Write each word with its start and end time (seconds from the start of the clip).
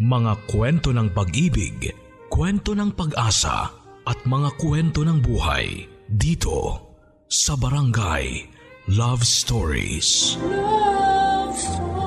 Mga 0.00 0.48
kwento 0.48 0.96
ng 0.96 1.12
pag-ibig, 1.12 1.92
kwento 2.32 2.72
ng 2.72 2.88
pag-asa 2.96 3.68
at 4.08 4.16
mga 4.24 4.56
kwento 4.56 5.04
ng 5.04 5.20
buhay 5.20 5.84
dito 6.08 6.88
sa 7.28 7.52
Barangay 7.52 8.48
Love 8.96 9.20
Stories. 9.20 10.40
Love 10.40 11.52
Stories. 11.52 12.00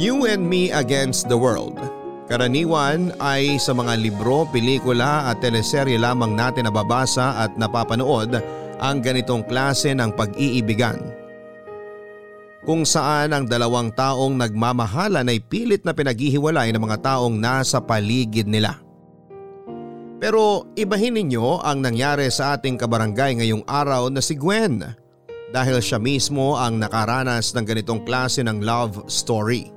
You 0.00 0.24
and 0.32 0.48
Me 0.48 0.72
Against 0.72 1.28
the 1.28 1.36
World. 1.36 1.76
Karaniwan 2.32 3.12
ay 3.20 3.60
sa 3.60 3.76
mga 3.76 4.00
libro, 4.00 4.48
pelikula 4.48 5.28
at 5.28 5.44
teleserye 5.44 6.00
lamang 6.00 6.32
natin 6.32 6.72
nababasa 6.72 7.44
at 7.44 7.52
napapanood 7.60 8.64
ang 8.80 9.00
ganitong 9.00 9.44
klase 9.44 9.96
ng 9.96 10.12
pag-iibigan. 10.12 11.00
Kung 12.66 12.82
saan 12.82 13.30
ang 13.30 13.46
dalawang 13.46 13.94
taong 13.94 14.34
nagmamahalan 14.34 15.30
ay 15.30 15.38
pilit 15.38 15.86
na 15.86 15.94
pinaghihiwalay 15.94 16.74
ng 16.74 16.82
mga 16.82 16.98
taong 16.98 17.38
nasa 17.38 17.78
paligid 17.78 18.50
nila. 18.50 18.82
Pero 20.18 20.66
ibahin 20.74 21.14
ninyo 21.14 21.62
ang 21.62 21.78
nangyari 21.78 22.26
sa 22.32 22.58
ating 22.58 22.74
kabarangay 22.74 23.38
ngayong 23.38 23.62
araw 23.70 24.10
na 24.10 24.18
si 24.18 24.34
Gwen 24.34 24.82
dahil 25.54 25.78
siya 25.78 26.02
mismo 26.02 26.58
ang 26.58 26.82
nakaranas 26.82 27.54
ng 27.54 27.62
ganitong 27.62 28.02
klase 28.02 28.42
ng 28.42 28.58
love 28.64 29.06
story. 29.06 29.70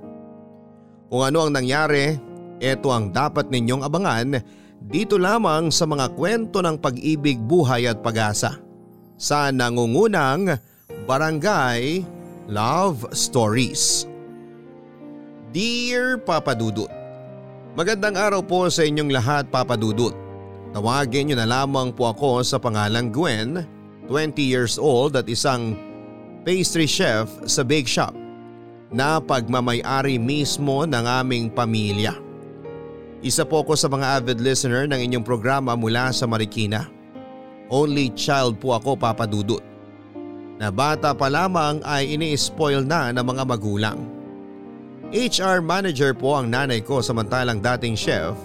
Kung 1.13 1.21
ano 1.29 1.45
ang 1.45 1.53
nangyari, 1.53 2.17
ito 2.57 2.89
ang 2.89 3.13
dapat 3.13 3.53
ninyong 3.53 3.85
abangan 3.85 4.41
dito 4.81 5.19
lamang 5.19 5.69
sa 5.69 5.85
mga 5.85 6.15
kwento 6.17 6.63
ng 6.63 6.79
pag-ibig, 6.81 7.37
buhay 7.37 7.85
at 7.85 8.01
pag-asa 8.01 8.68
sa 9.19 9.51
nangungunang 9.51 10.55
Barangay 11.03 12.07
Love 12.47 13.11
Stories. 13.11 14.07
Dear 15.51 16.15
Papa 16.15 16.55
Dudut, 16.55 16.89
Magandang 17.77 18.17
araw 18.17 18.41
po 18.41 18.65
sa 18.67 18.81
inyong 18.81 19.13
lahat 19.13 19.47
Papa 19.53 19.77
Dudut. 19.77 20.11
Tawagin 20.73 21.29
niyo 21.29 21.37
na 21.37 21.45
lamang 21.45 21.93
po 21.93 22.09
ako 22.09 22.41
sa 22.41 22.57
pangalang 22.57 23.13
Gwen, 23.13 23.61
20 24.09 24.41
years 24.41 24.81
old 24.81 25.13
at 25.13 25.29
isang 25.29 25.77
pastry 26.43 26.89
chef 26.89 27.29
sa 27.45 27.61
bake 27.61 27.85
shop 27.85 28.11
na 28.89 29.21
pagmamayari 29.21 30.17
mismo 30.17 30.83
ng 30.83 31.05
aming 31.23 31.47
pamilya. 31.53 32.17
Isa 33.21 33.45
po 33.45 33.61
ako 33.61 33.77
sa 33.77 33.85
mga 33.85 34.17
avid 34.17 34.41
listener 34.41 34.89
ng 34.89 34.99
inyong 34.99 35.23
programa 35.23 35.77
mula 35.77 36.09
sa 36.09 36.25
Marikina. 36.25 36.98
Only 37.69 38.09
child 38.17 38.57
po 38.57 38.73
ako 38.73 38.97
papadudot. 38.97 39.61
Na 40.57 40.73
bata 40.73 41.13
pa 41.13 41.29
lamang 41.29 41.79
ay 41.85 42.17
ini-spoil 42.17 42.83
na 42.83 43.13
ng 43.13 43.23
mga 43.23 43.43
magulang. 43.45 43.99
HR 45.09 45.61
manager 45.61 46.11
po 46.13 46.37
ang 46.37 46.49
nanay 46.49 46.81
ko 46.81 47.01
samantalang 47.01 47.61
dating 47.61 47.93
chef 47.93 48.37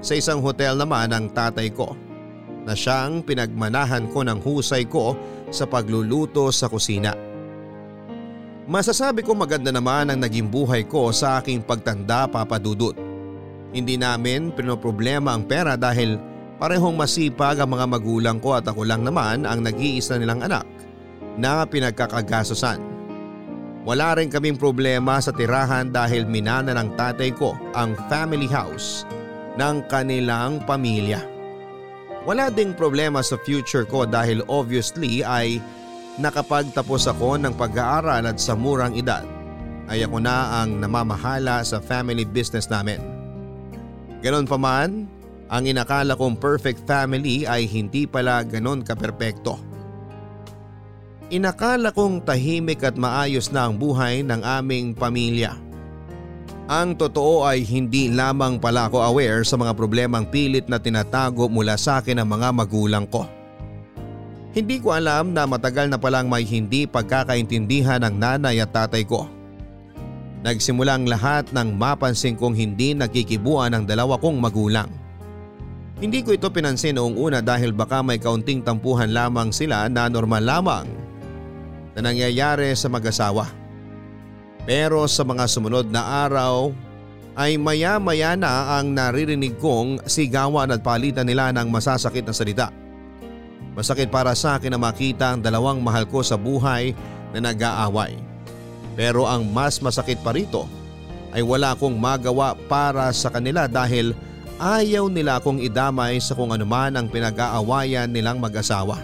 sa 0.00 0.12
isang 0.16 0.40
hotel 0.40 0.76
naman 0.76 1.12
ang 1.12 1.28
tatay 1.32 1.72
ko 1.72 1.96
na 2.64 2.76
siyang 2.76 3.24
pinagmanahan 3.24 4.08
ko 4.12 4.24
ng 4.24 4.38
husay 4.44 4.84
ko 4.84 5.16
sa 5.48 5.64
pagluluto 5.64 6.52
sa 6.52 6.68
kusina. 6.68 7.16
Masasabi 8.66 9.22
ko 9.22 9.32
maganda 9.32 9.70
naman 9.70 10.10
ang 10.10 10.18
naging 10.18 10.50
buhay 10.50 10.82
ko 10.84 11.14
sa 11.14 11.38
aking 11.38 11.62
pagtanda 11.62 12.26
papadudot. 12.26 12.98
Hindi 13.70 13.94
namin 13.94 14.50
pinoproblema 14.50 15.32
ang 15.32 15.46
pera 15.46 15.78
dahil 15.78 16.18
parehong 16.56 16.96
masipag 16.96 17.60
ang 17.60 17.72
mga 17.76 17.86
magulang 17.88 18.38
ko 18.40 18.56
at 18.56 18.64
ako 18.64 18.84
lang 18.88 19.04
naman 19.04 19.44
ang 19.44 19.60
nag-iisa 19.60 20.16
nilang 20.16 20.40
anak 20.44 20.64
na 21.36 21.68
pinagkakagasosan. 21.68 22.80
Wala 23.86 24.18
rin 24.18 24.32
kaming 24.32 24.58
problema 24.58 25.22
sa 25.22 25.30
tirahan 25.30 25.94
dahil 25.94 26.26
minana 26.26 26.74
ng 26.74 26.98
tatay 26.98 27.30
ko 27.36 27.54
ang 27.76 27.94
family 28.10 28.50
house 28.50 29.06
ng 29.54 29.86
kanilang 29.86 30.58
pamilya. 30.66 31.22
Wala 32.26 32.50
ding 32.50 32.74
problema 32.74 33.22
sa 33.22 33.38
future 33.46 33.86
ko 33.86 34.02
dahil 34.02 34.42
obviously 34.50 35.22
ay 35.22 35.62
nakapagtapos 36.18 37.06
ako 37.06 37.38
ng 37.38 37.54
pag-aaral 37.54 38.26
at 38.26 38.42
sa 38.42 38.58
murang 38.58 38.98
edad 38.98 39.22
ay 39.86 40.02
ako 40.02 40.18
na 40.18 40.66
ang 40.66 40.82
namamahala 40.82 41.62
sa 41.62 41.78
family 41.78 42.26
business 42.26 42.66
namin. 42.66 42.98
Ganon 44.18 44.50
pa 44.50 44.58
man, 44.58 45.06
ang 45.46 45.62
inakala 45.70 46.18
kong 46.18 46.38
perfect 46.42 46.82
family 46.86 47.46
ay 47.46 47.70
hindi 47.70 48.06
pala 48.06 48.42
ganon 48.42 48.82
kaperpekto. 48.82 49.58
Inakala 51.30 51.90
kong 51.90 52.22
tahimik 52.22 52.86
at 52.86 52.94
maayos 52.94 53.50
na 53.50 53.66
ang 53.66 53.74
buhay 53.74 54.22
ng 54.22 54.42
aming 54.42 54.94
pamilya. 54.94 55.58
Ang 56.66 56.98
totoo 56.98 57.46
ay 57.46 57.62
hindi 57.62 58.10
lamang 58.10 58.58
pala 58.58 58.90
ako 58.90 58.98
aware 58.98 59.46
sa 59.46 59.54
mga 59.54 59.74
problemang 59.78 60.26
pilit 60.26 60.66
na 60.66 60.82
tinatago 60.82 61.46
mula 61.46 61.78
sa 61.78 62.02
akin 62.02 62.22
ng 62.22 62.28
mga 62.30 62.48
magulang 62.50 63.06
ko. 63.06 63.26
Hindi 64.50 64.82
ko 64.82 64.90
alam 64.90 65.30
na 65.30 65.46
matagal 65.46 65.86
na 65.86 65.98
palang 65.98 66.26
may 66.26 66.42
hindi 66.42 66.90
pagkakaintindihan 66.90 68.02
ng 68.02 68.14
nanay 68.18 68.58
at 68.58 68.74
tatay 68.74 69.06
ko. 69.06 69.30
Nagsimula 70.42 70.98
ang 70.98 71.06
lahat 71.06 71.50
nang 71.54 71.74
mapansin 71.74 72.34
kong 72.34 72.54
hindi 72.54 72.94
nagkikibuan 72.94 73.74
ang 73.74 73.84
dalawa 73.86 74.18
kong 74.18 74.38
magulang. 74.38 75.05
Hindi 75.96 76.20
ko 76.20 76.36
ito 76.36 76.52
pinansin 76.52 77.00
noong 77.00 77.16
una 77.16 77.40
dahil 77.40 77.72
baka 77.72 78.04
may 78.04 78.20
kaunting 78.20 78.60
tampuhan 78.60 79.16
lamang 79.16 79.48
sila 79.48 79.88
na 79.88 80.12
normal 80.12 80.44
lamang 80.44 80.86
na 81.96 82.12
nangyayari 82.12 82.76
sa 82.76 82.92
mag-asawa. 82.92 83.48
Pero 84.68 85.08
sa 85.08 85.24
mga 85.24 85.48
sumunod 85.48 85.88
na 85.88 86.28
araw 86.28 86.68
ay 87.32 87.56
maya-maya 87.56 88.36
na 88.36 88.76
ang 88.76 88.92
naririnig 88.92 89.56
kong 89.56 90.04
sigawan 90.04 90.68
at 90.68 90.84
palitan 90.84 91.24
nila 91.24 91.48
ng 91.56 91.72
masasakit 91.72 92.28
na 92.28 92.36
salita. 92.36 92.68
Masakit 93.72 94.12
para 94.12 94.36
sa 94.36 94.60
akin 94.60 94.76
na 94.76 94.80
makita 94.80 95.32
ang 95.32 95.40
dalawang 95.40 95.80
mahal 95.80 96.04
ko 96.04 96.20
sa 96.20 96.36
buhay 96.36 96.92
na 97.32 97.40
nag-aaway. 97.40 98.20
Pero 99.00 99.24
ang 99.24 99.48
mas 99.48 99.80
masakit 99.80 100.20
pa 100.20 100.36
rito 100.36 100.68
ay 101.32 101.40
wala 101.40 101.72
akong 101.72 101.96
magawa 101.96 102.52
para 102.68 103.08
sa 103.16 103.32
kanila 103.32 103.64
dahil 103.64 104.12
ayaw 104.56 105.12
nila 105.12 105.40
akong 105.40 105.60
idamay 105.60 106.20
sa 106.20 106.32
kung 106.32 106.52
anuman 106.52 106.92
ang 106.96 107.06
pinag-aawayan 107.08 108.08
nilang 108.08 108.40
mag-asawa. 108.40 109.00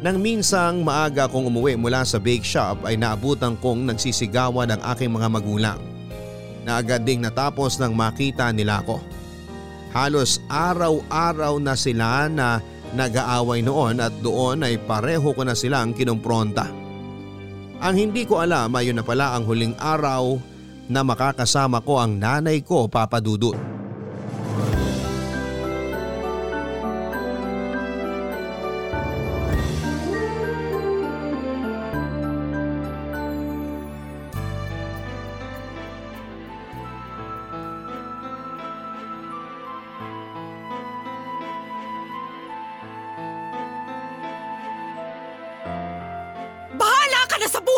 Nang 0.00 0.16
minsang 0.16 0.80
maaga 0.80 1.28
akong 1.28 1.52
umuwi 1.52 1.76
mula 1.76 2.08
sa 2.08 2.16
bake 2.16 2.44
shop 2.44 2.88
ay 2.88 2.96
naabutan 2.96 3.52
kong 3.60 3.84
nagsisigawan 3.84 4.72
ang 4.72 4.80
aking 4.96 5.12
mga 5.12 5.28
magulang. 5.28 5.80
Na 6.64 6.80
agad 6.80 7.04
ding 7.04 7.20
natapos 7.20 7.76
nang 7.76 7.92
makita 7.92 8.48
nila 8.48 8.80
ako. 8.80 8.96
Halos 9.92 10.40
araw-araw 10.48 11.60
na 11.60 11.76
sila 11.76 12.32
na 12.32 12.64
nag-aaway 12.96 13.60
noon 13.60 14.00
at 14.00 14.14
doon 14.24 14.64
ay 14.64 14.80
pareho 14.80 15.36
ko 15.36 15.42
na 15.44 15.52
silang 15.52 15.92
kinumpronta. 15.92 16.64
Ang 17.80 17.94
hindi 17.96 18.24
ko 18.28 18.40
alam 18.40 18.72
ay 18.76 18.92
yun 18.92 19.00
na 19.00 19.04
pala 19.04 19.36
ang 19.36 19.44
huling 19.44 19.72
araw 19.76 20.36
na 20.88 21.00
makakasama 21.04 21.80
ko 21.84 22.00
ang 22.00 22.16
nanay 22.16 22.60
ko 22.64 22.88
papadudot. 22.88 23.79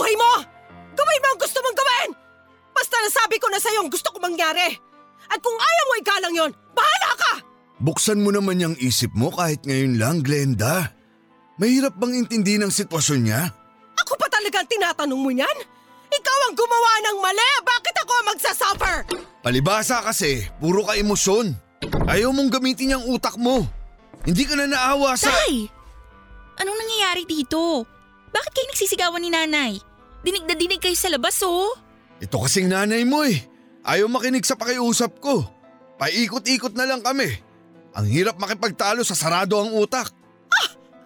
Buhay 0.03 0.19
mo! 0.19 0.33
Gawin 0.99 1.23
mo 1.23 1.29
ang 1.31 1.39
gusto 1.39 1.59
mong 1.63 1.79
gawin! 1.79 2.11
Basta 2.75 2.99
nasabi 3.07 3.39
ko 3.39 3.47
na 3.47 3.63
sa'yo 3.63 3.87
ang 3.87 3.91
gusto 3.93 4.11
ko 4.11 4.19
mangyari. 4.19 4.75
At 5.31 5.39
kung 5.39 5.55
ayaw 5.55 5.85
mo 5.87 5.95
igalang 6.03 6.35
yon, 6.35 6.51
bahala 6.75 7.11
ka! 7.15 7.33
Buksan 7.79 8.19
mo 8.19 8.35
naman 8.35 8.59
yung 8.59 8.77
isip 8.83 9.15
mo 9.15 9.31
kahit 9.31 9.63
ngayon 9.63 10.03
lang, 10.03 10.27
Glenda. 10.27 10.91
Mahirap 11.63 11.95
bang 11.95 12.19
intindi 12.19 12.59
ng 12.59 12.75
sitwasyon 12.75 13.21
niya? 13.23 13.47
Ako 14.03 14.19
pa 14.19 14.27
talagang 14.27 14.67
tinatanong 14.67 15.23
mo 15.23 15.31
yan? 15.31 15.57
Ikaw 16.11 16.39
ang 16.51 16.55
gumawa 16.59 16.93
ng 17.07 17.19
mali! 17.23 17.51
Bakit 17.63 17.95
ako 18.03 18.13
ang 18.19 18.27
magsasuffer? 18.35 18.97
Palibasa 19.47 20.03
kasi, 20.03 20.51
puro 20.59 20.83
ka 20.83 20.99
emosyon. 20.99 21.55
Ayaw 22.11 22.35
mong 22.35 22.51
gamitin 22.51 22.99
yung 22.99 23.07
utak 23.07 23.39
mo. 23.39 23.63
Hindi 24.27 24.43
ka 24.51 24.59
na 24.59 24.67
naawa 24.67 25.15
sa… 25.15 25.31
Tay! 25.31 25.71
Anong 26.59 26.79
nangyayari 26.79 27.23
dito? 27.23 27.87
Bakit 28.33 28.51
kayo 28.51 28.67
nagsisigawan 28.75 29.23
ni 29.23 29.31
nanay? 29.31 29.92
Dinig 30.23 30.47
na 30.47 30.55
dinig 30.55 30.79
kayo 30.79 30.95
sa 30.95 31.11
labas 31.11 31.43
oh. 31.43 31.75
Ito 32.23 32.39
kasing 32.39 32.71
nanay 32.71 33.03
mo 33.03 33.27
eh. 33.27 33.43
Ayaw 33.83 34.07
makinig 34.07 34.47
sa 34.47 34.55
pakiusap 34.55 35.19
ko. 35.19 35.43
Paikot-ikot 35.99 36.79
na 36.79 36.87
lang 36.87 37.03
kami. 37.03 37.27
Ang 37.99 38.07
hirap 38.07 38.39
makipagtalo 38.39 39.03
sa 39.03 39.19
sarado 39.19 39.59
ang 39.59 39.75
utak. 39.75 40.15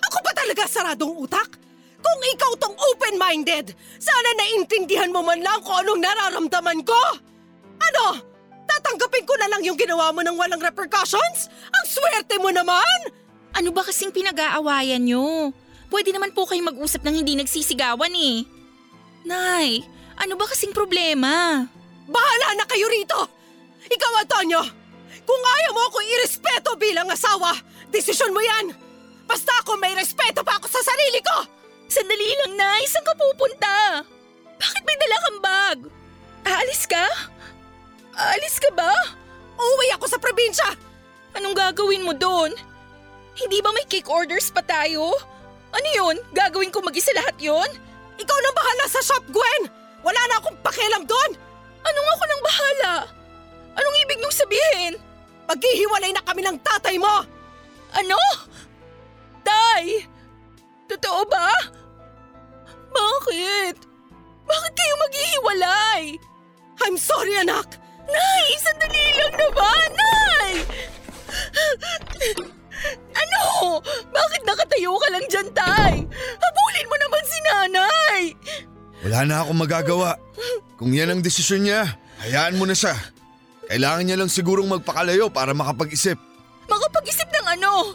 Ako 0.06 0.18
pa 0.20 0.32
talaga 0.36 0.68
saradong 0.68 1.16
utak? 1.16 1.56
Kung 1.98 2.20
ikaw 2.36 2.52
tong 2.60 2.76
open-minded, 2.76 3.74
sana 3.98 4.28
naintindihan 4.38 5.10
mo 5.10 5.24
man 5.24 5.40
lang 5.40 5.58
kung 5.64 5.74
anong 5.82 5.98
nararamdaman 5.98 6.80
ko. 6.84 7.00
Ano? 7.80 8.04
Tatanggapin 8.68 9.24
ko 9.26 9.34
na 9.40 9.48
lang 9.50 9.64
yung 9.64 9.74
ginawa 9.74 10.12
mo 10.12 10.20
ng 10.22 10.36
walang 10.36 10.62
repercussions? 10.62 11.48
Ang 11.48 11.84
swerte 11.88 12.36
mo 12.38 12.52
naman! 12.52 13.10
Ano 13.56 13.72
ba 13.72 13.82
kasing 13.82 14.12
pinag-aawayan 14.12 15.00
nyo? 15.00 15.50
Pwede 15.88 16.12
naman 16.12 16.36
po 16.36 16.44
kayong 16.44 16.76
mag-usap 16.76 17.02
ng 17.02 17.24
hindi 17.24 17.34
nagsisigawan 17.40 18.12
eh. 18.12 18.44
Nay, 19.26 19.82
ano 20.22 20.38
ba 20.38 20.46
kasing 20.46 20.70
problema? 20.70 21.66
Bahala 22.06 22.48
na 22.54 22.62
kayo 22.70 22.86
rito! 22.86 23.18
Ikaw, 23.90 24.22
Antonio! 24.22 24.62
Kung 25.26 25.42
ayaw 25.42 25.72
mo 25.74 25.82
ako 25.90 25.98
irespeto 25.98 26.78
bilang 26.78 27.10
asawa, 27.10 27.58
desisyon 27.90 28.30
mo 28.30 28.38
yan! 28.38 28.70
Basta 29.26 29.50
ako 29.66 29.82
may 29.82 29.98
respeto 29.98 30.46
pa 30.46 30.62
ako 30.62 30.70
sa 30.70 30.78
sarili 30.78 31.18
ko! 31.26 31.42
Sandali 31.90 32.30
lang, 32.38 32.54
Nay. 32.54 32.86
Saan 32.86 33.02
ka 33.02 33.18
pupunta? 33.18 33.74
Bakit 34.62 34.82
may 34.86 34.96
dala 35.02 35.16
kang 35.18 35.40
bag? 35.42 35.78
Aalis 36.46 36.86
ka? 36.86 37.06
Aalis 38.14 38.62
ka 38.62 38.70
ba? 38.78 38.94
Uuwi 39.58 39.90
ako 39.98 40.06
sa 40.06 40.22
probinsya! 40.22 40.70
Anong 41.34 41.58
gagawin 41.58 42.06
mo 42.06 42.14
doon? 42.14 42.54
Hindi 43.34 43.58
ba 43.58 43.74
may 43.74 43.90
cake 43.90 44.06
orders 44.06 44.54
pa 44.54 44.62
tayo? 44.62 45.18
Ano 45.74 45.88
yun? 45.98 46.16
Gagawin 46.30 46.70
ko 46.70 46.78
mag-isa 46.78 47.10
lahat 47.10 47.34
yon? 47.42 47.85
Ikaw 48.16 48.38
nang 48.40 48.56
bahala 48.56 48.84
sa 48.88 49.00
shop, 49.04 49.24
Gwen! 49.28 49.62
Wala 50.00 50.20
na 50.28 50.36
akong 50.40 50.58
pakialam 50.64 51.04
doon! 51.04 51.30
Anong 51.86 52.08
ako 52.16 52.24
nang 52.24 52.42
bahala? 52.42 52.92
Anong 53.76 53.96
ibig 54.06 54.18
niyong 54.18 54.36
sabihin? 54.36 54.92
Maghihiwalay 55.46 56.10
na 56.10 56.22
kami 56.24 56.42
ng 56.42 56.58
tatay 56.64 56.96
mo! 56.96 57.22
Ano? 57.94 58.20
Tay! 59.44 60.02
Totoo 60.90 61.22
ba? 61.28 61.52
Bakit? 62.90 63.76
Bakit 64.46 64.72
kayo 64.74 64.94
maghihiwalay? 65.04 66.02
I'm 66.82 66.96
sorry, 66.96 67.36
anak! 67.36 67.78
Nay! 68.06 68.46
Sandali 68.62 69.06
lang 69.18 69.34
naman! 69.36 69.88
Nay! 69.92 70.50
Ano? 73.16 73.80
Bakit 74.10 74.42
nakatayo 74.44 74.92
ka 74.96 75.08
lang 75.12 75.26
dyan, 75.26 75.48
Tay? 75.52 75.94
Habulin 76.36 76.90
mo 76.90 76.96
naman 76.96 77.22
si 77.24 77.38
Nanay! 77.42 78.20
Wala 79.06 79.18
na 79.24 79.34
akong 79.44 79.60
magagawa. 79.60 80.10
Kung 80.76 80.92
yan 80.92 81.12
ang 81.12 81.22
desisyon 81.24 81.64
niya, 81.64 81.86
hayaan 82.20 82.58
mo 82.58 82.64
na 82.64 82.76
siya. 82.76 82.96
Kailangan 83.66 84.04
niya 84.06 84.16
lang 84.18 84.30
sigurong 84.30 84.70
magpakalayo 84.70 85.26
para 85.32 85.50
makapag-isip. 85.50 86.16
Makapag-isip 86.70 87.26
ng 87.26 87.46
ano? 87.58 87.94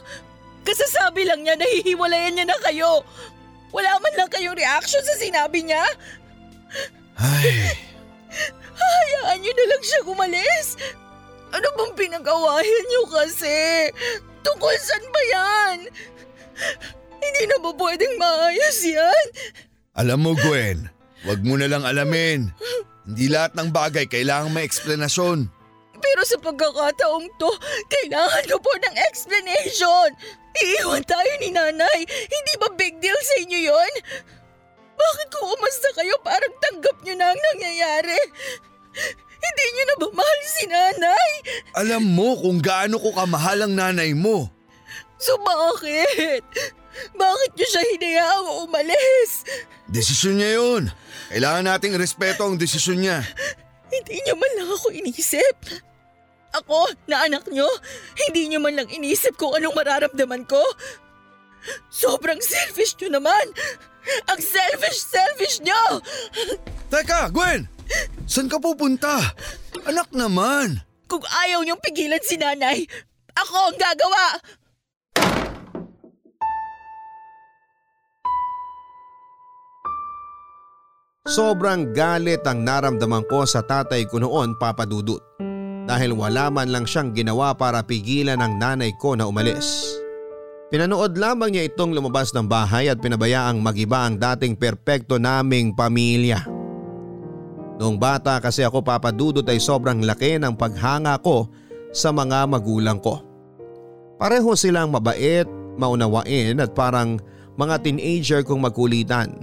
Kasasabi 0.62 1.26
lang 1.26 1.42
niya 1.42 1.56
nahihiwalayan 1.58 2.32
niya 2.38 2.46
na 2.48 2.58
kayo. 2.62 3.02
Wala 3.72 3.96
man 3.98 4.14
lang 4.14 4.28
kayong 4.28 4.56
reaction 4.56 5.00
sa 5.00 5.16
sinabi 5.16 5.64
niya. 5.64 5.82
Ay, 7.16 7.72
Hayaan 8.82 9.38
niyo 9.40 9.52
na 9.52 9.66
lang 9.68 9.82
siya 9.84 10.00
umalis. 10.08 10.66
Ano 11.52 11.68
bang 11.76 11.92
pinag-awayan 11.96 12.84
niyo 12.88 13.02
kasi? 13.12 13.88
Tungkol 14.42 14.74
saan 14.78 15.06
ba 15.10 15.22
yan? 15.30 15.76
Hindi 17.22 17.42
na 17.46 17.56
ba 17.62 17.70
pwedeng 17.74 18.14
maayos 18.18 18.78
yan? 18.82 19.26
alam 19.92 20.24
mo 20.24 20.32
Gwen, 20.32 20.88
wag 21.28 21.40
mo 21.44 21.54
na 21.60 21.68
lang 21.68 21.84
alamin. 21.84 22.48
Hindi 23.04 23.26
lahat 23.28 23.52
ng 23.58 23.70
bagay 23.74 24.08
kailangang 24.08 24.54
may 24.54 24.64
eksplanasyon. 24.64 25.50
Pero 26.02 26.22
sa 26.26 26.38
pagkakataong 26.40 27.28
to, 27.38 27.50
kailangan 27.92 28.44
ko 28.50 28.56
po 28.58 28.72
ng 28.74 28.96
explanation. 29.10 30.10
Iiwan 30.58 31.04
tayo 31.06 31.32
ni 31.38 31.54
nanay. 31.54 32.00
Hindi 32.06 32.52
ba 32.58 32.68
big 32.74 32.98
deal 32.98 33.16
sa 33.22 33.34
inyo 33.46 33.58
yon? 33.70 33.92
Bakit 34.98 35.28
kung 35.30 35.48
umasta 35.54 35.88
kayo 35.94 36.14
parang 36.26 36.54
tanggap 36.58 36.96
nyo 37.02 37.14
na 37.16 37.26
ang 37.30 37.40
nangyayari? 37.52 38.18
Hindi 39.42 39.64
nyo 39.74 39.84
na 39.84 39.96
ba 39.98 40.08
mahal 40.14 40.40
si 40.46 40.64
nanay? 40.70 41.30
Alam 41.74 42.02
mo 42.06 42.38
kung 42.38 42.62
gaano 42.62 42.96
ko 43.02 43.10
kamahal 43.10 43.66
ang 43.66 43.74
nanay 43.74 44.14
mo. 44.14 44.46
So 45.18 45.34
bakit? 45.42 46.46
Bakit 47.14 47.50
nyo 47.56 47.66
siya 47.66 47.82
hinayaang 47.96 48.50
umalis? 48.68 49.42
Desisyon 49.90 50.38
niya 50.38 50.50
yun. 50.60 50.82
Kailangan 51.32 51.64
nating 51.66 51.98
respeto 51.98 52.46
ang 52.46 52.60
desisyon 52.60 53.02
niya. 53.02 53.24
Hindi 53.92 54.22
nyo 54.24 54.34
man 54.38 54.52
lang 54.56 54.70
ako 54.72 54.86
inisip. 54.94 55.56
Ako, 56.52 56.84
na 57.08 57.24
anak 57.24 57.48
nyo, 57.48 57.64
hindi 58.28 58.52
nyo 58.52 58.60
man 58.60 58.76
lang 58.76 58.88
inisip 58.92 59.40
kung 59.40 59.56
anong 59.56 59.72
mararamdaman 59.72 60.44
ko. 60.44 60.60
Sobrang 61.88 62.40
selfish 62.44 62.92
nyo 63.00 63.16
naman. 63.20 63.46
Ang 64.28 64.40
selfish-selfish 64.42 65.62
nyo! 65.62 66.02
Teka, 66.90 67.30
Gwen! 67.30 67.70
Saan 68.24 68.48
ka 68.48 68.56
pupunta? 68.62 69.18
Anak 69.84 70.08
naman! 70.14 70.80
Kung 71.10 71.24
ayaw 71.26 71.60
niyong 71.66 71.82
pigilan 71.82 72.22
si 72.24 72.40
nanay, 72.40 72.86
ako 73.36 73.56
ang 73.72 73.76
gagawa! 73.76 74.26
Sobrang 81.22 81.94
galit 81.94 82.42
ang 82.44 82.66
naramdaman 82.66 83.22
ko 83.30 83.46
sa 83.46 83.62
tatay 83.62 84.10
ko 84.10 84.18
noon 84.18 84.58
papadudot 84.58 85.22
dahil 85.86 86.14
wala 86.18 86.50
man 86.50 86.70
lang 86.70 86.82
siyang 86.82 87.14
ginawa 87.14 87.54
para 87.54 87.82
pigilan 87.82 88.42
ang 88.42 88.58
nanay 88.58 88.90
ko 88.98 89.14
na 89.14 89.30
umalis. 89.30 89.98
Pinanood 90.72 91.20
lamang 91.20 91.52
niya 91.52 91.68
itong 91.68 91.92
lumabas 91.92 92.32
ng 92.32 92.48
bahay 92.48 92.88
at 92.88 92.96
pinabayaang 92.96 93.60
magiba 93.60 94.08
ang 94.08 94.16
dating 94.16 94.56
perpekto 94.56 95.20
naming 95.20 95.76
pamilya. 95.76 96.61
Noong 97.82 97.98
bata 97.98 98.38
kasi 98.38 98.62
ako 98.62 98.86
papadudot 98.86 99.42
ay 99.42 99.58
sobrang 99.58 100.06
laki 100.06 100.38
ng 100.38 100.54
paghanga 100.54 101.18
ko 101.18 101.50
sa 101.90 102.14
mga 102.14 102.46
magulang 102.46 103.02
ko. 103.02 103.18
Pareho 104.22 104.54
silang 104.54 104.94
mabait, 104.94 105.50
maunawain 105.74 106.62
at 106.62 106.70
parang 106.78 107.18
mga 107.58 107.82
teenager 107.82 108.46
kong 108.46 108.62
magkulitan. 108.62 109.34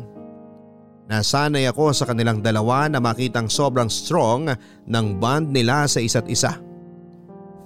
Nasanay 1.12 1.68
ako 1.68 1.92
sa 1.92 2.08
kanilang 2.08 2.40
dalawa 2.40 2.88
na 2.88 3.04
makitang 3.04 3.52
sobrang 3.52 3.92
strong 3.92 4.48
ng 4.88 5.06
bond 5.20 5.52
nila 5.52 5.84
sa 5.92 6.00
isa't 6.00 6.32
isa. 6.32 6.56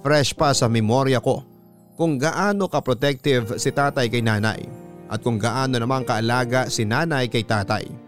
Fresh 0.02 0.34
pa 0.34 0.50
sa 0.50 0.66
memorya 0.66 1.22
ko 1.22 1.46
kung 1.94 2.18
gaano 2.18 2.66
ka-protective 2.66 3.62
si 3.62 3.70
tatay 3.70 4.10
kay 4.10 4.26
nanay 4.26 4.58
at 5.06 5.22
kung 5.22 5.38
gaano 5.38 5.78
naman 5.78 6.02
kaalaga 6.02 6.66
si 6.66 6.82
nanay 6.82 7.30
kay 7.30 7.46
tatay. 7.46 8.03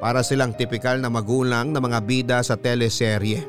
Para 0.00 0.24
silang 0.24 0.56
tipikal 0.56 0.96
na 0.96 1.12
magulang 1.12 1.70
na 1.70 1.78
mga 1.78 1.98
bida 2.02 2.38
sa 2.40 2.56
teleserye. 2.56 3.44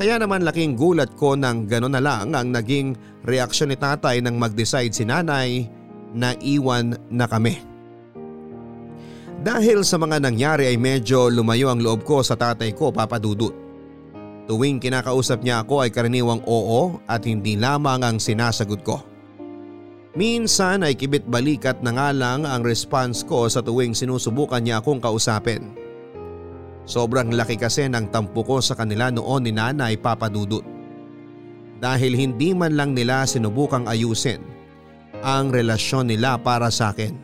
Kaya 0.00 0.16
naman 0.16 0.40
laking 0.48 0.80
gulat 0.80 1.12
ko 1.12 1.36
nang 1.36 1.68
gano'n 1.68 1.92
na 1.92 2.00
lang 2.00 2.32
ang 2.32 2.48
naging 2.48 2.96
reaksyon 3.28 3.68
ni 3.68 3.76
tatay 3.76 4.24
nang 4.24 4.40
mag-decide 4.40 4.96
si 4.96 5.04
nanay 5.04 5.68
na 6.16 6.32
iwan 6.40 6.96
na 7.12 7.28
kami. 7.28 7.60
Dahil 9.40 9.84
sa 9.84 10.00
mga 10.00 10.24
nangyari 10.24 10.72
ay 10.72 10.80
medyo 10.80 11.28
lumayo 11.28 11.68
ang 11.68 11.84
loob 11.84 12.08
ko 12.08 12.24
sa 12.24 12.36
tatay 12.36 12.72
ko 12.72 12.88
papadudot. 12.92 13.52
Tuwing 14.48 14.80
kinakausap 14.80 15.44
niya 15.44 15.64
ako 15.64 15.84
ay 15.84 15.92
karaniwang 15.92 16.40
oo 16.48 17.00
at 17.04 17.24
hindi 17.28 17.60
lamang 17.60 18.00
ang 18.00 18.16
sinasagot 18.16 18.80
ko. 18.80 19.09
Minsan 20.10 20.82
ay 20.82 20.98
kibit 20.98 21.22
balikat 21.30 21.86
na 21.86 21.94
nga 21.94 22.10
lang 22.10 22.42
ang 22.42 22.66
response 22.66 23.22
ko 23.22 23.46
sa 23.46 23.62
tuwing 23.62 23.94
sinusubukan 23.94 24.58
niya 24.58 24.82
akong 24.82 24.98
kausapin. 24.98 25.70
Sobrang 26.82 27.30
laki 27.30 27.54
kasi 27.54 27.86
ng 27.86 28.10
tampo 28.10 28.42
ko 28.42 28.58
sa 28.58 28.74
kanila 28.74 29.14
noon 29.14 29.46
ni 29.46 29.52
nanay 29.54 29.94
papadudot. 29.94 30.66
Dahil 31.78 32.18
hindi 32.18 32.50
man 32.50 32.74
lang 32.74 32.90
nila 32.98 33.22
sinubukang 33.22 33.86
ayusin 33.86 34.42
ang 35.22 35.54
relasyon 35.54 36.10
nila 36.10 36.42
para 36.42 36.74
sa 36.74 36.90
akin. 36.90 37.14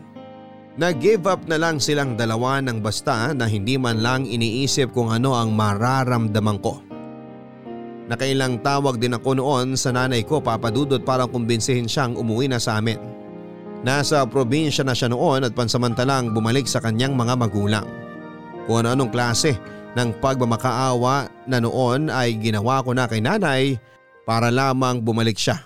Nag-give 0.78 1.26
up 1.26 1.42
na 1.50 1.58
lang 1.58 1.82
silang 1.82 2.14
dalawa 2.14 2.62
ng 2.62 2.84
basta 2.84 3.34
na 3.34 3.48
hindi 3.50 3.80
man 3.80 3.98
lang 3.98 4.28
iniisip 4.28 4.92
kung 4.94 5.10
ano 5.10 5.34
ang 5.34 5.56
mararamdaman 5.56 6.60
ko. 6.62 6.85
Nakailang 8.06 8.62
tawag 8.62 9.02
din 9.02 9.18
ako 9.18 9.34
noon 9.34 9.74
sa 9.74 9.90
nanay 9.90 10.22
ko 10.22 10.38
papadudot 10.38 11.02
para 11.02 11.26
kumbinsihin 11.26 11.90
siyang 11.90 12.14
umuwi 12.14 12.46
na 12.46 12.62
sa 12.62 12.78
amin. 12.78 12.98
Nasa 13.82 14.22
probinsya 14.26 14.86
na 14.86 14.94
siya 14.94 15.10
noon 15.10 15.42
at 15.42 15.54
pansamantalang 15.54 16.30
bumalik 16.30 16.70
sa 16.70 16.78
kanyang 16.78 17.18
mga 17.18 17.34
magulang. 17.34 17.86
Kung 18.66 18.82
ano-anong 18.82 19.10
klase 19.10 19.58
ng 19.98 20.22
pagmamakaawa 20.22 21.30
na 21.50 21.58
noon 21.58 22.10
ay 22.10 22.38
ginawa 22.38 22.82
ko 22.86 22.94
na 22.94 23.10
kay 23.10 23.18
nanay 23.18 23.78
para 24.22 24.54
lamang 24.54 25.02
bumalik 25.02 25.38
siya. 25.38 25.62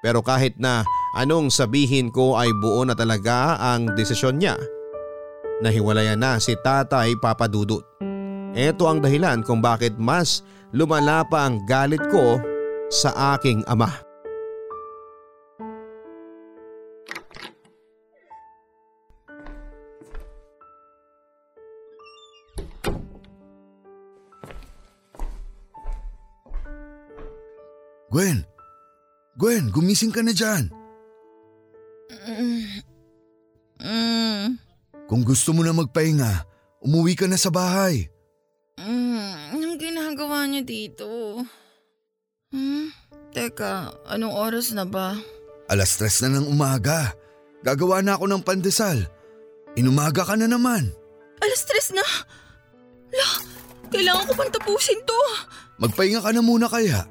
Pero 0.00 0.24
kahit 0.24 0.56
na 0.56 0.84
anong 1.16 1.52
sabihin 1.52 2.08
ko 2.08 2.36
ay 2.36 2.48
buo 2.56 2.84
na 2.84 2.96
talaga 2.96 3.56
ang 3.60 3.92
desisyon 3.96 4.40
niya. 4.40 4.56
Nahiwalayan 5.60 6.20
na 6.20 6.40
si 6.40 6.56
tatay 6.56 7.20
papadudot. 7.20 7.84
Ito 8.56 8.84
ang 8.88 9.04
dahilan 9.04 9.44
kung 9.44 9.60
bakit 9.60 9.94
mas 10.00 10.40
lumala 10.70 11.26
pa 11.26 11.46
ang 11.46 11.62
galit 11.66 12.02
ko 12.10 12.38
sa 12.90 13.34
aking 13.34 13.62
ama. 13.66 13.90
Gwen! 28.10 28.42
Gwen, 29.38 29.70
gumising 29.70 30.10
ka 30.10 30.18
na 30.18 30.34
dyan! 30.34 30.66
Mm. 32.10 32.82
Mm. 33.78 34.46
Kung 35.06 35.22
gusto 35.22 35.54
mo 35.54 35.62
na 35.62 35.70
magpahinga, 35.70 36.42
umuwi 36.82 37.14
ka 37.14 37.30
na 37.30 37.38
sa 37.38 37.54
bahay. 37.54 38.10
Mm. 38.82 39.59
Ginagawa 40.10 40.42
niyo 40.50 40.66
dito? 40.66 41.06
Hmm? 42.50 42.90
Teka, 43.30 43.94
anong 44.10 44.34
oras 44.34 44.74
na 44.74 44.82
ba? 44.82 45.14
Alas 45.70 45.94
tres 45.94 46.18
na 46.18 46.34
ng 46.34 46.50
umaga. 46.50 47.14
Gagawa 47.62 48.02
na 48.02 48.18
ako 48.18 48.26
ng 48.26 48.42
pandesal. 48.42 49.06
Inumaga 49.78 50.26
ka 50.26 50.34
na 50.34 50.50
naman. 50.50 50.90
Alas 51.38 51.62
tres 51.62 51.94
na? 51.94 52.02
La, 53.14 53.30
kailangan 53.94 54.26
ko 54.26 54.34
pang 54.34 54.50
tapusin 54.50 54.98
to. 55.06 55.20
Magpahinga 55.78 56.26
ka 56.26 56.34
na 56.34 56.42
muna 56.42 56.66
kaya. 56.66 57.06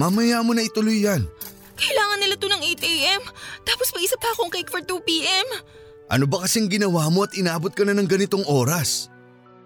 Mamaya 0.00 0.40
mo 0.40 0.56
na 0.56 0.64
ituloy 0.64 1.04
yan. 1.04 1.28
Kailangan 1.76 2.16
nila 2.16 2.40
to 2.40 2.48
ng 2.48 2.64
8am. 2.64 3.28
Tapos 3.68 3.92
may 3.92 4.08
isa 4.08 4.16
pa 4.16 4.32
akong 4.32 4.48
cake 4.48 4.72
for 4.72 4.80
2pm. 4.80 5.68
Ano 6.08 6.24
ba 6.24 6.48
kasing 6.48 6.72
ginawa 6.72 7.12
mo 7.12 7.28
at 7.28 7.36
inabot 7.36 7.76
ka 7.76 7.84
na 7.84 7.92
ng 7.92 8.08
ganitong 8.08 8.48
oras? 8.48 9.12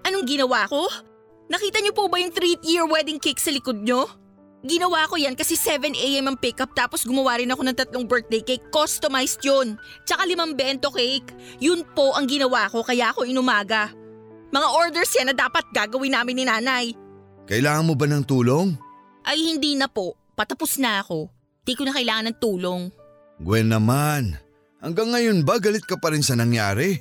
Anong 0.03 0.27
ginawa 0.27 0.67
ko? 0.67 0.91
Nakita 1.53 1.85
niyo 1.85 1.93
po 1.93 2.09
ba 2.09 2.17
yung 2.17 2.33
3-year 2.33 2.89
wedding 2.89 3.21
cake 3.21 3.37
sa 3.37 3.53
likod 3.53 3.85
niyo? 3.85 4.09
Ginawa 4.65 5.05
ko 5.05 5.21
yan 5.21 5.37
kasi 5.37 5.53
7am 5.53 6.33
ang 6.33 6.39
pickup 6.41 6.73
tapos 6.73 7.05
gumawa 7.05 7.37
rin 7.37 7.53
ako 7.53 7.61
ng 7.61 7.77
tatlong 7.77 8.09
birthday 8.09 8.41
cake. 8.41 8.65
Customized 8.73 9.45
yun. 9.45 9.77
Tsaka 10.09 10.25
limang 10.25 10.57
bento 10.57 10.89
cake. 10.89 11.29
Yun 11.61 11.85
po 11.93 12.17
ang 12.17 12.25
ginawa 12.25 12.73
ko 12.73 12.81
kaya 12.81 13.13
ako 13.13 13.29
inumaga. 13.29 13.93
Mga 14.49 14.69
orders 14.73 15.13
yan 15.13 15.29
na 15.29 15.37
dapat 15.37 15.69
gagawin 15.77 16.17
namin 16.17 16.41
ni 16.41 16.45
nanay. 16.49 16.87
Kailangan 17.45 17.85
mo 17.85 17.95
ba 18.01 18.09
ng 18.09 18.25
tulong? 18.25 18.73
Ay 19.21 19.45
hindi 19.45 19.77
na 19.77 19.93
po. 19.93 20.17
Patapos 20.33 20.81
na 20.81 21.05
ako. 21.05 21.29
Di 21.69 21.77
ko 21.77 21.85
na 21.85 21.93
kailangan 21.93 22.33
ng 22.33 22.39
tulong. 22.41 22.89
Gwen 23.45 23.69
naman, 23.69 24.41
hanggang 24.81 25.13
ngayon 25.13 25.45
ba 25.45 25.61
galit 25.61 25.85
ka 25.85 26.01
pa 26.01 26.17
rin 26.17 26.25
sa 26.25 26.33
nangyari? 26.33 26.97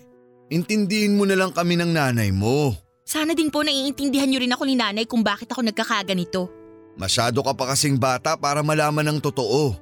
Intindihin 0.52 1.16
mo 1.16 1.24
na 1.24 1.40
lang 1.40 1.56
kami 1.56 1.80
ng 1.80 1.96
nanay 1.96 2.36
mo. 2.36 2.76
Sana 3.02 3.34
din 3.34 3.50
po 3.50 3.66
naiintindihan 3.66 4.30
niyo 4.30 4.40
rin 4.42 4.54
ako 4.54 4.64
ni 4.66 4.76
nanay 4.78 5.06
kung 5.10 5.26
bakit 5.26 5.50
ako 5.52 5.66
nagkakaganito. 5.66 6.48
Masyado 6.96 7.42
ka 7.42 7.52
pa 7.56 7.74
kasing 7.74 7.98
bata 7.98 8.38
para 8.38 8.62
malaman 8.62 9.16
ng 9.16 9.20
totoo. 9.20 9.74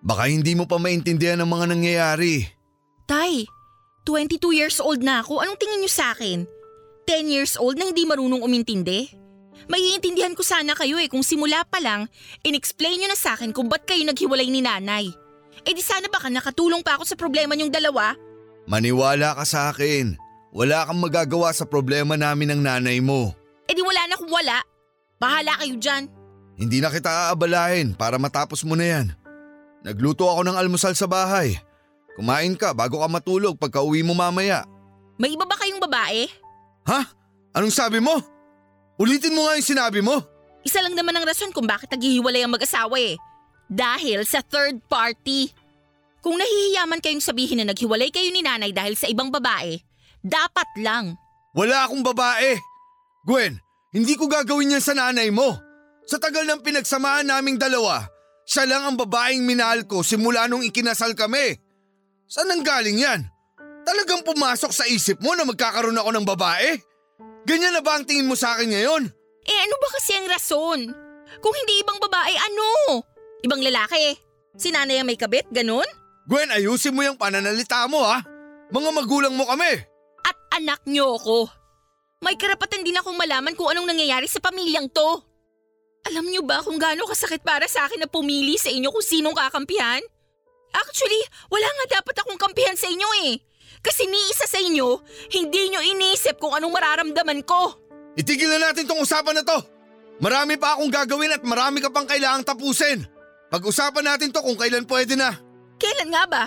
Baka 0.00 0.32
hindi 0.32 0.56
mo 0.56 0.64
pa 0.64 0.80
maintindihan 0.80 1.40
ang 1.40 1.50
mga 1.52 1.76
nangyayari. 1.76 2.48
Tay, 3.04 3.44
22 4.08 4.56
years 4.56 4.78
old 4.80 5.04
na 5.04 5.20
ako. 5.20 5.44
Anong 5.44 5.60
tingin 5.60 5.82
niyo 5.84 5.92
sa 5.92 6.16
akin? 6.16 6.48
10 7.04 7.26
years 7.26 7.58
old 7.58 7.76
na 7.76 7.90
hindi 7.90 8.06
marunong 8.06 8.40
umintindi? 8.40 9.12
Maiintindihan 9.68 10.32
ko 10.32 10.40
sana 10.40 10.72
kayo 10.72 10.96
eh 10.96 11.10
kung 11.10 11.20
simula 11.20 11.66
pa 11.68 11.82
lang, 11.84 12.08
in-explain 12.46 12.96
niyo 12.96 13.08
na 13.12 13.18
sa 13.18 13.36
akin 13.36 13.52
kung 13.52 13.68
ba't 13.68 13.84
kayo 13.84 14.00
naghiwalay 14.08 14.48
ni 14.48 14.64
nanay. 14.64 15.10
Eh 15.66 15.74
di 15.76 15.84
sana 15.84 16.08
baka 16.08 16.32
nakatulong 16.32 16.80
pa 16.80 16.96
ako 16.96 17.04
sa 17.04 17.18
problema 17.18 17.52
niyong 17.52 17.68
dalawa. 17.68 18.16
Maniwala 18.64 19.36
ka 19.36 19.44
sa 19.44 19.68
akin. 19.74 20.16
Wala 20.50 20.82
kang 20.82 20.98
magagawa 20.98 21.54
sa 21.54 21.62
problema 21.62 22.18
namin 22.18 22.50
ng 22.54 22.60
nanay 22.66 22.98
mo. 22.98 23.30
Eh 23.70 23.74
di 23.74 23.82
wala 23.82 24.02
na 24.10 24.18
kung 24.18 24.30
wala. 24.30 24.58
Bahala 25.22 25.54
kayo 25.62 25.78
dyan. 25.78 26.10
Hindi 26.58 26.82
na 26.82 26.90
kita 26.90 27.30
aabalahin 27.30 27.94
para 27.94 28.18
matapos 28.18 28.66
mo 28.66 28.74
na 28.74 28.84
yan. 28.84 29.06
Nagluto 29.86 30.26
ako 30.26 30.44
ng 30.44 30.58
almusal 30.58 30.92
sa 30.98 31.06
bahay. 31.06 31.56
Kumain 32.18 32.52
ka 32.58 32.74
bago 32.74 33.00
ka 33.00 33.08
matulog 33.08 33.56
pagka 33.56 33.80
uwi 33.80 34.02
mo 34.02 34.12
mamaya. 34.12 34.66
May 35.16 35.38
iba 35.38 35.46
ba 35.46 35.56
kayong 35.56 35.80
babae? 35.80 36.28
Ha? 36.84 37.00
Anong 37.54 37.72
sabi 37.72 38.02
mo? 38.02 38.18
Ulitin 39.00 39.32
mo 39.32 39.46
nga 39.48 39.56
yung 39.56 39.70
sinabi 39.70 40.04
mo. 40.04 40.20
Isa 40.60 40.84
lang 40.84 40.92
naman 40.92 41.16
ang 41.16 41.24
rason 41.24 41.54
kung 41.54 41.64
bakit 41.64 41.88
naghihiwalay 41.88 42.44
ang 42.44 42.52
mag-asawa 42.52 42.92
eh. 43.00 43.16
Dahil 43.70 44.26
sa 44.28 44.44
third 44.44 44.82
party. 44.90 45.48
Kung 46.20 46.36
nahihiyaman 46.36 47.00
kayong 47.00 47.24
sabihin 47.24 47.64
na 47.64 47.72
naghiwalay 47.72 48.12
kayo 48.12 48.28
ni 48.28 48.44
nanay 48.44 48.74
dahil 48.76 48.92
sa 48.92 49.08
ibang 49.08 49.32
babae, 49.32 49.80
dapat 50.24 50.68
lang. 50.80 51.16
Wala 51.56 51.86
akong 51.86 52.04
babae. 52.04 52.56
Gwen, 53.26 53.58
hindi 53.90 54.14
ko 54.14 54.30
gagawin 54.30 54.78
yan 54.78 54.84
sa 54.84 54.94
nanay 54.94 55.28
mo. 55.34 55.58
Sa 56.06 56.16
tagal 56.18 56.46
ng 56.46 56.62
pinagsamahan 56.62 57.26
naming 57.26 57.58
dalawa, 57.58 58.06
siya 58.46 58.66
lang 58.66 58.82
ang 58.82 58.96
babaeng 58.98 59.46
minahal 59.46 59.86
ko 59.86 60.02
simula 60.02 60.46
nung 60.46 60.64
ikinasal 60.64 61.14
kami. 61.14 61.54
Saan 62.26 62.50
nang 62.50 62.62
galing 62.62 62.98
yan? 62.98 63.20
Talagang 63.82 64.22
pumasok 64.22 64.70
sa 64.70 64.86
isip 64.86 65.18
mo 65.18 65.34
na 65.34 65.46
magkakaroon 65.46 65.98
ako 65.98 66.10
ng 66.14 66.26
babae? 66.26 66.78
Ganyan 67.46 67.74
na 67.74 67.82
ba 67.82 67.98
ang 67.98 68.06
tingin 68.06 68.28
mo 68.28 68.38
sa 68.38 68.54
akin 68.54 68.70
ngayon? 68.70 69.02
Eh 69.46 69.58
ano 69.66 69.74
ba 69.80 69.88
kasi 69.98 70.14
ang 70.14 70.28
rason? 70.30 70.80
Kung 71.40 71.54
hindi 71.56 71.80
ibang 71.80 71.98
babae, 71.98 72.34
ano? 72.36 72.66
Ibang 73.42 73.62
lalaki? 73.64 74.14
Si 74.54 74.68
nanay 74.70 75.00
ang 75.00 75.08
may 75.08 75.16
kabit, 75.16 75.48
ganun? 75.50 75.86
Gwen, 76.28 76.52
ayusin 76.52 76.94
mo 76.94 77.02
yung 77.02 77.18
pananalita 77.18 77.86
mo 77.90 78.04
ha. 78.06 78.22
Mga 78.70 78.90
magulang 78.94 79.34
mo 79.34 79.48
kami. 79.48 79.89
Anak 80.60 80.84
niyo 80.84 81.16
ako. 81.16 81.48
May 82.20 82.36
karapatan 82.36 82.84
din 82.84 82.92
akong 83.00 83.16
malaman 83.16 83.56
kung 83.56 83.72
anong 83.72 83.96
nangyayari 83.96 84.28
sa 84.28 84.44
pamilyang 84.44 84.92
to. 84.92 85.24
Alam 86.04 86.28
niyo 86.28 86.44
ba 86.44 86.60
kung 86.60 86.76
gaano 86.76 87.08
kasakit 87.08 87.40
para 87.40 87.64
sa 87.64 87.88
akin 87.88 88.04
na 88.04 88.08
pumili 88.12 88.60
sa 88.60 88.68
inyo 88.68 88.92
kung 88.92 89.00
sinong 89.00 89.32
kakampihan? 89.32 90.04
Actually, 90.76 91.16
wala 91.48 91.64
nga 91.64 92.00
dapat 92.00 92.12
akong 92.20 92.36
kampihan 92.36 92.76
sa 92.76 92.92
inyo 92.92 93.08
eh. 93.32 93.40
Kasi 93.80 94.04
ni 94.04 94.20
isa 94.28 94.44
sa 94.44 94.60
inyo, 94.60 95.00
hindi 95.32 95.72
nyo 95.72 95.80
iniisip 95.80 96.36
kung 96.36 96.52
anong 96.52 96.76
mararamdaman 96.76 97.40
ko. 97.48 97.80
Itigil 98.20 98.52
na 98.52 98.68
natin 98.68 98.84
tong 98.84 99.00
usapan 99.00 99.40
na 99.40 99.44
to. 99.48 99.64
Marami 100.20 100.60
pa 100.60 100.76
akong 100.76 100.92
gagawin 100.92 101.32
at 101.32 101.40
marami 101.40 101.80
ka 101.80 101.88
pang 101.88 102.04
kailangang 102.04 102.44
tapusin. 102.44 103.00
Pag-usapan 103.48 104.04
natin 104.04 104.28
to 104.28 104.44
kung 104.44 104.60
kailan 104.60 104.84
pwede 104.84 105.16
na. 105.16 105.40
Kailan 105.80 106.12
nga 106.12 106.28
ba? 106.28 106.44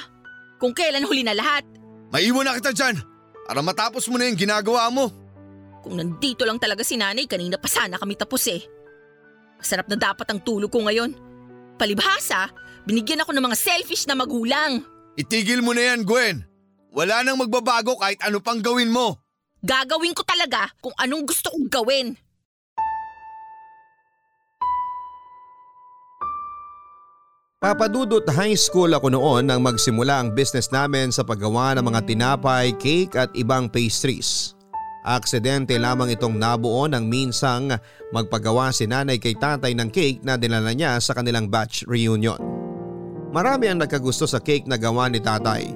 Kung 0.62 0.78
kailan 0.78 1.02
huli 1.02 1.26
na 1.26 1.34
lahat? 1.34 1.66
Maiwan 2.14 2.46
na 2.46 2.54
kita 2.62 2.78
dyan 2.78 3.13
para 3.44 3.60
matapos 3.60 4.08
mo 4.08 4.16
na 4.18 4.28
yung 4.28 4.40
ginagawa 4.40 4.88
mo. 4.90 5.12
Kung 5.84 6.00
nandito 6.00 6.48
lang 6.48 6.58
talaga 6.58 6.82
si 6.82 6.96
nanay, 6.96 7.28
kanina 7.28 7.60
pa 7.60 7.68
sana 7.68 8.00
kami 8.00 8.16
tapos 8.16 8.48
eh. 8.48 8.64
Masarap 9.60 9.88
na 9.92 10.00
dapat 10.00 10.28
ang 10.32 10.40
tulog 10.40 10.72
ko 10.72 10.84
ngayon. 10.84 11.12
Palibhasa, 11.76 12.52
binigyan 12.88 13.24
ako 13.24 13.36
ng 13.36 13.46
mga 13.52 13.58
selfish 13.60 14.08
na 14.08 14.16
magulang. 14.16 14.84
Itigil 15.20 15.60
mo 15.60 15.76
na 15.76 15.94
yan, 15.94 16.08
Gwen. 16.08 16.44
Wala 16.94 17.26
nang 17.26 17.42
magbabago 17.42 18.00
kahit 18.00 18.22
ano 18.24 18.40
pang 18.40 18.64
gawin 18.64 18.94
mo. 18.94 19.20
Gagawin 19.64 20.16
ko 20.16 20.24
talaga 20.24 20.72
kung 20.80 20.94
anong 21.00 21.28
gusto 21.28 21.52
kong 21.52 21.68
gawin. 21.72 22.16
Papadudot 27.64 28.28
High 28.28 28.60
School 28.60 28.92
ako 28.92 29.08
noon 29.08 29.48
nang 29.48 29.64
magsimula 29.64 30.20
ang 30.20 30.36
business 30.36 30.68
namin 30.68 31.16
sa 31.16 31.24
paggawa 31.24 31.72
ng 31.80 31.88
mga 31.88 32.04
tinapay, 32.04 32.76
cake 32.76 33.16
at 33.16 33.32
ibang 33.40 33.72
pastries. 33.72 34.52
Aksidente 35.08 35.80
lamang 35.80 36.12
itong 36.12 36.36
nabuo 36.36 36.84
nang 36.92 37.08
minsang 37.08 37.72
magpagawa 38.12 38.76
si 38.76 38.84
nanay 38.84 39.16
kay 39.16 39.40
tatay 39.40 39.72
ng 39.80 39.88
cake 39.96 40.20
na 40.28 40.36
dinala 40.36 40.76
niya 40.76 41.00
sa 41.00 41.16
kanilang 41.16 41.48
batch 41.48 41.88
reunion. 41.88 42.36
Marami 43.32 43.72
ang 43.72 43.80
nagkagusto 43.80 44.28
sa 44.28 44.44
cake 44.44 44.68
na 44.68 44.76
gawa 44.76 45.08
ni 45.08 45.24
tatay. 45.24 45.72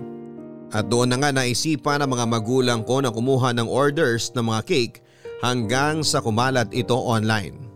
At 0.75 0.91
doon 0.91 1.15
na 1.15 1.23
nga 1.23 1.31
naisipan 1.31 2.03
ng 2.03 2.11
mga 2.11 2.25
magulang 2.27 2.83
ko 2.83 2.99
na 2.99 3.15
kumuha 3.15 3.55
ng 3.55 3.67
orders 3.71 4.35
ng 4.35 4.43
mga 4.43 4.61
cake 4.67 4.99
hanggang 5.39 6.03
sa 6.03 6.19
kumalat 6.19 6.67
ito 6.75 6.99
online. 6.99 7.66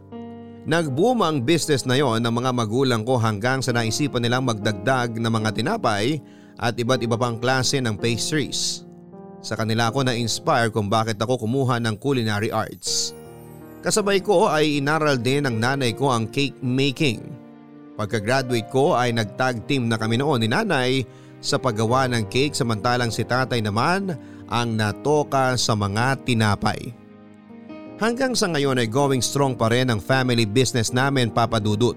Nagboom 0.62 1.26
ang 1.26 1.42
business 1.42 1.90
na 1.90 1.98
yon 1.98 2.22
ng 2.22 2.34
mga 2.38 2.54
magulang 2.54 3.02
ko 3.02 3.18
hanggang 3.18 3.66
sa 3.66 3.74
naisipan 3.74 4.22
nilang 4.22 4.46
magdagdag 4.46 5.18
ng 5.18 5.32
mga 5.34 5.58
tinapay 5.58 6.22
at 6.62 6.78
iba't 6.78 7.02
iba 7.02 7.18
pang 7.18 7.42
klase 7.42 7.82
ng 7.82 7.98
pastries. 7.98 8.86
Sa 9.42 9.58
kanila 9.58 9.90
ako 9.90 10.06
na-inspire 10.06 10.70
kung 10.70 10.86
bakit 10.86 11.18
ako 11.18 11.50
kumuha 11.50 11.82
ng 11.82 11.98
culinary 11.98 12.54
arts. 12.54 13.18
Kasabay 13.82 14.22
ko 14.22 14.54
ay 14.54 14.78
inaral 14.78 15.18
din 15.18 15.50
ng 15.50 15.58
nanay 15.58 15.98
ko 15.98 16.14
ang 16.14 16.30
cake 16.30 16.62
making. 16.62 17.26
Pagka-graduate 17.98 18.70
ko 18.70 18.94
ay 18.94 19.18
nagtag 19.18 19.66
team 19.66 19.90
na 19.90 19.98
kami 19.98 20.22
noon 20.22 20.46
ni 20.46 20.50
nanay 20.50 21.02
sa 21.42 21.58
paggawa 21.58 22.06
ng 22.06 22.30
cake 22.30 22.54
samantalang 22.54 23.10
si 23.10 23.26
tatay 23.26 23.66
naman 23.66 24.14
ang 24.46 24.78
natoka 24.78 25.58
sa 25.58 25.74
mga 25.74 26.22
tinapay. 26.22 27.01
Hanggang 28.02 28.34
sa 28.34 28.50
ngayon 28.50 28.82
ay 28.82 28.90
going 28.90 29.22
strong 29.22 29.54
pa 29.54 29.70
rin 29.70 29.94
ang 29.94 30.02
family 30.02 30.42
business 30.42 30.90
namin 30.90 31.30
papadudot. 31.30 31.94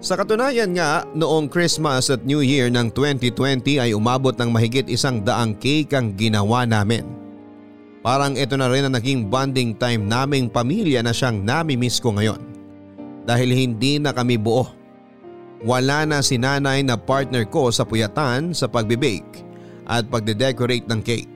Sa 0.00 0.16
katunayan 0.16 0.72
nga, 0.72 1.04
noong 1.12 1.52
Christmas 1.52 2.08
at 2.08 2.24
New 2.24 2.40
Year 2.40 2.72
ng 2.72 2.88
2020 2.96 3.76
ay 3.76 3.92
umabot 3.92 4.32
ng 4.32 4.48
mahigit 4.48 4.88
isang 4.88 5.20
daang 5.20 5.52
cake 5.60 5.92
ang 5.92 6.16
ginawa 6.16 6.64
namin. 6.64 7.04
Parang 8.00 8.40
ito 8.40 8.56
na 8.56 8.72
rin 8.72 8.88
ang 8.88 8.96
naging 8.96 9.28
bonding 9.28 9.76
time 9.76 10.08
naming 10.08 10.48
pamilya 10.48 11.04
na 11.04 11.12
siyang 11.12 11.44
nami-miss 11.44 12.00
ko 12.00 12.16
ngayon. 12.16 12.40
Dahil 13.28 13.52
hindi 13.52 14.00
na 14.00 14.16
kami 14.16 14.40
buo. 14.40 14.64
Wala 15.62 16.08
na 16.08 16.24
si 16.24 16.40
nanay 16.40 16.82
na 16.82 16.96
partner 16.96 17.44
ko 17.46 17.68
sa 17.68 17.84
puyatan 17.84 18.56
sa 18.56 18.64
pagbibake 18.64 19.44
at 19.86 20.08
pagde-decorate 20.08 20.88
ng 20.88 21.04
cake. 21.04 21.31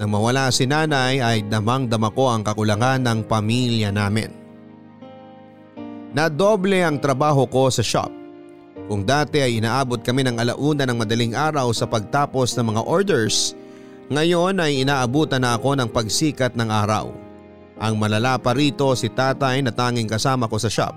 Nang 0.00 0.16
mawala 0.16 0.48
si 0.48 0.64
nanay 0.64 1.20
ay 1.20 1.44
damang-dama 1.44 2.08
ko 2.08 2.32
ang 2.32 2.40
kakulangan 2.40 3.04
ng 3.04 3.28
pamilya 3.28 3.92
namin. 3.92 4.32
Nadoble 6.16 6.80
ang 6.80 6.96
trabaho 6.98 7.44
ko 7.46 7.70
sa 7.70 7.84
shop 7.84 8.10
Kung 8.90 9.06
dati 9.06 9.38
ay 9.38 9.62
inaabot 9.62 10.02
kami 10.02 10.26
ng 10.26 10.42
alauna 10.42 10.82
ng 10.88 10.98
madaling 10.98 11.36
araw 11.38 11.70
sa 11.70 11.86
pagtapos 11.86 12.58
ng 12.58 12.74
mga 12.74 12.82
orders, 12.82 13.54
ngayon 14.10 14.58
ay 14.58 14.82
inaabutan 14.82 15.46
na 15.46 15.54
ako 15.54 15.78
ng 15.78 15.86
pagsikat 15.94 16.58
ng 16.58 16.66
araw. 16.66 17.14
Ang 17.78 17.94
malala 17.94 18.34
pa 18.42 18.50
rito 18.50 18.90
si 18.98 19.06
tatay 19.06 19.62
na 19.62 19.70
tanging 19.70 20.10
kasama 20.10 20.50
ko 20.50 20.58
sa 20.58 20.66
shop 20.66 20.96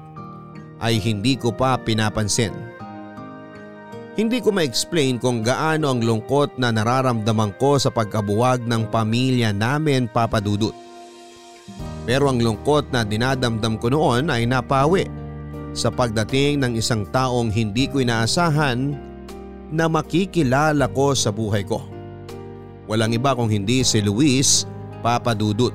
ay 0.81 0.97
hindi 0.97 1.37
ko 1.37 1.53
pa 1.53 1.77
pinapansin. 1.77 2.72
Hindi 4.13 4.45
ko 4.45 4.53
ma-explain 4.53 5.17
kung 5.17 5.41
gaano 5.41 5.89
ang 5.89 6.05
lungkot 6.05 6.61
na 6.61 6.69
nararamdaman 6.69 7.57
ko 7.57 7.81
sa 7.81 7.89
pagkabuwag 7.89 8.61
ng 8.61 8.93
pamilya 8.93 9.49
namin 9.49 10.05
papadudot. 10.05 10.77
Pero 12.05 12.29
ang 12.29 12.37
lungkot 12.37 12.93
na 12.93 13.01
dinadamdam 13.01 13.81
ko 13.81 13.89
noon 13.89 14.29
ay 14.29 14.45
napawi 14.45 15.09
sa 15.73 15.89
pagdating 15.89 16.61
ng 16.61 16.77
isang 16.77 17.09
taong 17.09 17.49
hindi 17.49 17.89
ko 17.89 18.05
inaasahan 18.05 18.93
na 19.73 19.89
makikilala 19.89 20.85
ko 20.93 21.17
sa 21.17 21.33
buhay 21.33 21.65
ko. 21.65 21.81
Walang 22.85 23.17
iba 23.17 23.33
kung 23.33 23.49
hindi 23.49 23.81
si 23.81 23.97
Luis 23.97 24.69
Papadudut. 25.01 25.73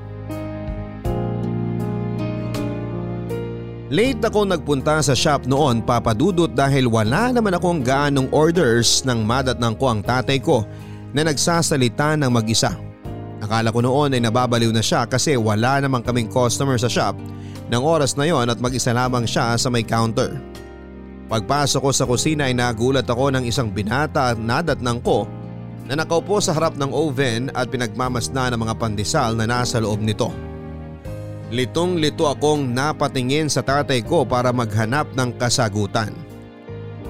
Late 3.89 4.21
ako 4.21 4.45
nagpunta 4.45 5.01
sa 5.01 5.17
shop 5.17 5.49
noon 5.49 5.81
papadudot 5.81 6.53
dahil 6.53 6.85
wala 6.85 7.33
naman 7.33 7.57
akong 7.57 7.81
gaanong 7.81 8.29
orders 8.29 9.01
nang 9.01 9.25
madatnang 9.25 9.73
ko 9.81 9.89
ang 9.89 10.05
tatay 10.05 10.37
ko 10.37 10.61
na 11.09 11.25
nagsasalita 11.25 12.13
ng 12.21 12.29
mag-isa. 12.29 12.69
Akala 13.41 13.73
ko 13.73 13.81
noon 13.81 14.13
ay 14.13 14.21
nababaliw 14.21 14.69
na 14.69 14.85
siya 14.85 15.09
kasi 15.09 15.33
wala 15.33 15.81
namang 15.81 16.05
kaming 16.05 16.29
customer 16.29 16.77
sa 16.77 16.85
shop 16.85 17.17
ng 17.73 17.81
oras 17.81 18.13
na 18.13 18.29
yon 18.29 18.45
at 18.45 18.61
mag-isa 18.61 18.93
lamang 18.93 19.25
siya 19.25 19.57
sa 19.57 19.73
may 19.73 19.81
counter. 19.81 20.37
Pagpasok 21.25 21.81
ko 21.81 21.89
sa 21.89 22.05
kusina 22.05 22.45
ay 22.45 22.53
nagulat 22.53 23.09
ako 23.09 23.33
ng 23.33 23.49
isang 23.49 23.73
binata 23.73 24.33
at 24.33 24.37
nadatnang 24.37 25.01
ko 25.01 25.25
na 25.89 25.97
nakaupo 25.97 26.37
sa 26.37 26.53
harap 26.53 26.77
ng 26.77 26.93
oven 26.93 27.49
at 27.57 27.73
pinagmamasda 27.73 28.53
ng 28.53 28.59
mga 28.61 28.75
pandesal 28.77 29.33
na 29.33 29.49
nasa 29.49 29.81
loob 29.81 29.97
nito. 29.97 30.29
Litong 31.49 31.97
lito 31.97 32.29
akong 32.29 32.61
napatingin 32.61 33.49
sa 33.49 33.65
tatay 33.65 34.05
ko 34.05 34.21
para 34.21 34.53
maghanap 34.53 35.09
ng 35.17 35.33
kasagutan. 35.33 36.13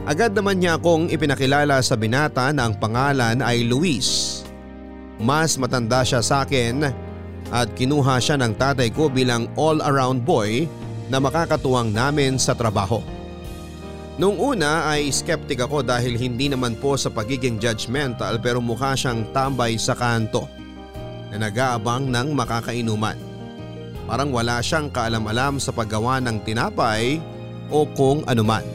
Agad 0.08 0.31
naman 0.31 0.63
niya 0.63 0.79
akong 0.79 1.12
ipinakilala 1.12 1.84
sa 1.84 2.00
binata 2.00 2.48
na 2.55 2.72
ang 2.72 2.74
pangalan 2.79 3.43
ay 3.43 3.67
Luis. 3.67 4.41
Mas 5.19 5.60
matanda 5.60 6.08
siya 6.08 6.24
sa 6.24 6.48
akin 6.48 6.88
at 7.51 7.67
kinuha 7.75 8.15
siya 8.24 8.39
ng 8.39 8.55
tatay 8.55 8.88
ko 8.96 9.12
bilang 9.12 9.51
all-around 9.60 10.24
boy 10.24 10.63
na 11.12 11.19
makakatuwang 11.19 11.91
namin 11.91 12.39
sa 12.39 12.55
trabaho. 12.55 13.03
Nung 14.15 14.39
una 14.39 14.88
ay 14.88 15.12
skeptic 15.12 15.63
ako 15.67 15.84
dahil 15.84 16.15
hindi 16.15 16.48
naman 16.48 16.79
po 16.79 16.96
sa 16.96 17.12
pagiging 17.12 17.60
judgmental 17.60 18.39
pero 18.39 18.63
mukha 18.63 18.96
siyang 18.96 19.27
tambay 19.36 19.75
sa 19.75 19.96
kanto 20.00 20.48
na 21.27 21.43
nag-aabang 21.43 22.08
ng 22.08 22.27
makakainuman. 22.31 23.28
Parang 24.09 24.33
wala 24.33 24.57
siyang 24.57 24.89
kaalam-alam 24.89 25.61
sa 25.61 25.69
paggawa 25.69 26.17
ng 26.17 26.41
tinapay 26.41 27.21
o 27.69 27.85
kung 27.93 28.25
anuman. 28.25 28.65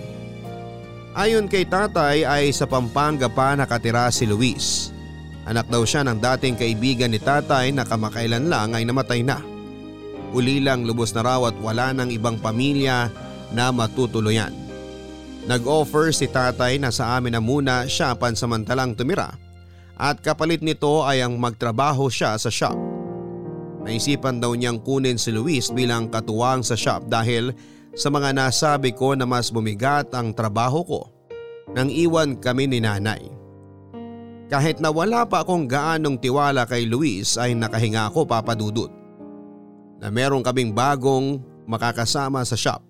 Ayon 1.19 1.51
kay 1.51 1.67
tatay 1.67 2.23
ay 2.23 2.55
sa 2.55 2.71
Pampanga 2.71 3.27
pa 3.27 3.59
nakatira 3.59 4.07
si 4.15 4.31
Luis. 4.31 4.95
Anak 5.43 5.67
daw 5.67 5.83
siya 5.83 6.07
ng 6.07 6.23
dating 6.23 6.55
kaibigan 6.55 7.11
ni 7.11 7.19
tatay 7.19 7.75
na 7.75 7.83
kamakailan 7.83 8.47
lang 8.47 8.79
ay 8.79 8.87
namatay 8.87 9.27
na. 9.27 9.43
Uli 10.31 10.63
lang 10.63 10.87
lubos 10.87 11.11
na 11.11 11.27
raw 11.27 11.43
at 11.51 11.59
wala 11.59 11.91
ng 11.91 12.15
ibang 12.15 12.39
pamilya 12.39 13.11
na 13.51 13.75
matutuluyan. 13.75 14.55
Nag-offer 15.51 16.15
si 16.15 16.31
tatay 16.31 16.79
na 16.79 16.95
sa 16.95 17.19
amin 17.19 17.35
na 17.35 17.43
muna 17.43 17.91
siya 17.91 18.15
pansamantalang 18.15 18.95
tumira 18.95 19.35
at 19.99 20.23
kapalit 20.23 20.63
nito 20.63 21.03
ay 21.03 21.27
ang 21.27 21.35
magtrabaho 21.43 22.07
siya 22.07 22.39
sa 22.39 22.55
shop. 22.55 22.94
Naisipan 23.85 24.41
daw 24.41 24.57
niyang 24.57 24.81
kunin 24.81 25.21
si 25.21 25.29
Luis 25.29 25.69
bilang 25.69 26.09
katuwang 26.09 26.65
sa 26.65 26.73
shop 26.73 27.05
dahil 27.05 27.53
sa 27.93 28.09
mga 28.09 28.33
nasabi 28.33 28.97
ko 28.97 29.13
na 29.13 29.29
mas 29.29 29.53
bumigat 29.53 30.09
ang 30.17 30.33
trabaho 30.33 30.81
ko 30.83 31.01
nang 31.77 31.93
iwan 31.93 32.41
kami 32.41 32.65
ni 32.65 32.81
nanay. 32.81 33.21
Kahit 34.49 34.81
na 34.81 34.89
wala 34.89 35.29
pa 35.29 35.45
akong 35.45 35.69
gaanong 35.69 36.17
tiwala 36.17 36.65
kay 36.65 36.89
Luis 36.89 37.37
ay 37.37 37.53
nakahinga 37.53 38.09
ako 38.09 38.25
papadudot. 38.25 38.93
Na 40.01 40.09
meron 40.13 40.45
kaming 40.45 40.73
bagong 40.73 41.41
makakasama 41.65 42.45
sa 42.45 42.57
shop. 42.57 42.81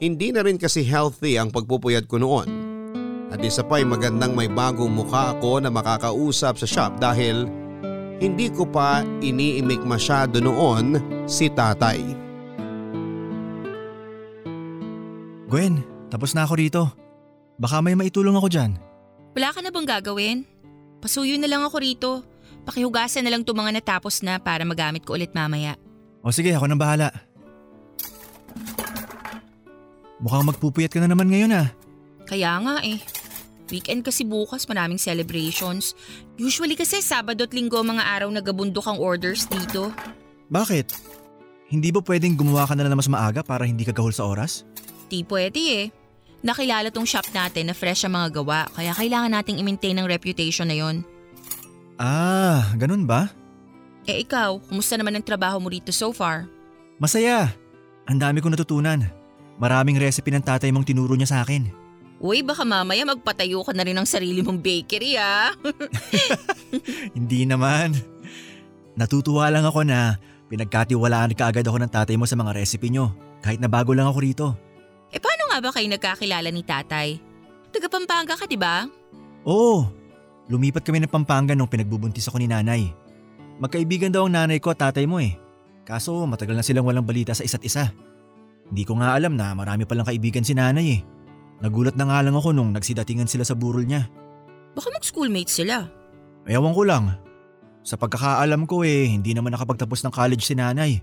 Hindi 0.00 0.32
na 0.32 0.44
rin 0.44 0.56
kasi 0.56 0.84
healthy 0.84 1.36
ang 1.36 1.52
pagpupuyat 1.52 2.08
ko 2.08 2.16
noon. 2.20 2.48
At 3.32 3.40
isa 3.44 3.64
pa'y 3.64 3.88
magandang 3.88 4.36
may 4.36 4.48
bagong 4.52 4.90
mukha 4.90 5.36
ako 5.36 5.64
na 5.64 5.72
makakausap 5.72 6.60
sa 6.60 6.66
shop 6.68 6.92
dahil 7.00 7.48
hindi 8.24 8.48
ko 8.48 8.64
pa 8.64 9.04
iniimik 9.20 9.84
masyado 9.84 10.40
noon 10.40 10.96
si 11.28 11.52
tatay. 11.52 12.00
Gwen, 15.44 15.84
tapos 16.08 16.32
na 16.32 16.48
ako 16.48 16.54
rito. 16.56 16.82
Baka 17.60 17.84
may 17.84 17.92
maitulong 17.92 18.34
ako 18.34 18.48
dyan. 18.48 18.80
Wala 19.36 19.52
ka 19.52 19.60
na 19.60 19.70
bang 19.70 19.86
gagawin? 19.86 20.38
Pasuyo 21.04 21.36
na 21.36 21.46
lang 21.46 21.62
ako 21.62 21.76
rito. 21.78 22.10
Pakihugasan 22.64 23.28
na 23.28 23.30
lang 23.30 23.44
itong 23.44 23.60
mga 23.60 23.76
natapos 23.76 24.24
na 24.24 24.40
para 24.40 24.64
magamit 24.64 25.04
ko 25.04 25.14
ulit 25.14 25.36
mamaya. 25.36 25.76
O 26.24 26.32
sige, 26.32 26.56
ako 26.56 26.64
nang 26.64 26.80
bahala. 26.80 27.12
Mukhang 30.16 30.48
magpupuyat 30.48 30.88
ka 30.88 30.98
na 31.04 31.12
naman 31.12 31.28
ngayon 31.28 31.52
ah. 31.52 31.68
Kaya 32.24 32.56
nga 32.56 32.80
eh. 32.80 33.04
Weekend 33.72 34.04
kasi 34.04 34.28
bukas 34.28 34.68
maraming 34.68 35.00
celebrations. 35.00 35.96
Usually 36.36 36.76
kasi 36.76 37.00
Sabado 37.00 37.48
at 37.48 37.52
Linggo 37.56 37.80
mga 37.80 38.04
araw 38.04 38.28
nagabundok 38.28 38.84
ang 38.84 38.98
orders 39.00 39.48
dito. 39.48 39.88
Bakit? 40.52 40.92
Hindi 41.72 41.88
ba 41.88 42.04
pwedeng 42.04 42.36
gumawa 42.36 42.68
ka 42.68 42.76
na 42.76 42.84
lang 42.84 43.00
mas 43.00 43.08
maaga 43.08 43.40
para 43.40 43.64
hindi 43.64 43.88
ka 43.88 43.96
gahol 43.96 44.12
sa 44.12 44.28
oras? 44.28 44.68
Di 45.08 45.24
pwede 45.24 45.60
eh. 45.60 45.84
Nakilala 46.44 46.92
tong 46.92 47.08
shop 47.08 47.32
natin 47.32 47.72
na 47.72 47.74
fresh 47.74 48.04
ang 48.04 48.20
mga 48.20 48.28
gawa 48.36 48.68
kaya 48.76 48.92
kailangan 48.92 49.32
nating 49.32 49.56
i-maintain 49.64 49.96
ang 49.96 50.04
reputation 50.04 50.68
na 50.68 50.76
yon. 50.76 51.00
Ah, 51.96 52.68
ganun 52.76 53.08
ba? 53.08 53.32
Eh 54.04 54.20
ikaw, 54.20 54.60
kumusta 54.60 55.00
naman 55.00 55.16
ang 55.16 55.24
trabaho 55.24 55.56
mo 55.56 55.72
rito 55.72 55.88
so 55.88 56.12
far? 56.12 56.44
Masaya. 57.00 57.48
Ang 58.04 58.20
dami 58.20 58.44
kong 58.44 58.52
natutunan. 58.52 59.08
Maraming 59.56 59.96
recipe 59.96 60.28
ng 60.28 60.44
tatay 60.44 60.68
mong 60.68 60.84
tinuro 60.84 61.16
niya 61.16 61.32
sa 61.32 61.38
akin. 61.40 61.83
Uy, 62.22 62.46
baka 62.46 62.62
mamaya 62.62 63.02
magpatayo 63.02 63.66
ka 63.66 63.74
na 63.74 63.82
rin 63.82 63.98
ng 63.98 64.06
sarili 64.06 64.40
mong 64.40 64.62
bakery 64.62 65.18
ah. 65.18 65.50
Hindi 67.16 67.44
naman. 67.44 67.94
Natutuwa 68.94 69.50
lang 69.50 69.66
ako 69.66 69.82
na 69.82 70.16
pinagkatiwalaan 70.46 71.34
ka 71.34 71.50
agad 71.50 71.66
ako 71.66 71.82
ng 71.82 71.90
tatay 71.90 72.14
mo 72.14 72.24
sa 72.24 72.38
mga 72.38 72.54
recipe 72.54 72.86
nyo 72.88 73.10
kahit 73.42 73.58
na 73.58 73.66
bago 73.66 73.92
lang 73.92 74.06
ako 74.06 74.18
rito. 74.22 74.46
Eh 75.10 75.18
paano 75.18 75.50
nga 75.50 75.58
ba 75.58 75.70
kayo 75.74 75.86
nagkakilala 75.90 76.48
ni 76.48 76.62
tatay? 76.62 77.18
Taga 77.74 77.90
Pampanga 77.90 78.34
ka, 78.38 78.46
di 78.46 78.56
ba? 78.56 78.86
Oo. 79.44 79.90
Lumipat 80.46 80.86
kami 80.86 81.02
ng 81.02 81.10
Pampanga 81.10 81.58
nung 81.58 81.68
pinagbubuntis 81.68 82.30
ako 82.30 82.38
ni 82.38 82.46
nanay. 82.46 82.94
Magkaibigan 83.58 84.14
daw 84.14 84.26
ang 84.26 84.34
nanay 84.34 84.62
ko 84.62 84.70
at 84.70 84.78
tatay 84.78 85.06
mo 85.06 85.18
eh. 85.18 85.34
Kaso 85.84 86.24
matagal 86.24 86.56
na 86.56 86.64
silang 86.64 86.86
walang 86.86 87.04
balita 87.04 87.34
sa 87.34 87.44
isa't 87.44 87.62
isa. 87.66 87.92
Hindi 88.70 88.82
ko 88.88 88.96
nga 88.98 89.12
alam 89.12 89.36
na 89.36 89.52
marami 89.52 89.84
palang 89.84 90.06
kaibigan 90.08 90.46
si 90.46 90.56
nanay 90.56 90.86
eh. 90.96 91.13
Nagulat 91.64 91.96
na 91.96 92.04
nga 92.04 92.20
lang 92.20 92.36
ako 92.36 92.52
nung 92.52 92.76
nagsidatingan 92.76 93.24
sila 93.24 93.40
sa 93.40 93.56
burol 93.56 93.88
niya. 93.88 94.04
Baka 94.76 94.92
mag-schoolmate 94.92 95.48
sila. 95.48 95.88
Ewan 96.44 96.76
ko 96.76 96.84
lang. 96.84 97.16
Sa 97.80 97.96
pagkakaalam 97.96 98.68
ko 98.68 98.84
eh, 98.84 99.08
hindi 99.08 99.32
naman 99.32 99.56
nakapagtapos 99.56 100.04
ng 100.04 100.12
college 100.12 100.44
si 100.44 100.52
nanay. 100.52 101.00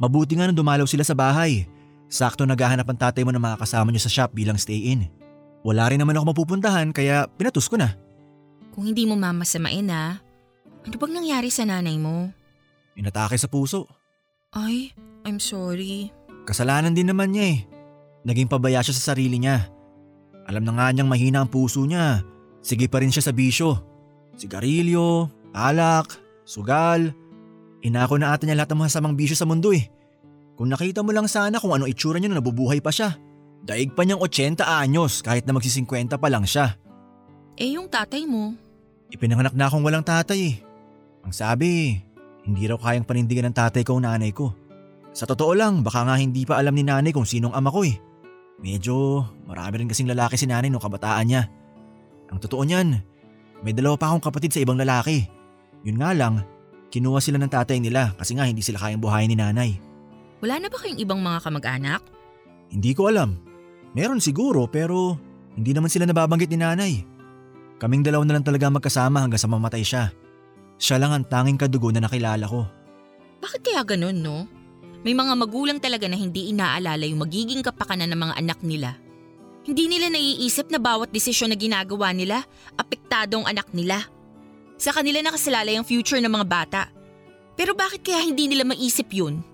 Mabuti 0.00 0.40
nga 0.40 0.48
nung 0.48 0.56
dumalaw 0.56 0.88
sila 0.88 1.04
sa 1.04 1.12
bahay. 1.12 1.68
Sakto 2.08 2.48
naghahanap 2.48 2.88
ang 2.88 2.96
tatay 2.96 3.28
mo 3.28 3.32
na 3.32 3.42
makakasama 3.44 3.92
niyo 3.92 4.00
sa 4.00 4.12
shop 4.12 4.32
bilang 4.32 4.56
stay-in. 4.56 5.12
Wala 5.60 5.92
rin 5.92 6.00
naman 6.00 6.16
ako 6.16 6.32
mapupuntahan 6.32 6.96
kaya 6.96 7.28
pinatus 7.36 7.68
ko 7.68 7.76
na. 7.76 7.92
Kung 8.72 8.88
hindi 8.88 9.04
mo 9.04 9.20
mamasamain 9.20 9.92
ha, 9.92 10.16
ano 10.80 10.94
bang 10.96 11.12
nangyari 11.12 11.52
sa 11.52 11.68
nanay 11.68 12.00
mo? 12.00 12.32
Inatake 12.96 13.36
sa 13.36 13.52
puso. 13.52 13.84
Ay, 14.56 14.96
I'm 15.28 15.36
sorry. 15.36 16.08
Kasalanan 16.48 16.96
din 16.96 17.12
naman 17.12 17.36
niya 17.36 17.44
eh. 17.52 17.58
Naging 18.24 18.48
pabaya 18.48 18.80
siya 18.80 18.96
sa 18.96 19.12
sarili 19.12 19.36
niya. 19.36 19.68
Alam 20.48 20.64
na 20.64 20.72
nga 20.76 20.86
niyang 20.92 21.10
mahina 21.10 21.44
ang 21.44 21.50
puso 21.50 21.84
niya. 21.84 22.24
Sige 22.60 22.86
pa 22.86 23.00
rin 23.00 23.12
siya 23.12 23.30
sa 23.30 23.32
bisyo. 23.32 23.80
Sigarilyo, 24.36 25.28
alak, 25.52 26.16
sugal. 26.44 27.12
Inako 27.80 28.20
na 28.20 28.36
ata 28.36 28.44
niya 28.44 28.56
lahat 28.60 28.72
ng 28.72 28.80
masamang 28.84 29.16
bisyo 29.16 29.36
sa 29.36 29.48
mundo 29.48 29.72
eh. 29.72 29.88
Kung 30.60 30.68
nakita 30.68 31.00
mo 31.00 31.12
lang 31.16 31.24
sana 31.24 31.56
kung 31.56 31.72
anong 31.72 31.88
itsura 31.88 32.20
niya 32.20 32.32
na 32.32 32.40
nabubuhay 32.40 32.84
pa 32.84 32.92
siya. 32.92 33.16
Daig 33.64 33.92
pa 33.92 34.04
niyang 34.04 34.20
80 34.20 34.60
anyos 34.64 35.20
kahit 35.24 35.44
na 35.44 35.56
magsi-50 35.56 36.16
pa 36.16 36.28
lang 36.28 36.44
siya. 36.44 36.76
Eh 37.56 37.76
yung 37.76 37.88
tatay 37.88 38.24
mo? 38.24 38.56
Ipinanganak 39.12 39.52
na 39.56 39.68
akong 39.68 39.84
walang 39.84 40.04
tatay 40.04 40.40
eh. 40.52 40.56
Ang 41.24 41.32
sabi, 41.36 42.00
hindi 42.44 42.62
raw 42.64 42.80
kayang 42.80 43.04
panindigan 43.04 43.48
ng 43.52 43.56
tatay 43.56 43.84
ko 43.84 44.00
ang 44.00 44.08
nanay 44.08 44.32
ko. 44.32 44.52
Sa 45.12 45.28
totoo 45.28 45.52
lang, 45.52 45.84
baka 45.84 46.06
nga 46.06 46.16
hindi 46.16 46.46
pa 46.48 46.56
alam 46.56 46.72
ni 46.72 46.86
nanay 46.86 47.12
kung 47.12 47.28
sinong 47.28 47.52
ama 47.52 47.68
ko 47.68 47.84
eh. 47.84 47.96
Medyo 48.60 49.24
marami 49.48 49.80
rin 49.80 49.88
kasing 49.88 50.08
lalaki 50.12 50.36
si 50.36 50.44
nanay 50.44 50.68
nung 50.68 50.82
kabataan 50.84 51.26
niya. 51.26 51.42
Ang 52.28 52.38
totoo 52.38 52.62
niyan, 52.62 53.00
may 53.64 53.72
dalawa 53.72 53.96
pa 53.96 54.12
akong 54.12 54.24
kapatid 54.30 54.52
sa 54.52 54.62
ibang 54.62 54.76
lalaki. 54.76 55.24
Yun 55.84 55.96
nga 55.96 56.12
lang, 56.12 56.44
kinuha 56.92 57.18
sila 57.24 57.40
ng 57.40 57.48
tatay 57.48 57.80
nila 57.80 58.12
kasi 58.20 58.36
nga 58.36 58.44
hindi 58.44 58.60
sila 58.60 58.76
kayang 58.76 59.00
buhayin 59.00 59.32
ni 59.32 59.36
nanay. 59.40 59.70
Wala 60.44 60.60
na 60.60 60.68
ba 60.68 60.76
kayong 60.76 61.00
ibang 61.00 61.20
mga 61.20 61.40
kamag-anak? 61.44 62.00
Hindi 62.68 62.92
ko 62.92 63.08
alam. 63.08 63.40
Meron 63.96 64.22
siguro 64.22 64.68
pero 64.68 65.16
hindi 65.56 65.72
naman 65.72 65.90
sila 65.90 66.04
nababanggit 66.04 66.52
ni 66.52 66.58
nanay. 66.60 66.92
Kaming 67.80 68.04
dalawa 68.04 68.28
na 68.28 68.36
lang 68.36 68.44
talaga 68.44 68.68
magkasama 68.68 69.24
hanggang 69.24 69.40
sa 69.40 69.48
mamatay 69.48 69.80
siya. 69.80 70.12
Siya 70.76 71.00
lang 71.00 71.12
ang 71.16 71.24
tanging 71.24 71.56
kadugo 71.60 71.88
na 71.92 72.04
nakilala 72.04 72.44
ko. 72.44 72.68
Bakit 73.40 73.60
kaya 73.64 73.82
ganun, 73.84 74.20
no? 74.20 74.44
May 75.00 75.16
mga 75.16 75.32
magulang 75.32 75.78
talaga 75.80 76.04
na 76.08 76.16
hindi 76.16 76.52
inaalala 76.52 77.08
yung 77.08 77.24
magiging 77.24 77.64
kapakanan 77.64 78.12
ng 78.12 78.20
mga 78.20 78.34
anak 78.36 78.60
nila. 78.60 79.00
Hindi 79.64 79.88
nila 79.88 80.12
naiisip 80.12 80.68
na 80.68 80.80
bawat 80.80 81.08
desisyon 81.08 81.52
na 81.52 81.56
ginagawa 81.56 82.12
nila, 82.12 82.44
apektado 82.76 83.40
ang 83.40 83.46
anak 83.48 83.68
nila. 83.72 84.04
Sa 84.80 84.92
kanila 84.92 85.20
nakasalalay 85.20 85.76
ang 85.76 85.84
future 85.84 86.20
ng 86.20 86.32
mga 86.32 86.46
bata. 86.48 86.82
Pero 87.56 87.76
bakit 87.76 88.00
kaya 88.00 88.24
hindi 88.24 88.48
nila 88.48 88.64
maisip 88.64 89.12
yun? 89.12 89.44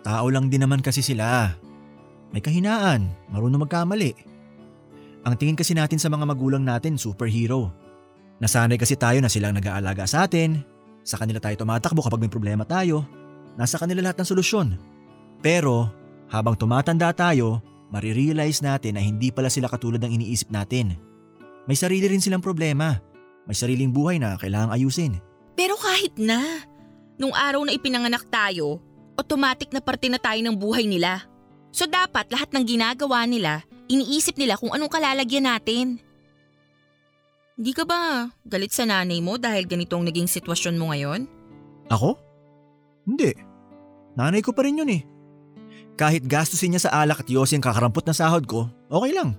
Tao 0.00 0.32
lang 0.32 0.48
din 0.48 0.64
naman 0.64 0.80
kasi 0.80 1.04
sila. 1.04 1.52
May 2.32 2.40
kahinaan, 2.40 3.08
marunong 3.28 3.68
magkamali. 3.68 4.12
Ang 5.28 5.34
tingin 5.36 5.56
kasi 5.56 5.76
natin 5.76 6.00
sa 6.00 6.08
mga 6.08 6.24
magulang 6.24 6.64
natin, 6.64 6.96
superhero. 6.96 7.68
Nasanay 8.40 8.80
kasi 8.80 8.96
tayo 8.96 9.20
na 9.20 9.28
silang 9.28 9.52
nag-aalaga 9.52 10.08
sa 10.08 10.24
atin, 10.24 10.64
sa 11.04 11.20
kanila 11.20 11.36
tayo 11.36 11.60
tumatakbo 11.60 12.00
kapag 12.00 12.24
may 12.24 12.32
problema 12.32 12.64
tayo, 12.64 13.04
nasa 13.60 13.76
kanila 13.76 14.00
lahat 14.00 14.24
ng 14.24 14.28
solusyon. 14.32 14.89
Pero 15.40 15.88
habang 16.28 16.54
tumatanda 16.56 17.10
tayo, 17.16 17.64
marirealize 17.88 18.60
natin 18.60 18.96
na 18.96 19.02
hindi 19.02 19.32
pala 19.32 19.48
sila 19.48 19.66
katulad 19.66 20.00
ng 20.00 20.20
iniisip 20.20 20.52
natin. 20.52 20.96
May 21.64 21.76
sarili 21.76 22.06
rin 22.08 22.22
silang 22.22 22.44
problema. 22.44 23.00
May 23.48 23.56
sariling 23.56 23.90
buhay 23.90 24.20
na 24.20 24.36
kailangang 24.36 24.76
ayusin. 24.76 25.12
Pero 25.56 25.74
kahit 25.80 26.14
na, 26.20 26.40
nung 27.16 27.34
araw 27.34 27.64
na 27.64 27.74
ipinanganak 27.74 28.28
tayo, 28.28 28.78
automatic 29.18 29.72
na 29.74 29.80
parte 29.82 30.08
na 30.08 30.20
tayo 30.20 30.40
ng 30.40 30.56
buhay 30.56 30.86
nila. 30.86 31.24
So 31.72 31.88
dapat 31.88 32.30
lahat 32.30 32.52
ng 32.54 32.64
ginagawa 32.64 33.24
nila, 33.26 33.64
iniisip 33.90 34.38
nila 34.38 34.56
kung 34.56 34.72
anong 34.72 34.92
kalalagyan 34.92 35.50
natin. 35.50 35.98
Hindi 37.60 37.72
ka 37.76 37.84
ba 37.84 38.32
galit 38.48 38.72
sa 38.72 38.88
nanay 38.88 39.20
mo 39.20 39.36
dahil 39.36 39.68
ganitong 39.68 40.08
naging 40.08 40.24
sitwasyon 40.24 40.80
mo 40.80 40.94
ngayon? 40.94 41.28
Ako? 41.92 42.16
Hindi. 43.04 43.36
Nanay 44.16 44.40
ko 44.40 44.56
pa 44.56 44.64
rin 44.64 44.80
yun 44.80 44.88
eh. 44.88 45.04
Kahit 46.00 46.24
gastusin 46.24 46.72
niya 46.72 46.88
sa 46.88 47.04
alak 47.04 47.20
at 47.20 47.28
yosi 47.28 47.60
ang 47.60 47.64
kakarampot 47.68 48.08
na 48.08 48.16
sahod 48.16 48.48
ko, 48.48 48.72
okay 48.88 49.12
lang. 49.12 49.36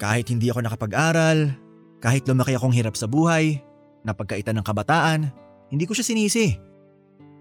Kahit 0.00 0.32
hindi 0.32 0.48
ako 0.48 0.64
nakapag-aral, 0.64 1.52
kahit 2.00 2.24
lumaki 2.24 2.56
akong 2.56 2.72
hirap 2.72 2.96
sa 2.96 3.04
buhay, 3.04 3.60
napagkaitan 4.00 4.56
ng 4.56 4.64
kabataan, 4.64 5.28
hindi 5.68 5.84
ko 5.84 5.92
siya 5.92 6.08
sinisi. 6.08 6.56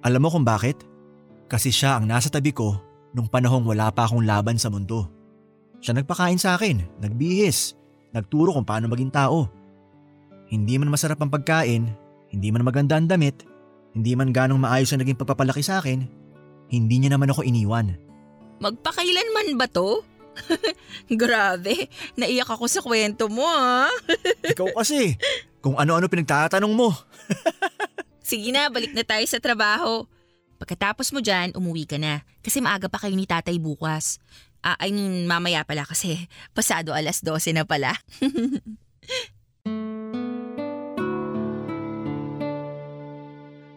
Alam 0.04 0.28
mo 0.28 0.30
kung 0.36 0.44
bakit? 0.44 0.84
Kasi 1.48 1.72
siya 1.72 1.96
ang 1.96 2.12
nasa 2.12 2.28
tabi 2.28 2.52
ko 2.52 2.76
nung 3.16 3.32
panahong 3.32 3.64
wala 3.64 3.88
pa 3.88 4.04
akong 4.04 4.28
laban 4.28 4.60
sa 4.60 4.68
mundo. 4.68 5.08
Siya 5.80 5.96
nagpakain 5.96 6.36
sa 6.36 6.60
akin, 6.60 6.84
nagbihis, 7.00 7.80
nagturo 8.12 8.52
kung 8.52 8.68
paano 8.68 8.92
maging 8.92 9.16
tao. 9.16 9.48
Hindi 10.52 10.76
man 10.76 10.92
masarap 10.92 11.24
ang 11.24 11.32
pagkain, 11.32 11.88
hindi 12.28 12.52
man 12.52 12.68
maganda 12.68 13.00
ang 13.00 13.08
damit, 13.08 13.48
hindi 13.96 14.12
man 14.12 14.36
ganong 14.36 14.60
maayos 14.60 14.92
ang 14.92 15.00
naging 15.00 15.16
pagpapalaki 15.16 15.64
sa 15.64 15.80
akin, 15.80 16.04
hindi 16.68 16.96
niya 17.00 17.16
naman 17.16 17.32
ako 17.32 17.48
iniwan. 17.48 18.11
Magpakailanman 18.62 19.58
ba 19.58 19.66
to? 19.66 20.06
Grabe, 21.22 21.90
naiyak 22.14 22.48
ako 22.48 22.70
sa 22.70 22.80
kwento 22.86 23.26
mo 23.28 23.44
ah. 23.44 23.90
Ikaw 24.54 24.78
kasi, 24.78 25.18
kung 25.60 25.76
ano-ano 25.82 26.06
pinagtatanong 26.06 26.70
mo. 26.72 26.94
Sige 28.22 28.54
na, 28.54 28.70
balik 28.70 28.94
na 28.94 29.02
tayo 29.02 29.26
sa 29.26 29.42
trabaho. 29.42 30.06
Pagkatapos 30.62 31.10
mo 31.10 31.26
dyan, 31.26 31.58
umuwi 31.58 31.90
ka 31.90 31.98
na. 31.98 32.22
Kasi 32.46 32.62
maaga 32.62 32.86
pa 32.86 33.02
kayo 33.02 33.18
ni 33.18 33.26
tatay 33.26 33.58
bukas. 33.58 34.22
Ah, 34.62 34.78
I 34.78 34.94
mean, 34.94 35.26
mamaya 35.26 35.66
pala 35.66 35.90
kasi 35.90 36.30
pasado 36.54 36.94
alas 36.94 37.26
12 37.26 37.58
na 37.58 37.66
pala. 37.66 37.98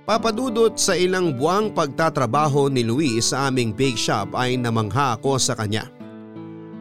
Papadudot 0.05 0.77
sa 0.77 0.93
ilang 0.93 1.33
buwang 1.33 1.73
pagtatrabaho 1.73 2.69
ni 2.69 2.85
Luis 2.85 3.33
sa 3.33 3.49
aming 3.49 3.73
bake 3.73 3.97
shop 3.97 4.37
ay 4.37 4.61
namangha 4.61 5.17
ako 5.17 5.41
sa 5.41 5.57
kanya. 5.57 5.89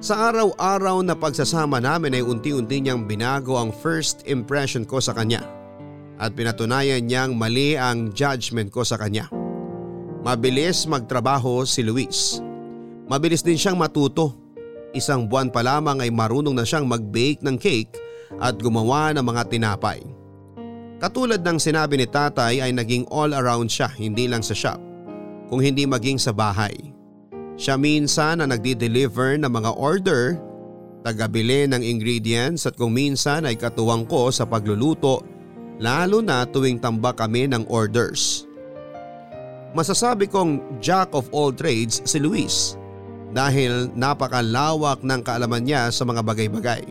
Sa 0.04 0.28
araw-araw 0.28 1.00
na 1.00 1.16
pagsasama 1.16 1.80
namin 1.80 2.20
ay 2.20 2.24
unti-unti 2.28 2.84
niyang 2.84 3.08
binago 3.08 3.56
ang 3.56 3.72
first 3.72 4.28
impression 4.28 4.84
ko 4.84 5.00
sa 5.00 5.16
kanya 5.16 5.40
at 6.20 6.36
pinatunayan 6.36 7.08
niyang 7.08 7.32
mali 7.40 7.80
ang 7.80 8.12
judgment 8.12 8.68
ko 8.68 8.84
sa 8.84 9.00
kanya. 9.00 9.32
Mabilis 10.20 10.84
magtrabaho 10.84 11.64
si 11.64 11.80
Luis. 11.80 12.44
Mabilis 13.08 13.40
din 13.40 13.56
siyang 13.56 13.80
matuto. 13.80 14.36
Isang 14.92 15.32
buwan 15.32 15.48
pa 15.48 15.64
lamang 15.64 16.04
ay 16.04 16.12
marunong 16.12 16.60
na 16.60 16.68
siyang 16.68 16.84
mag-bake 16.84 17.40
ng 17.40 17.56
cake 17.56 17.96
at 18.44 18.60
gumawa 18.60 19.16
ng 19.16 19.24
mga 19.24 19.48
tinapay. 19.48 20.23
Katulad 21.04 21.44
ng 21.44 21.60
sinabi 21.60 22.00
ni 22.00 22.08
tatay 22.08 22.64
ay 22.64 22.72
naging 22.72 23.04
all 23.12 23.36
around 23.36 23.68
siya 23.68 23.92
hindi 24.00 24.24
lang 24.24 24.40
sa 24.40 24.56
shop, 24.56 24.80
kung 25.52 25.60
hindi 25.60 25.84
maging 25.84 26.16
sa 26.16 26.32
bahay. 26.32 26.72
Siya 27.60 27.76
minsan 27.76 28.40
na 28.40 28.48
nagdi-deliver 28.48 29.36
ng 29.36 29.52
mga 29.52 29.76
order, 29.76 30.40
tagabili 31.04 31.68
ng 31.68 31.84
ingredients 31.84 32.64
at 32.64 32.80
kung 32.80 32.96
minsan 32.96 33.44
ay 33.44 33.60
katuwang 33.60 34.08
ko 34.08 34.32
sa 34.32 34.48
pagluluto 34.48 35.28
lalo 35.84 36.24
na 36.24 36.48
tuwing 36.48 36.80
tambak 36.80 37.20
kami 37.20 37.52
ng 37.52 37.68
orders. 37.68 38.48
Masasabi 39.76 40.32
kong 40.32 40.80
jack 40.80 41.12
of 41.12 41.28
all 41.36 41.52
trades 41.52 42.00
si 42.08 42.16
Luis 42.16 42.80
dahil 43.36 43.92
napakalawak 43.92 45.04
ng 45.04 45.20
kaalaman 45.20 45.68
niya 45.68 45.92
sa 45.92 46.08
mga 46.08 46.24
bagay-bagay. 46.24 46.88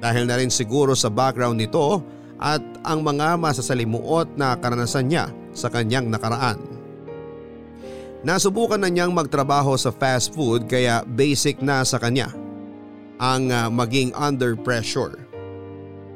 Dahil 0.00 0.24
na 0.24 0.40
rin 0.40 0.48
siguro 0.48 0.96
sa 0.96 1.12
background 1.12 1.60
nito 1.60 2.00
at 2.38 2.62
ang 2.82 3.00
mga 3.00 3.38
masasalimuot 3.38 4.34
na 4.34 4.58
karanasan 4.58 5.06
niya 5.06 5.30
sa 5.54 5.70
kanyang 5.70 6.10
nakaraan. 6.10 6.58
Nasubukan 8.24 8.80
na 8.80 8.88
niyang 8.88 9.12
magtrabaho 9.12 9.76
sa 9.76 9.92
fast 9.92 10.32
food 10.32 10.64
kaya 10.64 11.04
basic 11.04 11.60
na 11.60 11.84
sa 11.84 12.00
kanya 12.00 12.32
ang 13.20 13.52
uh, 13.52 13.68
maging 13.68 14.16
under 14.16 14.56
pressure. 14.56 15.20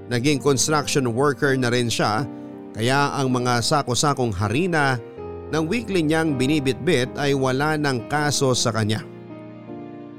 Naging 0.08 0.40
construction 0.40 1.04
worker 1.12 1.52
na 1.60 1.68
rin 1.68 1.92
siya 1.92 2.24
kaya 2.72 3.12
ang 3.12 3.28
mga 3.28 3.60
sako-sakong 3.60 4.32
harina 4.32 4.96
ng 5.52 5.64
weekly 5.68 6.00
niyang 6.00 6.36
binibitbit 6.40 7.12
ay 7.20 7.36
wala 7.36 7.76
ng 7.76 8.08
kaso 8.08 8.56
sa 8.56 8.72
kanya. 8.72 9.04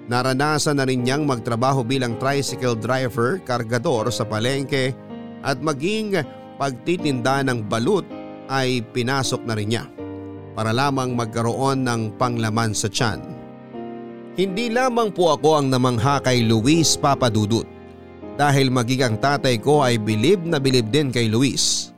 Naranasan 0.10 0.82
na 0.82 0.86
rin 0.90 1.06
niyang 1.06 1.26
magtrabaho 1.26 1.86
bilang 1.86 2.18
tricycle 2.18 2.74
driver, 2.74 3.38
kargador 3.46 4.10
sa 4.10 4.26
palengke 4.26 4.98
at 5.44 5.60
maging 5.64 6.20
pagtitinda 6.60 7.44
ng 7.48 7.66
balut 7.68 8.04
ay 8.50 8.84
pinasok 8.92 9.42
na 9.46 9.54
rin 9.56 9.70
niya 9.72 9.86
para 10.58 10.76
lamang 10.76 11.16
magkaroon 11.16 11.86
ng 11.86 12.20
panglaman 12.20 12.76
sa 12.76 12.92
tiyan. 12.92 13.24
Hindi 14.36 14.72
lamang 14.72 15.12
po 15.12 15.36
ako 15.36 15.64
ang 15.64 15.68
namangha 15.72 16.20
kay 16.24 16.44
Luis 16.48 16.96
Papadudut 17.00 17.68
dahil 18.40 18.72
maging 18.72 19.04
ang 19.04 19.16
tatay 19.20 19.60
ko 19.60 19.84
ay 19.84 20.00
bilib 20.00 20.44
na 20.48 20.60
bilib 20.60 20.88
din 20.92 21.12
kay 21.12 21.28
Luis. 21.28 21.92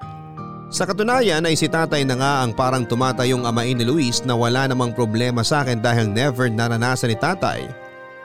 Sa 0.72 0.88
katunayan 0.88 1.44
ay 1.44 1.54
si 1.54 1.68
tatay 1.68 2.08
na 2.08 2.16
nga 2.16 2.34
ang 2.42 2.56
parang 2.56 2.88
tumatayong 2.88 3.44
amain 3.44 3.76
ni 3.76 3.86
Luis 3.86 4.24
na 4.24 4.34
wala 4.34 4.66
namang 4.66 4.96
problema 4.96 5.44
sa 5.44 5.62
akin 5.62 5.84
dahil 5.84 6.08
never 6.08 6.48
naranasan 6.48 7.12
ni 7.12 7.18
tatay 7.20 7.68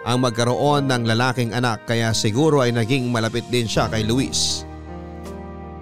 ang 0.06 0.22
magkaroon 0.22 0.86
ng 0.86 1.02
lalaking 1.02 1.50
anak 1.50 1.82
kaya 1.90 2.14
siguro 2.14 2.62
ay 2.62 2.70
naging 2.70 3.10
malapit 3.10 3.42
din 3.50 3.66
siya 3.66 3.90
kay 3.90 4.06
Luis. 4.06 4.62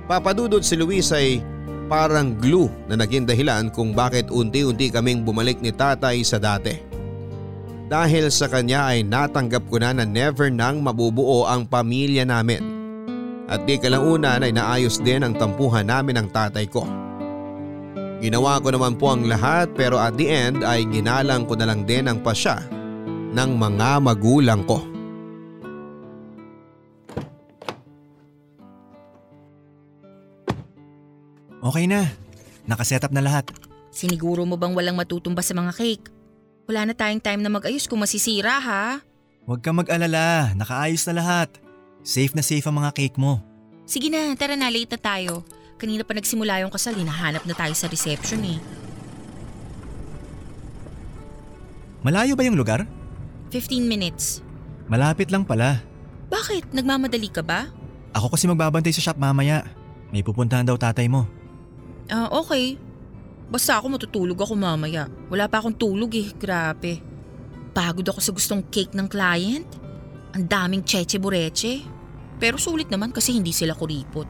Papadudod 0.04 0.60
si 0.60 0.76
Luis 0.76 1.08
ay 1.16 1.40
parang 1.88 2.36
glue 2.36 2.68
na 2.88 2.96
naging 2.96 3.24
dahilan 3.24 3.72
kung 3.72 3.96
bakit 3.96 4.28
unti-unti 4.28 4.92
kaming 4.92 5.24
bumalik 5.24 5.60
ni 5.64 5.72
tatay 5.72 6.20
sa 6.20 6.36
dati. 6.36 6.76
Dahil 7.88 8.28
sa 8.32 8.48
kanya 8.48 8.92
ay 8.92 9.04
natanggap 9.04 9.64
ko 9.68 9.80
na 9.80 9.92
na 9.92 10.04
never 10.08 10.48
nang 10.48 10.80
mabubuo 10.80 11.44
ang 11.48 11.68
pamilya 11.68 12.24
namin. 12.24 12.64
At 13.44 13.68
di 13.68 13.76
kalaunan 13.76 14.40
ay 14.40 14.56
naayos 14.56 15.00
din 15.04 15.20
ang 15.20 15.36
tampuhan 15.36 15.88
namin 15.88 16.20
ng 16.20 16.28
tatay 16.32 16.64
ko. 16.68 16.88
Ginawa 18.24 18.56
ko 18.64 18.72
naman 18.72 18.96
po 18.96 19.12
ang 19.12 19.28
lahat 19.28 19.68
pero 19.76 20.00
at 20.00 20.16
the 20.16 20.24
end 20.28 20.64
ay 20.64 20.88
ginalang 20.88 21.44
ko 21.44 21.56
na 21.60 21.68
lang 21.68 21.84
din 21.84 22.08
ang 22.08 22.24
pasya 22.24 22.64
ng 23.36 23.50
mga 23.56 24.00
magulang 24.00 24.64
ko. 24.64 24.93
Okay 31.64 31.88
na. 31.88 32.12
Nakaset 32.68 33.00
up 33.00 33.12
na 33.16 33.24
lahat. 33.24 33.48
Siniguro 33.88 34.44
mo 34.44 34.60
bang 34.60 34.76
walang 34.76 35.00
matutumba 35.00 35.40
sa 35.40 35.56
mga 35.56 35.72
cake? 35.72 36.12
Wala 36.68 36.92
na 36.92 36.92
tayong 36.92 37.24
time 37.24 37.40
na 37.40 37.48
mag-ayos 37.48 37.88
kung 37.88 38.04
masisira 38.04 38.60
ha? 38.60 39.00
Huwag 39.48 39.64
ka 39.64 39.72
mag-alala, 39.72 40.52
nakaayos 40.56 41.08
na 41.08 41.24
lahat. 41.24 41.48
Safe 42.04 42.36
na 42.36 42.44
safe 42.44 42.64
ang 42.68 42.84
mga 42.84 42.92
cake 42.92 43.16
mo. 43.16 43.40
Sige 43.88 44.12
na, 44.12 44.32
tara 44.36 44.56
na, 44.60 44.68
late 44.68 44.92
na 44.92 45.00
tayo. 45.00 45.44
Kanina 45.80 46.04
pa 46.04 46.12
nagsimula 46.12 46.64
yung 46.64 46.72
kasal, 46.72 46.96
hinahanap 46.96 47.44
na 47.48 47.56
tayo 47.56 47.72
sa 47.72 47.88
reception 47.88 48.44
eh. 48.44 48.60
Malayo 52.04 52.36
ba 52.36 52.44
yung 52.44 52.60
lugar? 52.60 52.84
15 53.52 53.88
minutes. 53.88 54.44
Malapit 54.88 55.32
lang 55.32 55.48
pala. 55.48 55.80
Bakit? 56.28 56.76
Nagmamadali 56.76 57.32
ka 57.32 57.40
ba? 57.40 57.72
Ako 58.12 58.32
kasi 58.36 58.44
magbabantay 58.48 58.92
sa 58.92 59.00
shop 59.00 59.16
mamaya. 59.16 59.64
May 60.12 60.20
pupuntahan 60.20 60.68
daw 60.68 60.76
tatay 60.76 61.08
mo. 61.08 61.24
Ah, 62.08 62.28
okay. 62.32 62.76
Basta 63.48 63.76
ako 63.76 63.96
matutulog 63.96 64.38
ako 64.40 64.56
mamaya. 64.56 65.08
Wala 65.28 65.48
pa 65.48 65.60
akong 65.60 65.76
tulog 65.76 66.12
eh, 66.16 66.32
grabe. 66.34 67.00
Pagod 67.76 68.06
ako 68.06 68.20
sa 68.20 68.32
gustong 68.32 68.64
cake 68.68 68.96
ng 68.96 69.08
client. 69.08 69.68
Ang 70.34 70.44
daming 70.48 70.82
cheche 70.82 71.20
bureche. 71.20 71.84
Pero 72.40 72.58
sulit 72.58 72.90
naman 72.90 73.14
kasi 73.14 73.36
hindi 73.36 73.54
sila 73.54 73.76
kuripot. 73.76 74.26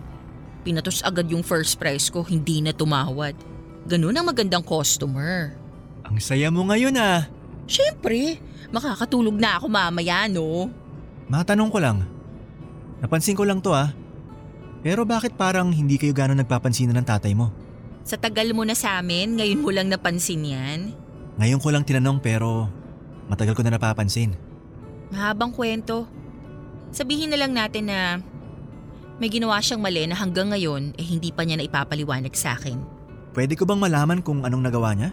Pinatos 0.65 1.05
agad 1.05 1.29
yung 1.29 1.45
first 1.45 1.77
price 1.77 2.09
ko, 2.09 2.25
hindi 2.25 2.61
na 2.61 2.73
tumawad. 2.73 3.37
Ganun 3.85 4.17
ang 4.17 4.29
magandang 4.29 4.65
customer. 4.65 5.53
Ang 6.05 6.17
saya 6.21 6.49
mo 6.49 6.65
ngayon 6.69 6.97
ah. 6.97 7.29
Siyempre, 7.65 8.41
makakatulog 8.73 9.37
na 9.37 9.57
ako 9.61 9.67
mamaya 9.73 10.29
no. 10.29 10.69
Matanong 11.29 11.73
ko 11.73 11.79
lang. 11.81 12.05
Napansin 13.01 13.37
ko 13.37 13.45
lang 13.45 13.61
to 13.61 13.73
ah. 13.73 13.93
Pero 14.85 15.09
bakit 15.09 15.33
parang 15.37 15.73
hindi 15.73 15.97
kayo 15.97 16.13
gano'n 16.13 16.45
nagpapansin 16.45 16.93
ng 16.93 17.09
tatay 17.09 17.33
mo? 17.33 17.64
Sa 18.05 18.21
tagal 18.21 18.53
mo 18.53 18.69
na 18.69 18.77
sa 18.77 19.01
amin, 19.01 19.41
ngayon 19.41 19.61
mo 19.65 19.73
lang 19.73 19.89
napansin 19.89 20.45
yan. 20.45 20.93
Ngayon 21.41 21.61
ko 21.61 21.69
lang 21.73 21.89
tinanong 21.89 22.21
pero 22.21 22.69
Matagal 23.29 23.57
ko 23.57 23.63
na 23.65 23.73
napapansin. 23.73 24.37
Mahabang 25.09 25.53
kwento. 25.55 26.05
Sabihin 26.93 27.33
na 27.33 27.41
lang 27.41 27.57
natin 27.57 27.89
na 27.89 28.21
may 29.17 29.31
ginawa 29.31 29.59
siyang 29.63 29.81
mali 29.81 30.05
na 30.05 30.19
hanggang 30.19 30.51
ngayon 30.53 30.95
eh 30.99 31.07
hindi 31.07 31.31
pa 31.33 31.47
niya 31.47 31.59
na 31.59 31.67
ipapaliwanag 31.67 32.35
sa 32.37 32.59
akin. 32.59 32.79
Pwede 33.35 33.59
ko 33.59 33.67
bang 33.67 33.81
malaman 33.81 34.23
kung 34.23 34.47
anong 34.47 34.63
nagawa 34.63 34.95
niya? 34.95 35.11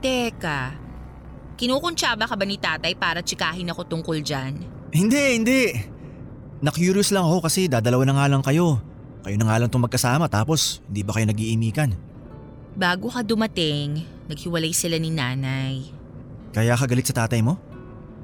Teka, 0.00 0.74
kinukuntsaba 1.60 2.26
ka 2.26 2.34
ba 2.34 2.44
ni 2.48 2.56
tatay 2.58 2.96
para 2.96 3.22
tsikahin 3.22 3.70
ako 3.70 3.86
tungkol 3.86 4.18
dyan? 4.24 4.58
Hindi, 4.90 5.22
hindi. 5.38 5.62
Na-curious 6.64 7.14
lang 7.14 7.28
ako 7.28 7.46
kasi 7.46 7.70
dadalawa 7.70 8.02
na 8.08 8.14
nga 8.16 8.26
lang 8.26 8.42
kayo. 8.42 8.82
Kayo 9.20 9.36
na 9.36 9.44
nga 9.52 9.58
lang 9.60 9.68
itong 9.68 9.84
magkasama 9.84 10.26
tapos 10.32 10.80
hindi 10.88 11.04
ba 11.04 11.12
kayo 11.12 11.28
nag-iimikan? 11.28 11.92
Bago 12.72 13.12
ka 13.12 13.20
dumating, 13.20 14.00
naghiwalay 14.32 14.72
sila 14.72 14.96
ni 14.96 15.12
nanay. 15.12 15.84
Kaya 16.56 16.72
ka 16.72 16.88
galit 16.88 17.04
sa 17.04 17.24
tatay 17.26 17.44
mo? 17.44 17.60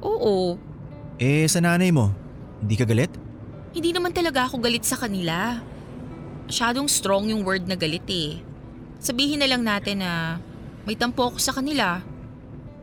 Oo. 0.01 0.57
Eh 1.21 1.45
sa 1.53 1.61
nanay 1.61 1.93
mo, 1.93 2.13
hindi 2.65 2.75
ka 2.81 2.89
galit? 2.89 3.13
Hindi 3.77 3.93
naman 3.93 4.17
talaga 4.17 4.49
ako 4.49 4.57
galit 4.65 4.89
sa 4.89 4.97
kanila. 4.97 5.61
Masyadong 6.49 6.89
strong 6.89 7.29
yung 7.29 7.45
word 7.45 7.69
na 7.69 7.77
galit 7.77 8.07
eh. 8.09 8.41
Sabihin 8.97 9.45
na 9.45 9.51
lang 9.51 9.61
natin 9.61 10.01
na 10.01 10.41
may 10.89 10.97
tampo 10.97 11.29
ako 11.29 11.37
sa 11.37 11.53
kanila. 11.53 12.01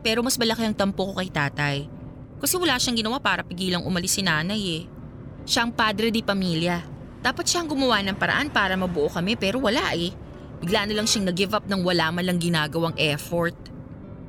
Pero 0.06 0.22
mas 0.22 0.38
malaki 0.38 0.62
ang 0.62 0.76
tampo 0.76 1.10
ko 1.10 1.18
kay 1.18 1.32
tatay. 1.34 1.90
Kasi 2.38 2.54
wala 2.60 2.78
siyang 2.78 3.00
ginawa 3.00 3.18
para 3.18 3.42
pigilang 3.42 3.82
umalis 3.82 4.14
si 4.14 4.22
nanay 4.22 4.60
eh. 4.60 4.82
Siya 5.48 5.66
ang 5.66 5.72
padre 5.74 6.14
di 6.14 6.22
pamilya. 6.22 6.93
Dapat 7.24 7.44
siyang 7.48 7.72
gumawa 7.72 8.04
ng 8.04 8.20
paraan 8.20 8.52
para 8.52 8.76
mabuo 8.76 9.08
kami 9.08 9.32
pero 9.40 9.56
wala 9.56 9.96
eh. 9.96 10.12
Bigla 10.60 10.84
na 10.84 11.00
lang 11.00 11.08
siyang 11.08 11.32
nag-give 11.32 11.56
up 11.56 11.64
ng 11.64 11.80
wala 11.80 12.12
man 12.12 12.28
lang 12.28 12.36
ginagawang 12.36 12.92
effort. 13.00 13.56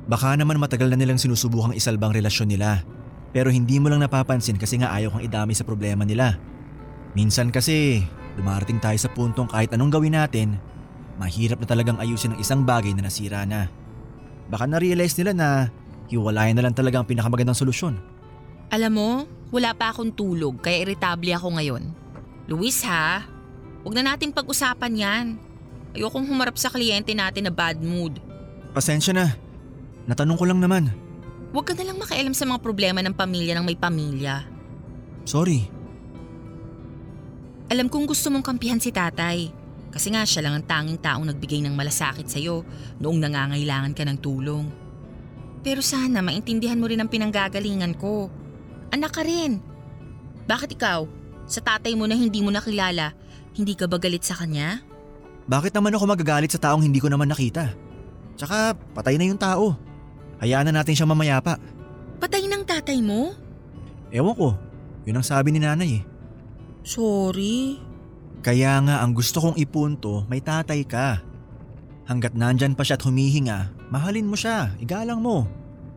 Baka 0.08 0.32
naman 0.32 0.56
matagal 0.56 0.88
na 0.88 0.96
nilang 0.96 1.20
sinusubukang 1.20 1.76
isalbang 1.76 2.16
relasyon 2.16 2.48
nila. 2.48 2.80
Pero 3.36 3.52
hindi 3.52 3.76
mo 3.76 3.92
lang 3.92 4.00
napapansin 4.00 4.56
kasi 4.56 4.80
nga 4.80 4.96
ayaw 4.96 5.12
kang 5.12 5.28
idami 5.28 5.52
sa 5.52 5.68
problema 5.68 6.08
nila. 6.08 6.40
Minsan 7.12 7.52
kasi, 7.52 8.00
dumarating 8.32 8.80
tayo 8.80 8.96
sa 8.96 9.12
puntong 9.12 9.52
kahit 9.52 9.76
anong 9.76 9.92
gawin 9.92 10.16
natin, 10.16 10.56
mahirap 11.20 11.60
na 11.60 11.68
talagang 11.68 12.00
ayusin 12.00 12.32
ang 12.32 12.40
isang 12.40 12.64
bagay 12.64 12.96
na 12.96 13.04
nasira 13.04 13.44
na. 13.44 13.68
Baka 14.48 14.64
na-realize 14.64 15.20
nila 15.20 15.36
na 15.36 15.48
hiwalayan 16.08 16.56
na 16.56 16.64
lang 16.64 16.72
talaga 16.72 17.04
ang 17.04 17.08
pinakamagandang 17.08 17.60
solusyon. 17.60 18.00
Alam 18.72 18.92
mo, 18.96 19.08
wala 19.52 19.76
pa 19.76 19.92
akong 19.92 20.16
tulog 20.16 20.64
kaya 20.64 20.88
irritable 20.88 21.36
ako 21.36 21.60
ngayon. 21.60 22.05
Luis 22.46 22.82
ha, 22.86 23.26
huwag 23.82 23.94
na 23.98 24.14
nating 24.14 24.30
pag-usapan 24.30 24.94
yan. 24.94 25.26
Ayokong 25.94 26.26
humarap 26.26 26.54
sa 26.58 26.70
kliyente 26.70 27.10
natin 27.14 27.50
na 27.50 27.52
bad 27.54 27.82
mood. 27.82 28.22
Pasensya 28.70 29.16
na, 29.16 29.34
Natanong 30.06 30.38
ko 30.38 30.46
lang 30.46 30.62
naman. 30.62 30.94
Huwag 31.50 31.66
ka 31.66 31.74
na 31.74 31.82
lang 31.82 31.98
makialam 31.98 32.34
sa 32.34 32.46
mga 32.46 32.62
problema 32.62 33.02
ng 33.02 33.14
pamilya 33.14 33.58
ng 33.58 33.66
may 33.66 33.74
pamilya. 33.74 34.46
Sorry. 35.26 35.66
Alam 37.66 37.90
kong 37.90 38.06
gusto 38.06 38.30
mong 38.30 38.46
kampihan 38.46 38.78
si 38.78 38.94
tatay. 38.94 39.50
Kasi 39.90 40.14
nga 40.14 40.22
siya 40.22 40.46
lang 40.46 40.54
ang 40.54 40.66
tanging 40.66 41.02
taong 41.02 41.26
nagbigay 41.26 41.58
ng 41.66 41.74
malasakit 41.74 42.30
sa'yo 42.30 42.62
noong 43.02 43.18
nangangailangan 43.18 43.96
ka 43.96 44.06
ng 44.06 44.18
tulong. 44.22 44.70
Pero 45.66 45.82
sana 45.82 46.22
maintindihan 46.22 46.78
mo 46.78 46.86
rin 46.86 47.02
ang 47.02 47.10
pinanggagalingan 47.10 47.98
ko. 47.98 48.30
Anak 48.94 49.18
ka 49.18 49.26
rin. 49.26 49.58
Bakit 50.46 50.78
ikaw, 50.78 51.02
sa 51.46 51.62
tatay 51.62 51.94
mo 51.94 52.10
na 52.10 52.18
hindi 52.18 52.42
mo 52.42 52.50
nakilala, 52.50 53.14
hindi 53.54 53.72
ka 53.78 53.86
ba 53.86 53.96
galit 53.96 54.26
sa 54.26 54.34
kanya? 54.34 54.82
Bakit 55.46 55.72
naman 55.78 55.94
ako 55.94 56.04
magagalit 56.10 56.50
sa 56.50 56.60
taong 56.60 56.82
hindi 56.82 56.98
ko 56.98 57.06
naman 57.06 57.30
nakita? 57.30 57.70
Tsaka 58.34 58.74
patay 58.92 59.16
na 59.16 59.30
yung 59.30 59.40
tao. 59.40 59.78
Hayaan 60.42 60.68
na 60.68 60.82
natin 60.82 60.92
siya 60.92 61.08
mamayapa. 61.08 61.56
Patay 62.18 62.44
ng 62.50 62.66
tatay 62.66 62.98
mo? 63.00 63.32
Ewan 64.12 64.36
ko, 64.36 64.48
yun 65.08 65.16
ang 65.16 65.26
sabi 65.26 65.54
ni 65.54 65.62
nanay 65.62 66.02
eh. 66.02 66.04
Sorry. 66.82 67.80
Kaya 68.44 68.78
nga 68.84 69.02
ang 69.02 69.16
gusto 69.16 69.40
kong 69.42 69.56
ipunto, 69.58 70.26
may 70.28 70.42
tatay 70.42 70.82
ka. 70.84 71.22
Hanggat 72.06 72.38
nandyan 72.38 72.78
pa 72.78 72.86
siya 72.86 72.94
at 72.98 73.06
humihinga, 73.06 73.90
mahalin 73.90 74.30
mo 74.30 74.38
siya, 74.38 74.74
igalang 74.78 75.18
mo. 75.18 75.50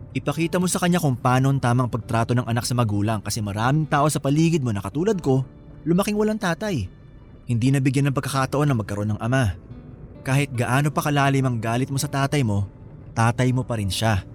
Ipakita 0.09 0.57
mo 0.57 0.65
sa 0.65 0.81
kanya 0.81 0.97
kung 0.97 1.13
paano 1.13 1.53
ang 1.53 1.61
tamang 1.61 1.85
pagtrato 1.85 2.33
ng 2.33 2.49
anak 2.49 2.65
sa 2.65 2.73
magulang 2.73 3.21
kasi 3.21 3.45
maraming 3.45 3.85
tao 3.85 4.09
sa 4.09 4.17
paligid 4.17 4.65
mo 4.65 4.73
na 4.73 4.81
katulad 4.81 5.13
ko, 5.21 5.45
lumaking 5.85 6.17
walang 6.17 6.41
tatay. 6.41 6.89
Hindi 7.45 7.69
nabigyan 7.69 8.09
ng 8.09 8.17
pagkakataon 8.17 8.65
na 8.65 8.73
magkaroon 8.73 9.13
ng 9.13 9.21
ama. 9.21 9.53
Kahit 10.25 10.49
gaano 10.49 10.89
pa 10.89 11.05
kalalim 11.05 11.45
ang 11.45 11.61
galit 11.61 11.93
mo 11.93 12.01
sa 12.01 12.09
tatay 12.09 12.41
mo, 12.41 12.65
tatay 13.13 13.53
mo 13.53 13.61
pa 13.61 13.77
rin 13.77 13.93
siya. 13.93 14.25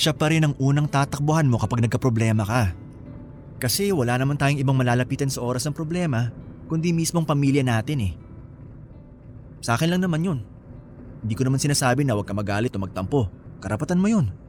Siya 0.00 0.16
pa 0.16 0.32
rin 0.32 0.48
ang 0.48 0.56
unang 0.56 0.88
tatakbuhan 0.88 1.44
mo 1.44 1.60
kapag 1.60 1.84
nagkaproblema 1.84 2.48
ka. 2.48 2.72
Kasi 3.60 3.92
wala 3.92 4.16
naman 4.16 4.40
tayong 4.40 4.64
ibang 4.64 4.80
malalapitan 4.80 5.28
sa 5.28 5.44
oras 5.44 5.68
ng 5.68 5.76
problema, 5.76 6.32
kundi 6.72 6.96
mismong 6.96 7.28
pamilya 7.28 7.60
natin 7.60 8.00
eh. 8.00 8.12
Sa 9.60 9.76
akin 9.76 9.92
lang 9.92 10.00
naman 10.00 10.24
yun. 10.24 10.40
Hindi 11.20 11.34
ko 11.36 11.44
naman 11.44 11.60
sinasabi 11.60 12.06
na 12.06 12.16
huwag 12.16 12.24
ka 12.24 12.32
magalit 12.32 12.72
o 12.72 12.80
magtampo. 12.80 13.28
Karapatan 13.58 14.00
mo 14.00 14.08
yun. 14.08 14.47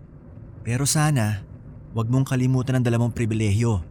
Pero 0.63 0.83
sana, 0.83 1.43
huwag 1.95 2.11
mong 2.11 2.35
kalimutan 2.35 2.79
ang 2.79 2.85
dalamong 2.85 3.15
pribilehyo. 3.15 3.81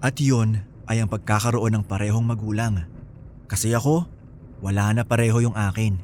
At 0.00 0.16
yun 0.20 0.64
ay 0.88 1.02
ang 1.02 1.10
pagkakaroon 1.10 1.76
ng 1.76 1.84
parehong 1.84 2.24
magulang. 2.24 2.86
Kasi 3.46 3.74
ako, 3.74 4.08
wala 4.64 4.96
na 4.96 5.02
pareho 5.04 5.38
yung 5.44 5.54
akin. 5.54 5.98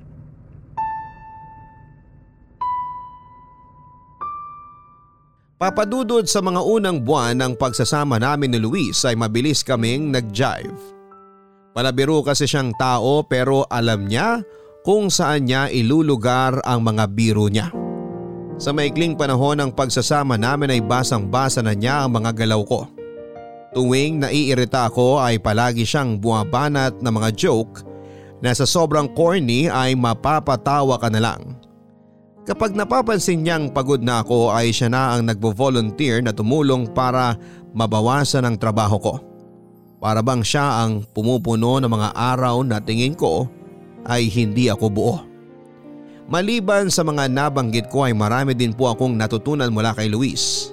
Papadudod 5.63 6.27
sa 6.27 6.43
mga 6.43 6.59
unang 6.59 6.99
buwan 6.99 7.39
ng 7.39 7.53
pagsasama 7.55 8.19
namin 8.19 8.51
ni 8.51 8.59
Luis 8.59 8.99
ay 9.07 9.15
mabilis 9.15 9.63
kaming 9.63 10.11
nag-jive. 10.11 10.75
Palabiro 11.71 12.19
kasi 12.27 12.51
siyang 12.51 12.75
tao 12.75 13.23
pero 13.23 13.63
alam 13.71 14.11
niya 14.11 14.43
kung 14.83 15.07
saan 15.07 15.47
niya 15.47 15.71
ilulugar 15.71 16.59
ang 16.67 16.83
mga 16.83 17.07
biro 17.15 17.47
niya. 17.47 17.71
Sa 18.63 18.71
maikling 18.71 19.19
panahon 19.19 19.59
ng 19.59 19.75
pagsasama 19.75 20.39
namin 20.39 20.79
ay 20.79 20.81
basang-basa 20.87 21.59
na 21.67 21.75
niya 21.75 22.07
ang 22.07 22.15
mga 22.15 22.31
galaw 22.31 22.63
ko. 22.63 22.87
Tuwing 23.75 24.23
naiirita 24.23 24.87
ako 24.87 25.19
ay 25.19 25.43
palagi 25.43 25.83
siyang 25.83 26.15
bumabanat 26.23 27.03
ng 27.03 27.11
mga 27.11 27.35
joke 27.35 27.83
na 28.39 28.55
sa 28.55 28.63
sobrang 28.63 29.11
corny 29.19 29.67
ay 29.67 29.99
mapapatawa 29.99 30.95
ka 31.03 31.11
na 31.11 31.19
lang. 31.19 31.59
Kapag 32.47 32.79
napapansin 32.79 33.43
niyang 33.43 33.75
pagod 33.75 33.99
na 33.99 34.23
ako 34.23 34.55
ay 34.55 34.71
siya 34.71 34.87
na 34.95 35.19
ang 35.19 35.27
nagvo-volunteer 35.27 36.23
na 36.23 36.31
tumulong 36.31 36.87
para 36.87 37.35
mabawasan 37.75 38.47
ang 38.47 38.55
trabaho 38.55 38.95
ko. 39.03 39.15
Para 39.99 40.23
bang 40.23 40.47
siya 40.47 40.87
ang 40.87 41.03
pumupuno 41.11 41.83
ng 41.83 41.91
mga 41.91 42.15
araw 42.15 42.63
na 42.63 42.79
tingin 42.79 43.19
ko 43.19 43.51
ay 44.07 44.31
hindi 44.31 44.71
ako 44.71 44.87
buo. 44.87 45.32
Maliban 46.31 46.87
sa 46.87 47.03
mga 47.03 47.27
nabanggit 47.27 47.91
ko 47.91 48.07
ay 48.07 48.15
marami 48.15 48.55
din 48.55 48.71
po 48.71 48.87
akong 48.87 49.19
natutunan 49.19 49.71
mula 49.75 49.91
kay 49.91 50.07
Luis. 50.07 50.71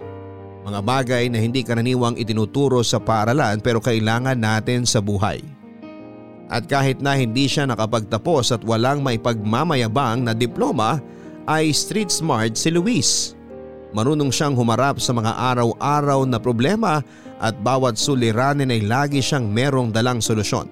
Mga 0.61 0.79
bagay 0.85 1.23
na 1.33 1.41
hindi 1.41 1.65
karaniwang 1.65 2.19
itinuturo 2.21 2.85
sa 2.85 3.01
paaralan 3.01 3.57
pero 3.57 3.81
kailangan 3.81 4.37
natin 4.37 4.85
sa 4.85 5.01
buhay. 5.01 5.41
At 6.49 6.69
kahit 6.69 7.01
na 7.01 7.17
hindi 7.17 7.49
siya 7.49 7.65
nakapagtapos 7.65 8.53
at 8.53 8.61
walang 8.65 9.01
maipagmamayabang 9.01 10.25
na 10.25 10.33
diploma 10.37 11.01
ay 11.49 11.73
street 11.73 12.13
smart 12.13 12.53
si 12.53 12.69
Luis. 12.69 13.33
Marunong 13.89 14.29
siyang 14.29 14.53
humarap 14.53 15.01
sa 15.01 15.13
mga 15.17 15.33
araw-araw 15.33 16.21
na 16.29 16.37
problema 16.37 17.01
at 17.41 17.57
bawat 17.65 17.97
suliranin 17.97 18.69
ay 18.69 18.85
lagi 18.85 19.17
siyang 19.17 19.49
merong 19.49 19.89
dalang 19.89 20.21
solusyon. 20.21 20.69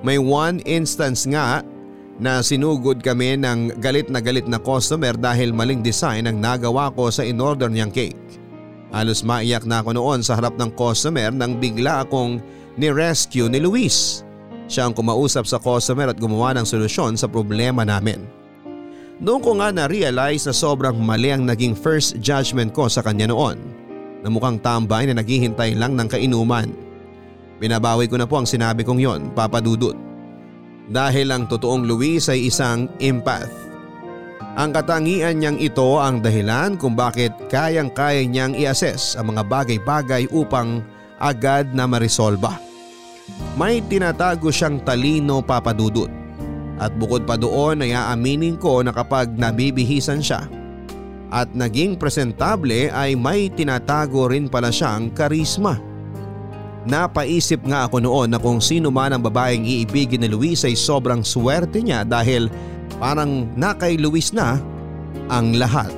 May 0.00 0.16
one 0.16 0.64
instance 0.64 1.28
nga 1.28 1.60
na 2.18 2.42
sinugod 2.42 2.98
kami 2.98 3.38
ng 3.38 3.78
galit 3.78 4.10
na 4.10 4.18
galit 4.18 4.50
na 4.50 4.58
customer 4.58 5.14
dahil 5.14 5.54
maling 5.54 5.80
design 5.80 6.26
ang 6.26 6.42
nagawa 6.42 6.90
ko 6.90 7.14
sa 7.14 7.22
in-order 7.22 7.70
niyang 7.70 7.94
cake. 7.94 8.18
Halos 8.90 9.22
maiyak 9.22 9.62
na 9.62 9.80
ako 9.80 9.94
noon 9.94 10.20
sa 10.26 10.34
harap 10.34 10.58
ng 10.58 10.74
customer 10.74 11.30
nang 11.30 11.62
bigla 11.62 12.02
akong 12.02 12.42
ni-rescue 12.74 13.46
ni 13.46 13.62
Luis. 13.62 14.26
Siya 14.66 14.90
ang 14.90 14.94
kumausap 14.98 15.46
sa 15.46 15.62
customer 15.62 16.10
at 16.10 16.18
gumawa 16.18 16.52
ng 16.58 16.66
solusyon 16.66 17.14
sa 17.14 17.30
problema 17.30 17.86
namin. 17.86 18.26
Doon 19.18 19.42
ko 19.42 19.50
nga 19.58 19.74
na-realize 19.74 20.46
na 20.46 20.54
sobrang 20.54 20.94
mali 20.94 21.34
ang 21.34 21.42
naging 21.46 21.74
first 21.74 22.18
judgment 22.22 22.70
ko 22.70 22.86
sa 22.86 23.02
kanya 23.02 23.30
noon 23.30 23.58
na 24.22 24.28
mukhang 24.30 24.58
tambay 24.58 25.06
na 25.06 25.18
naghihintay 25.18 25.74
lang 25.78 25.94
ng 25.94 26.06
kainuman. 26.10 26.70
Binabawi 27.58 28.06
ko 28.06 28.14
na 28.14 28.26
po 28.26 28.38
ang 28.38 28.46
sinabi 28.46 28.86
kong 28.86 29.02
yon, 29.02 29.20
Papa 29.34 29.58
Dudut. 29.58 30.07
Dahil 30.88 31.28
ang 31.28 31.44
totoong 31.44 31.84
Luis 31.84 32.32
ay 32.32 32.48
isang 32.48 32.88
empath. 32.96 33.52
Ang 34.58 34.74
katangian 34.74 35.38
niyang 35.38 35.60
ito 35.60 36.02
ang 36.02 36.18
dahilan 36.18 36.74
kung 36.74 36.98
bakit 36.98 37.30
kayang-kaya 37.46 38.26
niyang 38.26 38.58
i-assess 38.58 39.14
ang 39.14 39.30
mga 39.30 39.46
bagay-bagay 39.46 40.26
upang 40.34 40.82
agad 41.22 41.70
na 41.70 41.86
marisolba. 41.86 42.58
May 43.54 43.84
tinatago 43.84 44.50
siyang 44.50 44.82
talino 44.82 45.44
papadudot 45.44 46.10
at 46.78 46.94
bukod 46.96 47.26
pa 47.26 47.38
doon 47.38 47.86
ay 47.86 47.94
aaminin 47.94 48.58
ko 48.58 48.82
na 48.82 48.90
kapag 48.90 49.34
nabibihisan 49.34 50.22
siya 50.22 50.46
at 51.28 51.52
naging 51.52 51.98
presentable 52.00 52.88
ay 52.88 53.12
may 53.14 53.52
tinatago 53.52 54.32
rin 54.32 54.48
pala 54.48 54.72
siyang 54.72 55.12
karisma. 55.12 55.87
Napaisip 56.86 57.64
nga 57.66 57.90
ako 57.90 57.98
noon 58.04 58.28
na 58.30 58.38
kung 58.38 58.62
sino 58.62 58.92
man 58.92 59.16
ang 59.16 59.22
babaeng 59.24 59.66
iibigin 59.66 60.22
ni 60.22 60.28
Luis 60.30 60.62
ay 60.62 60.78
sobrang 60.78 61.26
swerte 61.26 61.82
niya 61.82 62.06
dahil 62.06 62.46
parang 63.02 63.50
na 63.58 63.74
kay 63.74 63.98
Luis 63.98 64.30
na 64.30 64.62
ang 65.26 65.58
lahat. 65.58 65.90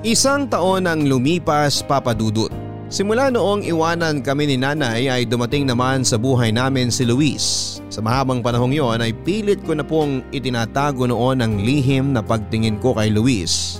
Isang 0.00 0.48
taon 0.48 0.88
ang 0.88 1.04
lumipas 1.04 1.84
papadudot 1.84 2.60
Simula 2.90 3.30
noong 3.30 3.62
iwanan 3.62 4.18
kami 4.18 4.50
ni 4.50 4.58
nanay 4.58 5.06
ay 5.06 5.22
dumating 5.22 5.62
naman 5.62 6.02
sa 6.02 6.18
buhay 6.18 6.50
namin 6.50 6.90
si 6.90 7.06
Luis. 7.06 7.78
Sa 7.86 8.02
mahabang 8.02 8.42
panahong 8.42 8.74
yon 8.74 8.98
ay 8.98 9.14
pilit 9.14 9.62
ko 9.62 9.78
na 9.78 9.86
pong 9.86 10.26
itinatago 10.34 11.06
noon 11.06 11.38
ang 11.38 11.54
lihim 11.62 12.10
na 12.10 12.18
pagtingin 12.18 12.82
ko 12.82 12.98
kay 12.98 13.14
Luis. 13.14 13.78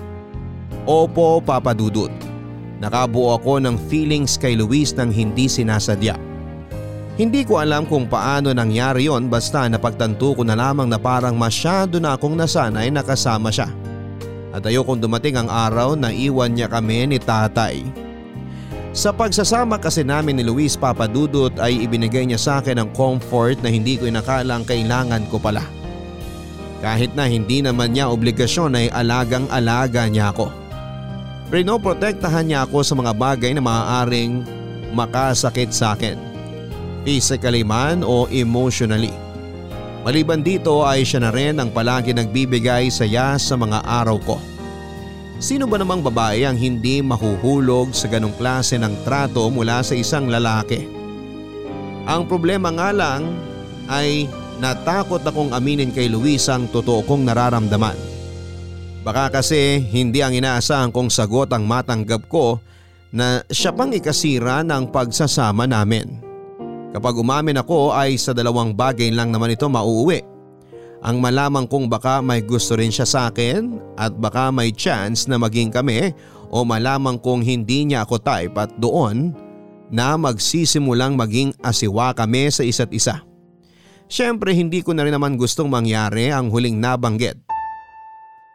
Opo 0.87 1.43
Papa 1.43 1.75
Dudut, 1.75 2.15
nakabuo 2.81 3.37
ako 3.37 3.61
ng 3.61 3.77
feelings 3.87 4.41
kay 4.41 4.57
Luis 4.57 4.97
nang 4.97 5.13
hindi 5.13 5.47
sinasadya. 5.47 6.17
Hindi 7.21 7.45
ko 7.45 7.61
alam 7.61 7.85
kung 7.85 8.09
paano 8.09 8.49
nangyari 8.57 9.05
yon 9.05 9.29
basta 9.29 9.69
napagtanto 9.69 10.33
ko 10.33 10.41
na 10.41 10.57
lamang 10.57 10.89
na 10.89 10.97
parang 10.97 11.37
masyado 11.37 12.01
na 12.01 12.17
akong 12.17 12.33
nasanay 12.33 12.89
na 12.89 13.05
kasama 13.05 13.53
siya. 13.53 13.69
At 14.57 14.65
ayokong 14.65 15.05
dumating 15.05 15.37
ang 15.37 15.53
araw 15.53 15.95
na 15.95 16.09
iwan 16.09 16.57
niya 16.57 16.73
kami 16.73 17.13
ni 17.13 17.21
tatay. 17.21 17.85
Sa 18.91 19.15
pagsasama 19.15 19.79
kasi 19.79 20.03
namin 20.03 20.41
ni 20.41 20.43
Luis 20.43 20.75
Papadudot 20.75 21.55
ay 21.63 21.87
ibinigay 21.87 22.27
niya 22.27 22.41
sa 22.41 22.53
akin 22.59 22.83
ang 22.83 22.91
comfort 22.91 23.63
na 23.63 23.71
hindi 23.71 23.95
ko 24.01 24.09
inakalang 24.09 24.67
kailangan 24.67 25.29
ko 25.31 25.39
pala. 25.39 25.63
Kahit 26.81 27.13
na 27.15 27.29
hindi 27.29 27.61
naman 27.61 27.93
niya 27.93 28.11
obligasyon 28.11 28.75
ay 28.75 28.87
alagang 28.91 29.47
alaga 29.53 30.09
niya 30.09 30.33
ako. 30.33 30.60
Pinoprotektahan 31.51 32.47
niya 32.47 32.63
ako 32.63 32.87
sa 32.87 32.95
mga 32.95 33.11
bagay 33.11 33.51
na 33.51 33.59
maaaring 33.59 34.47
makasakit 34.95 35.75
sa 35.75 35.99
akin. 35.99 36.15
Physically 37.03 37.67
man 37.67 38.07
o 38.07 38.31
emotionally. 38.31 39.11
Maliban 40.07 40.47
dito 40.47 40.87
ay 40.87 41.03
siya 41.03 41.27
na 41.27 41.35
rin 41.35 41.59
ang 41.59 41.75
palagi 41.75 42.15
nagbibigay 42.15 42.87
saya 42.87 43.35
sa 43.35 43.59
mga 43.59 43.83
araw 43.83 44.23
ko. 44.23 44.39
Sino 45.43 45.67
ba 45.67 45.75
namang 45.75 46.07
babae 46.07 46.47
ang 46.47 46.55
hindi 46.55 47.03
mahuhulog 47.03 47.99
sa 47.99 48.07
ganong 48.07 48.39
klase 48.39 48.79
ng 48.79 49.03
trato 49.03 49.43
mula 49.51 49.83
sa 49.83 49.99
isang 49.99 50.31
lalaki? 50.31 50.87
Ang 52.07 52.31
problema 52.31 52.71
nga 52.71 52.95
lang 52.95 53.27
ay 53.91 54.31
natakot 54.63 55.27
akong 55.27 55.51
aminin 55.51 55.91
kay 55.91 56.07
Luis 56.07 56.47
ang 56.47 56.71
totoo 56.71 57.03
kong 57.03 57.27
nararamdaman. 57.27 58.10
Baka 59.11 59.43
kasi 59.43 59.83
hindi 59.91 60.23
ang 60.23 60.39
inaasahan 60.39 60.95
kong 60.95 61.11
sagot 61.11 61.51
ang 61.51 61.67
matanggap 61.67 62.31
ko 62.31 62.63
na 63.11 63.43
siya 63.51 63.75
pang 63.75 63.91
ikasira 63.91 64.63
ng 64.63 64.87
pagsasama 64.95 65.67
namin. 65.67 66.23
Kapag 66.95 67.19
umamin 67.19 67.59
ako 67.59 67.91
ay 67.91 68.15
sa 68.15 68.31
dalawang 68.31 68.71
bagay 68.71 69.11
lang 69.11 69.35
naman 69.35 69.51
ito 69.51 69.67
mauuwi 69.67 70.23
ang 71.03 71.19
malamang 71.19 71.67
kung 71.67 71.91
baka 71.91 72.23
may 72.23 72.39
gusto 72.39 72.79
rin 72.79 72.95
siya 72.95 73.03
sa 73.03 73.21
akin 73.35 73.83
at 73.99 74.15
baka 74.15 74.55
may 74.55 74.71
chance 74.71 75.27
na 75.27 75.43
maging 75.43 75.75
kami 75.75 76.15
o 76.47 76.63
malamang 76.63 77.19
kung 77.19 77.43
hindi 77.43 77.91
niya 77.91 78.07
ako 78.07 78.23
type 78.23 78.55
at 78.63 78.71
doon 78.79 79.35
na 79.91 80.15
magsisimulang 80.15 81.19
maging 81.19 81.51
asiwa 81.67 82.15
kami 82.15 82.47
sa 82.55 82.63
isa't 82.63 82.95
isa. 82.95 83.27
Siyempre 84.07 84.55
hindi 84.55 84.87
ko 84.87 84.95
na 84.95 85.03
rin 85.03 85.19
naman 85.19 85.35
gustong 85.35 85.67
mangyari 85.67 86.31
ang 86.31 86.47
huling 86.47 86.79
nabanggit. 86.79 87.50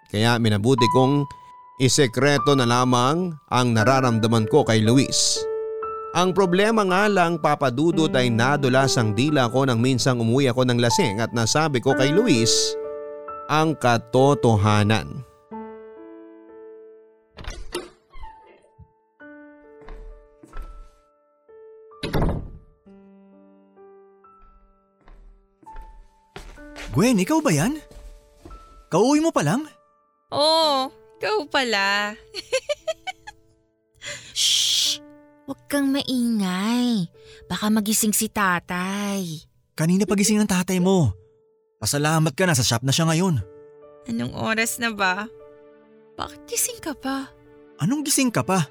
Kaya 0.10 0.38
minabuti 0.38 0.86
kong 0.94 1.26
isekreto 1.82 2.56
na 2.56 2.64
lamang 2.64 3.36
ang 3.52 3.68
nararamdaman 3.76 4.48
ko 4.48 4.64
kay 4.64 4.80
Luis. 4.86 5.42
Ang 6.16 6.32
problema 6.32 6.88
nga 6.88 7.12
lang 7.12 7.44
papadudot 7.44 8.08
ay 8.16 8.32
nadulas 8.32 8.96
ang 8.96 9.12
dila 9.12 9.52
ko 9.52 9.68
nang 9.68 9.84
minsang 9.84 10.24
umuwi 10.24 10.48
ako 10.48 10.64
ng 10.64 10.80
lasing 10.80 11.20
at 11.20 11.36
nasabi 11.36 11.84
ko 11.84 11.92
kay 11.92 12.16
Luis 12.16 12.72
ang 13.52 13.76
katotohanan. 13.76 15.28
Gwen, 26.96 27.20
ikaw 27.20 27.44
ba 27.44 27.52
yan? 27.52 27.76
Kauwi 28.88 29.20
mo 29.20 29.36
pa 29.36 29.44
lang? 29.44 29.68
Oo, 30.36 30.92
ikaw 31.16 31.48
pala. 31.48 32.12
Shh! 34.36 35.00
Huwag 35.48 35.62
kang 35.72 35.96
maingay. 35.96 37.08
Baka 37.48 37.72
magising 37.72 38.12
si 38.12 38.28
tatay. 38.28 39.24
Kanina 39.78 40.04
pagising 40.04 40.42
ng 40.42 40.50
tatay 40.50 40.84
mo. 40.84 41.16
Pasalamat 41.80 42.34
ka 42.36 42.50
na 42.50 42.58
sa 42.58 42.66
shop 42.66 42.84
na 42.84 42.92
siya 42.92 43.08
ngayon. 43.08 43.40
Anong 44.12 44.34
oras 44.36 44.82
na 44.82 44.92
ba? 44.92 45.30
Bakit 46.20 46.42
gising 46.50 46.80
ka 46.84 46.98
pa? 46.98 47.30
Anong 47.80 48.04
gising 48.04 48.34
ka 48.34 48.42
pa? 48.42 48.66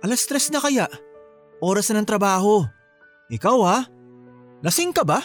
Alas 0.00 0.24
stress 0.24 0.50
na 0.50 0.62
kaya? 0.62 0.88
Oras 1.60 1.90
na 1.90 2.02
ng 2.02 2.08
trabaho. 2.08 2.64
Ikaw 3.30 3.58
ha? 3.64 3.78
Lasing 4.64 4.96
ka 4.96 5.04
ba? 5.04 5.20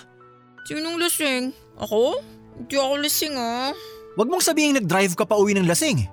Sinong 0.67 0.99
lasing? 0.99 1.55
Ako? 1.79 2.19
Hindi 2.59 2.75
ako 2.75 2.95
lasing 2.99 3.35
ah. 3.39 3.71
Huwag 4.17 4.29
mong 4.29 4.45
sabihin 4.45 4.77
nag-drive 4.77 5.13
ka 5.13 5.25
pa 5.25 5.37
uwi 5.37 5.53
ng 5.57 5.69
lasing. 5.69 6.05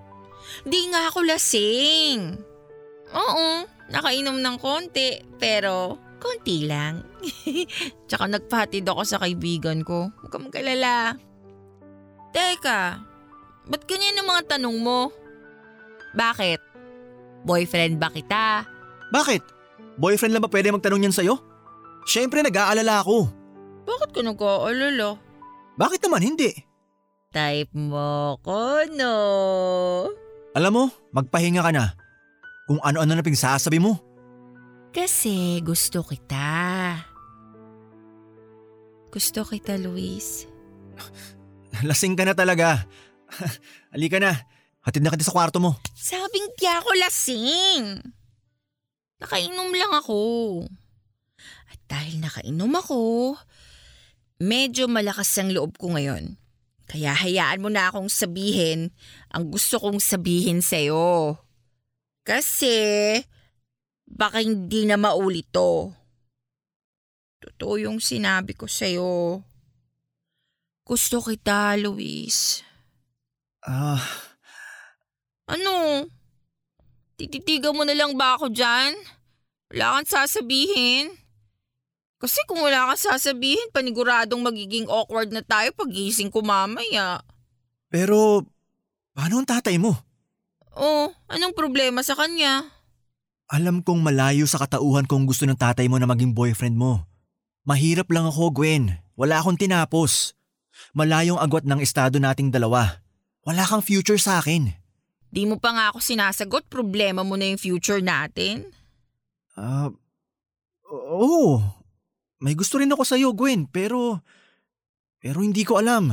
Di 0.66 0.80
nga 0.92 1.08
ako 1.08 1.24
lasing. 1.24 2.36
Oo, 3.14 3.46
nakainom 3.92 4.40
ng 4.40 4.56
konti, 4.58 5.22
pero 5.38 5.96
konti 6.18 6.66
lang. 6.66 7.06
Tsaka 8.08 8.26
nagpahatid 8.26 8.86
ako 8.86 9.02
sa 9.06 9.20
kaibigan 9.22 9.86
ko. 9.86 10.10
Huwag 10.10 10.32
ka 10.32 10.38
magkalala. 10.42 11.14
Teka, 12.34 12.80
ba't 13.70 13.82
ganyan 13.88 14.20
ang 14.20 14.28
mga 14.28 14.58
tanong 14.58 14.76
mo? 14.76 15.08
Bakit? 16.12 16.60
Boyfriend 17.46 18.02
ba 18.02 18.10
kita? 18.10 18.66
Bakit? 19.14 19.42
Boyfriend 19.96 20.34
lang 20.34 20.44
ba 20.44 20.50
pwede 20.52 20.74
magtanong 20.74 21.08
yan 21.08 21.14
sa'yo? 21.14 21.38
Siyempre 22.04 22.42
nag-aalala 22.42 23.00
ako. 23.00 23.30
Bakit 23.86 24.10
ka 24.12 24.20
nag-aalala? 24.20 25.16
Bakit 25.78 26.00
naman 26.04 26.22
hindi? 26.26 26.65
Type 27.36 27.76
mo 27.76 28.40
ko, 28.40 28.88
no? 28.96 29.16
Alam 30.56 30.72
mo, 30.72 30.84
magpahinga 31.12 31.60
ka 31.60 31.68
na. 31.68 31.92
Kung 32.64 32.80
ano-ano 32.80 33.12
na 33.12 33.20
pinagsasabi 33.20 33.76
mo. 33.76 34.00
Kasi 34.88 35.60
gusto 35.60 36.00
kita. 36.00 36.96
Gusto 39.12 39.44
kita, 39.44 39.76
Luis. 39.76 40.48
Lasing 41.84 42.16
ka 42.16 42.24
na 42.24 42.32
talaga. 42.32 42.88
Halika 43.92 44.16
na. 44.16 44.32
Hatid 44.80 45.04
na 45.04 45.12
kita 45.12 45.28
sa 45.28 45.36
kwarto 45.36 45.60
mo. 45.60 45.76
Sabing 45.92 46.56
di 46.56 46.64
ako 46.64 46.88
lasing. 47.04 48.00
Nakainom 49.20 49.76
lang 49.76 49.92
ako. 49.92 50.20
At 51.68 51.84
dahil 51.84 52.16
nakainom 52.16 52.72
ako, 52.80 53.36
medyo 54.40 54.88
malakas 54.88 55.36
ang 55.36 55.52
loob 55.52 55.76
ko 55.76 55.92
ngayon. 55.92 56.45
Kaya 56.86 57.12
hayaan 57.18 57.62
mo 57.62 57.68
na 57.70 57.90
akong 57.90 58.06
sabihin 58.06 58.94
ang 59.34 59.50
gusto 59.50 59.82
kong 59.82 59.98
sabihin 59.98 60.62
sa'yo. 60.62 61.34
Kasi 62.22 63.18
baka 64.06 64.38
hindi 64.42 64.86
na 64.86 64.94
maulit 64.94 65.50
to. 65.50 65.90
Totoo 67.42 67.74
yung 67.82 67.98
sinabi 67.98 68.54
ko 68.54 68.70
sa'yo. 68.70 69.42
Gusto 70.86 71.18
kita, 71.18 71.74
Luis. 71.82 72.62
Ah, 73.66 73.98
Ano? 75.46 76.06
Tititigan 77.18 77.74
mo 77.74 77.86
na 77.86 77.94
lang 77.94 78.14
ba 78.18 78.34
ako 78.34 78.50
dyan? 78.50 78.94
Wala 79.70 79.98
kang 79.98 80.06
sasabihin? 80.10 81.10
Kasi 82.16 82.40
kung 82.48 82.64
wala 82.64 82.92
kang 82.92 83.12
sasabihin, 83.12 83.68
paniguradong 83.70 84.40
magiging 84.40 84.88
awkward 84.88 85.28
na 85.30 85.44
tayo 85.44 85.68
pagising 85.76 86.32
ko 86.32 86.40
mamaya. 86.40 87.20
pero 87.86 88.44
paano 89.12 89.40
ang 89.40 89.48
tatay 89.48 89.76
mo? 89.76 89.96
Oh, 90.76 91.08
anong 91.28 91.56
problema 91.56 92.00
sa 92.00 92.12
kanya? 92.12 92.68
Alam 93.48 93.80
kong 93.80 94.02
malayo 94.02 94.44
sa 94.44 94.58
katauhan 94.58 95.06
kung 95.06 95.24
gusto 95.24 95.46
ng 95.46 95.56
tatay 95.56 95.86
mo 95.86 95.96
na 95.96 96.04
maging 96.04 96.34
boyfriend 96.34 96.76
mo. 96.76 97.06
Mahirap 97.64 98.10
lang 98.10 98.26
ako, 98.26 98.52
Gwen. 98.52 98.96
Wala 99.14 99.40
akong 99.40 99.56
tinapos. 99.56 100.34
Malayong 100.92 101.40
agwat 101.40 101.64
ng 101.64 101.80
estado 101.80 102.20
nating 102.20 102.52
dalawa. 102.52 103.00
Wala 103.46 103.64
kang 103.64 103.80
future 103.80 104.18
sa 104.20 104.42
akin. 104.42 104.74
Di 105.30 105.46
mo 105.46 105.56
pa 105.56 105.72
nga 105.72 105.84
ako 105.94 106.02
sinasagot, 106.02 106.66
problema 106.68 107.22
mo 107.24 107.38
na 107.38 107.48
yung 107.48 107.60
future 107.60 108.02
natin. 108.02 108.68
Ah, 109.56 109.88
oo. 110.90 111.62
May 112.40 112.52
gusto 112.52 112.76
rin 112.76 112.92
ako 112.92 113.02
sa'yo, 113.04 113.32
Gwen, 113.32 113.64
pero... 113.68 114.20
Pero 115.16 115.40
hindi 115.40 115.64
ko 115.64 115.80
alam. 115.80 116.12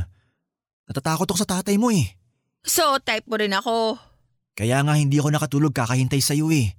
Natatakot 0.88 1.28
ako 1.28 1.38
sa 1.39 1.49
tatay 1.59 1.76
mo 1.76 1.91
eh. 1.91 2.15
So, 2.63 2.95
type 3.03 3.28
mo 3.28 3.36
rin 3.36 3.51
ako. 3.51 3.99
Kaya 4.55 4.80
nga 4.86 4.95
hindi 4.95 5.19
ako 5.19 5.36
nakatulog 5.36 5.76
kakahintay 5.76 6.24
sa'yo 6.24 6.47
eh. 6.55 6.71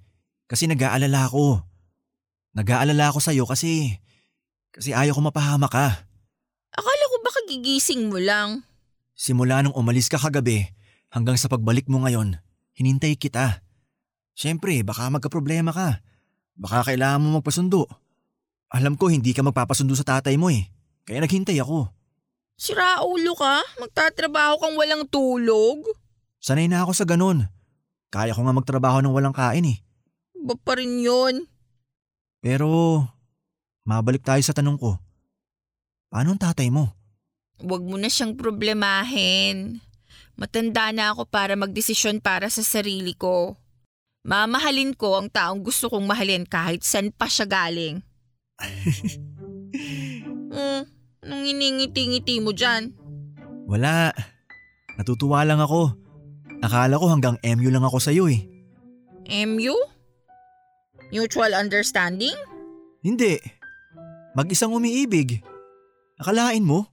Kasi 0.48 0.64
nag-aalala 0.64 1.28
ako. 1.28 1.60
Nag-aalala 2.56 3.12
ako 3.12 3.20
sa'yo 3.20 3.44
kasi... 3.44 4.00
Kasi 4.74 4.90
ayaw 4.90 5.14
ko 5.14 5.22
mapahama 5.22 5.68
ka. 5.70 6.08
Akala 6.74 7.04
ko 7.06 7.16
baka 7.22 7.40
gigising 7.46 8.10
mo 8.10 8.18
lang. 8.18 8.66
Simula 9.14 9.62
nung 9.62 9.76
umalis 9.78 10.10
ka 10.10 10.18
kagabi 10.18 10.66
hanggang 11.14 11.38
sa 11.38 11.46
pagbalik 11.46 11.86
mo 11.86 12.02
ngayon, 12.02 12.42
hinintay 12.74 13.14
kita. 13.14 13.62
Siyempre, 14.34 14.82
baka 14.82 15.06
magka-problema 15.06 15.70
ka. 15.70 16.02
Baka 16.58 16.90
kailangan 16.90 17.22
mo 17.22 17.38
magpasundo. 17.38 17.86
Alam 18.74 18.98
ko 18.98 19.06
hindi 19.06 19.30
ka 19.30 19.46
magpapasundo 19.46 19.94
sa 19.94 20.02
tatay 20.02 20.34
mo 20.34 20.50
eh. 20.50 20.66
Kaya 21.06 21.22
naghintay 21.22 21.62
ako. 21.62 21.94
Sira 22.58 23.06
ulo 23.06 23.38
ka? 23.38 23.62
Magtatrabaho 23.78 24.58
kang 24.58 24.74
walang 24.74 25.06
tulog? 25.06 25.86
Sanay 26.42 26.66
na 26.66 26.82
ako 26.82 26.90
sa 26.90 27.06
ganun. 27.06 27.46
Kaya 28.10 28.34
ko 28.34 28.42
nga 28.42 28.50
magtrabaho 28.50 28.98
ng 28.98 29.14
walang 29.14 29.30
kain 29.30 29.78
eh. 29.78 29.78
Ba 30.34 30.58
pa 30.58 30.74
rin 30.74 30.98
yun? 30.98 31.46
Pero, 32.42 33.00
mabalik 33.86 34.26
tayo 34.26 34.42
sa 34.42 34.50
tanong 34.50 34.78
ko. 34.82 34.98
Paano 36.10 36.34
ang 36.34 36.42
tatay 36.42 36.66
mo? 36.74 36.90
Huwag 37.62 37.86
mo 37.86 37.94
na 37.94 38.10
siyang 38.10 38.34
problemahin. 38.34 39.78
Matanda 40.34 40.90
na 40.90 41.14
ako 41.14 41.30
para 41.30 41.54
magdesisyon 41.54 42.18
para 42.18 42.50
sa 42.50 42.66
sarili 42.66 43.14
ko. 43.14 43.54
Mamahalin 44.26 44.98
ko 44.98 45.14
ang 45.14 45.30
taong 45.30 45.62
gusto 45.62 45.86
kong 45.86 46.10
mahalin 46.10 46.42
kahit 46.42 46.82
saan 46.82 47.14
pa 47.14 47.30
siya 47.30 47.46
galing. 47.46 48.02
Hmm, 50.52 50.82
anong 51.24 51.44
iningiti-ngiti 51.44 52.40
mo 52.40 52.52
dyan? 52.52 52.92
Wala. 53.68 54.12
Natutuwa 54.94 55.42
lang 55.42 55.58
ako. 55.58 55.96
Akala 56.62 56.96
ko 56.96 57.06
hanggang 57.10 57.36
MU 57.42 57.68
lang 57.68 57.84
ako 57.84 57.98
sa'yo 57.98 58.24
eh. 58.30 58.40
MU? 59.44 59.74
Mutual 61.12 61.52
understanding? 61.56 62.34
Hindi. 63.04 63.36
Mag-isang 64.34 64.72
umiibig. 64.72 65.44
Akalain 66.18 66.64
mo? 66.64 66.88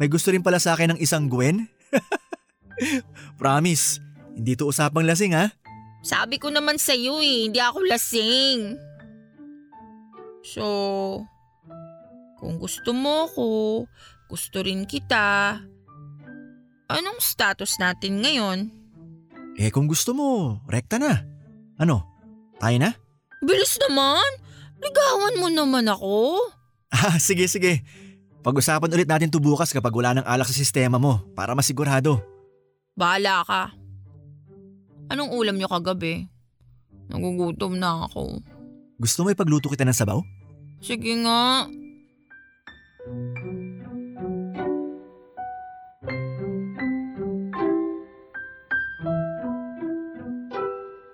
May 0.00 0.08
gusto 0.08 0.32
rin 0.32 0.40
pala 0.40 0.56
sa 0.56 0.72
akin 0.72 0.96
ng 0.96 1.00
isang 1.02 1.28
Gwen? 1.28 1.68
Promise, 3.40 4.00
hindi 4.32 4.56
to 4.56 4.72
usapang 4.72 5.04
lasing 5.04 5.36
ha? 5.36 5.52
Sabi 6.00 6.40
ko 6.40 6.48
naman 6.48 6.80
sa 6.80 6.96
iyo 6.96 7.20
eh, 7.20 7.44
hindi 7.46 7.60
ako 7.60 7.84
lasing. 7.84 8.80
So, 10.40 10.64
kung 12.40 12.56
gusto 12.56 12.96
mo 12.96 13.28
ko, 13.28 13.48
gusto 14.26 14.64
rin 14.64 14.88
kita. 14.88 15.60
Anong 16.90 17.20
status 17.20 17.76
natin 17.78 18.24
ngayon? 18.24 18.58
Eh 19.60 19.68
kung 19.68 19.86
gusto 19.86 20.16
mo, 20.16 20.58
rekta 20.66 20.96
na. 20.96 21.22
Ano, 21.76 22.08
tayo 22.56 22.76
na? 22.80 22.90
Bilis 23.44 23.76
naman! 23.88 24.26
Ligawan 24.80 25.36
mo 25.36 25.48
naman 25.52 25.84
ako. 25.92 26.40
Ah, 26.88 27.20
sige 27.22 27.44
sige. 27.46 27.84
Pag-usapan 28.40 28.88
ulit 28.88 29.04
natin 29.04 29.28
to 29.28 29.36
bukas 29.36 29.68
kapag 29.68 29.92
wala 29.92 30.16
ng 30.16 30.24
alak 30.24 30.48
sa 30.48 30.56
sistema 30.56 30.96
mo 30.96 31.20
para 31.36 31.52
masigurado. 31.52 32.24
Bahala 32.96 33.44
ka. 33.44 33.62
Anong 35.12 35.36
ulam 35.36 35.60
niyo 35.60 35.68
kagabi? 35.68 36.24
Nagugutom 37.12 37.76
na 37.76 38.08
ako. 38.08 38.40
Gusto 39.00 39.24
mo 39.24 39.32
ipagluto 39.32 39.72
kita 39.72 39.88
ng 39.88 39.96
sabaw? 39.96 40.20
Sige 40.84 41.16
nga. 41.24 41.64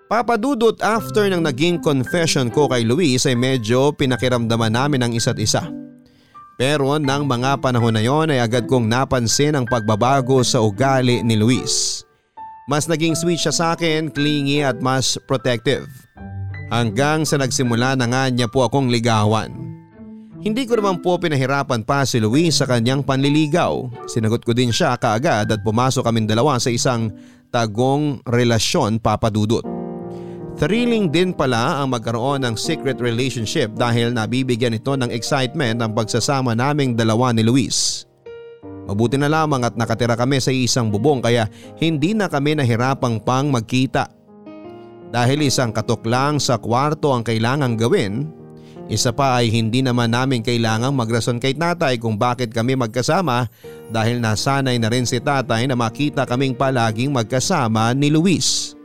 Papadudot 0.06 0.74
after 0.82 1.30
ng 1.30 1.42
naging 1.42 1.78
confession 1.78 2.50
ko 2.50 2.66
kay 2.66 2.82
Luis 2.82 3.22
ay 3.26 3.38
medyo 3.38 3.94
pinakiramdaman 3.94 4.74
namin 4.74 5.02
ang 5.06 5.12
isa't 5.14 5.38
isa. 5.38 5.66
Pero 6.58 6.98
nang 6.98 7.26
mga 7.26 7.62
panahon 7.62 7.94
na 7.94 8.02
yon 8.02 8.34
ay 8.34 8.42
agad 8.42 8.66
kong 8.66 8.86
napansin 8.86 9.54
ang 9.54 9.66
pagbabago 9.66 10.42
sa 10.42 10.58
ugali 10.58 11.22
ni 11.22 11.38
Luis. 11.38 12.02
Mas 12.66 12.90
naging 12.90 13.14
sweet 13.14 13.38
siya 13.38 13.54
sa 13.54 13.66
akin, 13.78 14.10
clingy 14.10 14.62
at 14.62 14.82
mas 14.82 15.14
protective. 15.30 15.86
Hanggang 16.66 17.22
sa 17.22 17.38
nagsimula 17.38 17.94
na 17.94 18.06
nga 18.10 18.26
niya 18.26 18.50
po 18.50 18.66
akong 18.66 18.90
ligawan. 18.90 19.54
Hindi 20.42 20.62
ko 20.66 20.78
naman 20.78 21.02
po 21.02 21.18
pinahirapan 21.18 21.82
pa 21.82 22.06
si 22.06 22.22
Luis 22.22 22.58
sa 22.58 22.70
kanyang 22.70 23.02
panliligaw. 23.02 24.06
Sinagot 24.06 24.46
ko 24.46 24.54
din 24.54 24.70
siya 24.70 24.94
kaagad 24.94 25.50
at 25.50 25.60
pumasok 25.62 26.06
kaming 26.06 26.30
dalawa 26.30 26.58
sa 26.62 26.70
isang 26.70 27.10
tagong 27.50 28.22
relasyon 28.26 29.02
papadudot. 29.02 29.62
Thrilling 30.56 31.12
din 31.12 31.36
pala 31.36 31.82
ang 31.82 31.92
magkaroon 31.92 32.46
ng 32.46 32.54
secret 32.56 32.96
relationship 32.96 33.76
dahil 33.76 34.14
nabibigyan 34.14 34.78
ito 34.78 34.96
ng 34.96 35.12
excitement 35.12 35.84
ang 35.84 35.92
pagsasama 35.92 36.56
naming 36.56 36.96
dalawa 36.96 37.28
ni 37.34 37.44
Luis. 37.44 38.08
Mabuti 38.86 39.18
na 39.18 39.26
lamang 39.26 39.66
at 39.66 39.74
nakatira 39.74 40.14
kami 40.14 40.38
sa 40.38 40.54
isang 40.54 40.88
bubong 40.88 41.20
kaya 41.20 41.50
hindi 41.76 42.14
na 42.14 42.30
kami 42.30 42.54
nahirapang 42.56 43.18
pang 43.20 43.50
magkita. 43.50 44.08
Dahil 45.16 45.48
isang 45.48 45.72
katok 45.72 46.04
lang 46.04 46.36
sa 46.36 46.60
kwarto 46.60 47.16
ang 47.16 47.24
kailangang 47.24 47.80
gawin, 47.80 48.28
isa 48.92 49.08
pa 49.16 49.40
ay 49.40 49.48
hindi 49.48 49.80
naman 49.80 50.12
namin 50.12 50.44
kailangang 50.44 50.92
magrason 50.92 51.40
kay 51.40 51.56
tatay 51.56 51.96
kung 51.96 52.20
bakit 52.20 52.52
kami 52.52 52.76
magkasama 52.76 53.48
dahil 53.88 54.20
nasanay 54.20 54.76
na 54.76 54.92
rin 54.92 55.08
si 55.08 55.16
tatay 55.16 55.64
na 55.64 55.72
makita 55.72 56.28
kaming 56.28 56.52
palaging 56.52 57.16
magkasama 57.16 57.96
ni 57.96 58.12
Luis. 58.12 58.76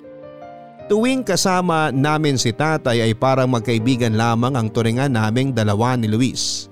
Tuwing 0.88 1.28
kasama 1.28 1.92
namin 1.92 2.40
si 2.40 2.56
tatay 2.56 3.04
ay 3.04 3.12
parang 3.12 3.52
magkaibigan 3.52 4.16
lamang 4.16 4.56
ang 4.56 4.72
turingan 4.72 5.12
naming 5.12 5.52
dalawa 5.52 6.00
ni 6.00 6.08
Luis. 6.08 6.72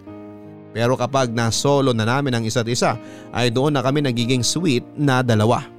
Pero 0.71 0.95
kapag 0.95 1.35
nasolo 1.35 1.91
na 1.91 2.07
namin 2.07 2.31
ang 2.31 2.43
isa't 2.47 2.67
isa 2.71 2.95
ay 3.35 3.51
doon 3.51 3.75
na 3.75 3.83
kami 3.83 4.07
nagiging 4.07 4.39
sweet 4.39 4.87
na 4.95 5.19
dalawa. 5.19 5.78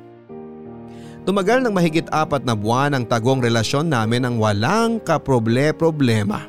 Tumagal 1.28 1.60
ng 1.60 1.74
mahigit 1.76 2.08
apat 2.08 2.48
na 2.48 2.56
buwan 2.56 2.96
ang 2.96 3.04
tagong 3.04 3.44
relasyon 3.44 3.92
namin 3.92 4.24
ang 4.24 4.40
walang 4.40 4.96
kaproble-problema. 5.04 6.48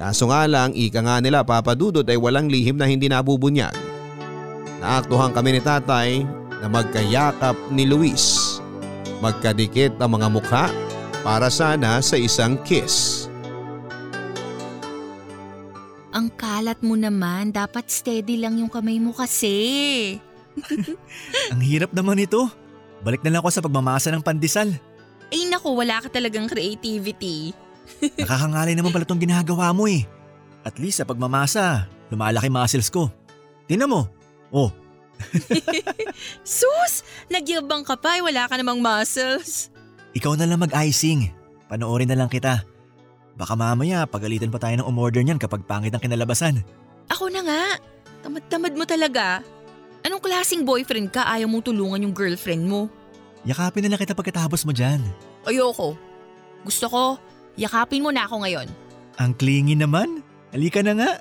Kaso 0.00 0.32
nga 0.32 0.48
lang 0.48 0.72
ika 0.72 1.04
nga 1.04 1.20
nila 1.20 1.44
papadudot 1.44 2.02
ay 2.08 2.16
walang 2.16 2.48
lihim 2.48 2.80
na 2.80 2.88
hindi 2.88 3.12
nabubunyag. 3.12 3.76
Naaktuhan 4.80 5.36
kami 5.36 5.54
ni 5.54 5.60
tatay 5.60 6.24
na 6.58 6.66
magkayakap 6.72 7.54
ni 7.68 7.84
Luis. 7.84 8.56
Magkadikit 9.20 10.00
ang 10.00 10.18
mga 10.18 10.28
mukha 10.32 10.66
para 11.20 11.52
sana 11.52 12.00
sa 12.02 12.16
isang 12.18 12.58
kiss. 12.64 13.28
Ang 16.12 16.32
kalat 16.34 16.80
mo 16.80 16.96
naman, 16.96 17.54
dapat 17.54 17.88
steady 17.88 18.40
lang 18.40 18.56
yung 18.58 18.68
kamay 18.68 19.00
mo 19.00 19.16
kasi. 19.16 20.20
Ang 21.52 21.64
hirap 21.64 21.96
naman 21.96 22.20
ito. 22.20 22.52
Balik 23.02 23.22
na 23.26 23.34
lang 23.34 23.40
ako 23.42 23.50
sa 23.50 23.64
pagmamasa 23.64 24.08
ng 24.14 24.22
pandesal. 24.22 24.70
Ay 25.32 25.48
naku, 25.50 25.74
wala 25.74 25.98
ka 26.02 26.08
talagang 26.08 26.46
creativity. 26.46 27.50
Nakakangalay 28.22 28.78
naman 28.78 28.94
pala 28.94 29.04
itong 29.06 29.22
ginagawa 29.22 29.74
mo 29.74 29.90
eh. 29.90 30.06
At 30.62 30.78
least 30.78 31.02
sa 31.02 31.08
pagmamasa, 31.08 31.90
lumalaki 32.14 32.46
muscles 32.46 32.86
ko. 32.86 33.10
Tingnan 33.66 33.90
mo. 33.90 34.06
Oh, 34.52 34.70
Sus! 36.46 37.06
Nagyabang 37.30 37.86
ka 37.86 37.94
pa, 37.98 38.18
eh, 38.18 38.22
wala 38.24 38.46
ka 38.48 38.58
namang 38.58 38.82
muscles. 38.82 39.70
Ikaw 40.12 40.36
na 40.36 40.46
lang 40.48 40.60
mag-icing. 40.60 41.32
Panoorin 41.70 42.10
na 42.10 42.18
lang 42.18 42.28
kita. 42.28 42.66
Baka 43.32 43.56
mamaya 43.56 44.04
pagalitan 44.04 44.52
pa 44.52 44.60
tayo 44.60 44.76
ng 44.76 44.88
umorder 44.88 45.24
niyan 45.24 45.40
kapag 45.40 45.64
pangit 45.64 45.94
ang 45.96 46.02
kinalabasan. 46.04 46.60
Ako 47.08 47.32
na 47.32 47.40
nga. 47.40 47.62
Tamad-tamad 48.20 48.76
mo 48.76 48.84
talaga. 48.84 49.40
Anong 50.02 50.22
klaseng 50.22 50.66
boyfriend 50.66 51.14
ka 51.14 51.22
ayaw 51.30 51.46
mong 51.46 51.70
tulungan 51.70 52.02
yung 52.02 52.14
girlfriend 52.14 52.66
mo? 52.66 52.90
Yakapin 53.46 53.86
na 53.86 53.94
lang 53.94 54.02
kita 54.02 54.14
pagkatapos 54.14 54.66
mo 54.66 54.74
dyan. 54.74 55.02
Ayoko. 55.46 55.94
Gusto 56.62 56.86
ko, 56.90 57.02
yakapin 57.58 58.02
mo 58.02 58.10
na 58.10 58.26
ako 58.26 58.42
ngayon. 58.42 58.68
Ang 59.18 59.32
clingy 59.38 59.78
naman. 59.78 60.22
Halika 60.50 60.82
na 60.82 60.94
nga. 60.94 61.12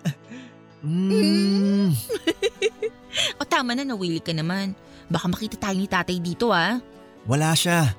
Mm. 0.82 1.94
O 3.40 3.44
tama 3.44 3.76
na, 3.76 3.84
nawili 3.84 4.24
ka 4.24 4.32
naman. 4.32 4.72
Baka 5.12 5.28
makita 5.28 5.60
tayo 5.60 5.76
ni 5.76 5.86
tatay 5.86 6.18
dito 6.24 6.56
ah. 6.56 6.80
Wala 7.28 7.52
siya. 7.52 7.92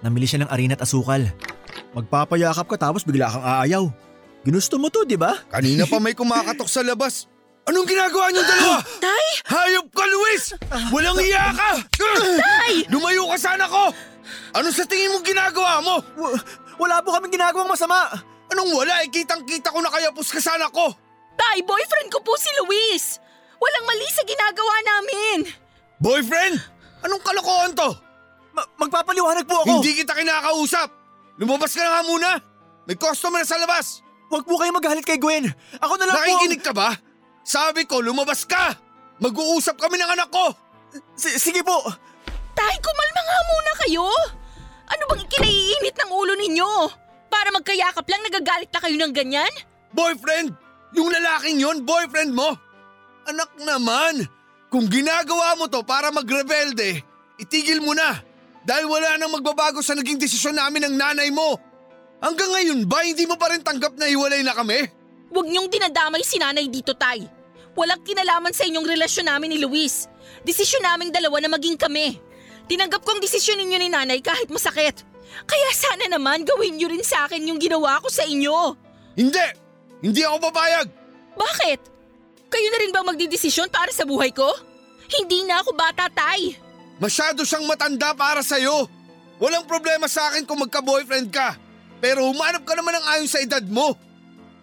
Namili 0.00 0.24
siya 0.24 0.44
ng 0.44 0.50
arena 0.50 0.74
at 0.74 0.82
asukal. 0.82 1.20
Magpapayakap 1.92 2.66
ka 2.66 2.76
tapos 2.80 3.04
bigla 3.04 3.28
kang 3.30 3.44
aayaw. 3.44 3.84
Ginusto 4.44 4.76
mo 4.76 4.88
to, 4.92 5.04
di 5.08 5.16
ba? 5.16 5.36
Kanina 5.48 5.88
pa 5.88 6.00
may 6.00 6.16
kumakatok 6.16 6.68
sa 6.68 6.84
labas. 6.84 7.28
Anong 7.64 7.88
ginagawa 7.88 8.28
niyong 8.28 8.44
dalawa? 8.44 8.76
Tay! 9.04 9.26
Hayop 9.48 9.88
ka, 9.88 10.04
Luis! 10.04 10.52
Walang 10.92 11.16
iya 11.18 11.48
ka! 11.50 11.70
Tay! 11.96 12.84
Lumayo 12.92 13.24
ka 13.32 13.38
sana 13.40 13.64
ko! 13.64 13.88
Ano 14.52 14.68
sa 14.68 14.84
tingin 14.84 15.10
mo 15.10 15.20
ginagawa 15.20 15.80
mo? 15.80 15.96
W- 16.14 16.36
wala 16.76 17.00
po 17.00 17.12
kaming 17.12 17.32
ginagawang 17.32 17.68
masama. 17.68 18.12
Anong 18.48 18.70
wala? 18.70 19.00
Eh, 19.00 19.08
kitang-kita 19.08 19.72
ko 19.72 19.80
na 19.80 19.88
kaya 19.88 20.12
puskasan 20.12 20.60
ako! 20.62 20.92
Tay, 21.34 21.64
boyfriend 21.64 22.12
ko 22.12 22.20
po 22.20 22.36
si 22.36 22.52
Luis! 22.60 23.16
Walang 23.56 23.84
mali 23.84 24.08
sa 24.12 24.22
ginagawa 24.22 24.74
namin! 24.84 25.38
Boyfriend? 25.98 26.60
Anong 27.00 27.22
kalokohan 27.24 27.72
to? 27.72 27.90
Ma- 28.52 28.68
magpapaliwanag 28.78 29.48
po 29.48 29.64
ako. 29.64 29.80
Hindi 29.80 30.04
kita 30.04 30.12
kinakausap! 30.12 30.92
Lumabas 31.40 31.72
ka 31.72 31.80
na 31.80 31.90
nga 31.90 32.02
muna! 32.04 32.30
May 32.84 32.94
customer 32.94 33.40
sa 33.42 33.56
labas! 33.56 34.04
Huwag 34.28 34.44
po 34.44 34.60
kayo 34.60 34.70
magalit 34.70 35.02
kay 35.02 35.16
Gwen. 35.16 35.48
Ako 35.80 35.96
na 35.96 36.04
lang 36.06 36.16
Nakikinig 36.16 36.60
po. 36.60 36.66
ka 36.68 36.72
ba? 36.74 36.88
Sabi 37.44 37.84
ko, 37.84 38.00
lumabas 38.00 38.48
ka! 38.48 38.72
Mag-uusap 39.20 39.76
kami 39.76 40.00
ng 40.00 40.10
anak 40.16 40.32
ko! 40.32 40.56
S- 41.12 41.36
sige 41.36 41.60
po. 41.60 41.76
Tay, 42.56 42.74
kumalma 42.80 43.20
nga 43.20 43.38
muna 43.52 43.72
kayo! 43.84 44.08
Ano 44.88 45.02
bang 45.12 45.22
ikinaiinit 45.28 45.96
ng 46.00 46.10
ulo 46.10 46.32
ninyo? 46.40 46.72
Para 47.28 47.52
magkayakap 47.52 48.06
lang 48.08 48.24
nagagalit 48.24 48.72
na 48.72 48.80
kayo 48.80 48.96
ng 48.96 49.12
ganyan? 49.12 49.52
Boyfriend! 49.92 50.56
Yung 50.96 51.12
lalaking 51.12 51.60
yon, 51.60 51.84
boyfriend 51.84 52.32
mo! 52.32 52.56
Anak 53.28 53.52
naman! 53.60 54.24
Kung 54.72 54.88
ginagawa 54.88 55.54
mo 55.60 55.68
to 55.68 55.84
para 55.84 56.08
magrebelde, 56.08 57.04
itigil 57.36 57.84
mo 57.84 57.92
na! 57.92 58.24
Dahil 58.64 58.88
wala 58.88 59.20
nang 59.20 59.36
magbabago 59.36 59.84
sa 59.84 59.92
naging 59.92 60.16
desisyon 60.16 60.56
namin 60.56 60.88
ng 60.88 60.96
nanay 60.96 61.28
mo! 61.28 61.60
Hanggang 62.24 62.48
ngayon 62.56 62.88
ba 62.88 63.04
hindi 63.04 63.28
mo 63.28 63.36
pa 63.36 63.52
rin 63.52 63.60
tanggap 63.60 64.00
na 64.00 64.08
hiwalay 64.08 64.40
na 64.40 64.56
kami? 64.56 65.03
Huwag 65.34 65.50
niyong 65.50 65.66
dinadamay 65.66 66.22
si 66.22 66.38
nanay 66.38 66.70
dito, 66.70 66.94
Tay. 66.94 67.26
Walang 67.74 68.06
kinalaman 68.06 68.54
sa 68.54 68.62
inyong 68.70 68.86
relasyon 68.86 69.26
namin 69.26 69.50
ni 69.50 69.58
Luis. 69.58 70.06
Desisyon 70.46 70.86
naming 70.86 71.10
dalawa 71.10 71.42
na 71.42 71.50
maging 71.50 71.74
kami. 71.74 72.22
Tinanggap 72.70 73.02
ko 73.02 73.18
ang 73.18 73.20
desisyon 73.20 73.58
ninyo 73.58 73.78
ni 73.82 73.90
nanay 73.90 74.22
kahit 74.22 74.46
masakit. 74.46 75.02
Kaya 75.42 75.70
sana 75.74 76.06
naman 76.06 76.46
gawin 76.46 76.78
niyo 76.78 76.86
rin 76.86 77.02
sa 77.02 77.26
akin 77.26 77.42
yung 77.50 77.58
ginawa 77.58 77.98
ko 77.98 78.06
sa 78.06 78.22
inyo. 78.22 78.78
Hindi! 79.18 79.46
Hindi 80.06 80.22
ako 80.22 80.38
papayag! 80.38 80.86
Bakit? 81.34 81.80
Kayo 82.46 82.68
na 82.70 82.78
rin 82.78 82.94
ba 82.94 83.02
magdidesisyon 83.02 83.74
para 83.74 83.90
sa 83.90 84.06
buhay 84.06 84.30
ko? 84.30 84.46
Hindi 85.10 85.42
na 85.50 85.66
ako 85.66 85.74
bata, 85.74 86.06
Tay. 86.14 86.54
Masyado 87.02 87.42
siyang 87.42 87.66
matanda 87.66 88.14
para 88.14 88.38
sa'yo. 88.38 88.86
Walang 89.42 89.66
problema 89.66 90.06
sa 90.06 90.30
akin 90.30 90.46
kung 90.46 90.62
magka-boyfriend 90.62 91.34
ka. 91.34 91.58
Pero 91.98 92.22
humanap 92.22 92.62
ka 92.62 92.78
naman 92.78 93.02
ng 93.02 93.06
ayon 93.18 93.26
sa 93.26 93.42
edad 93.42 93.66
mo. 93.66 93.98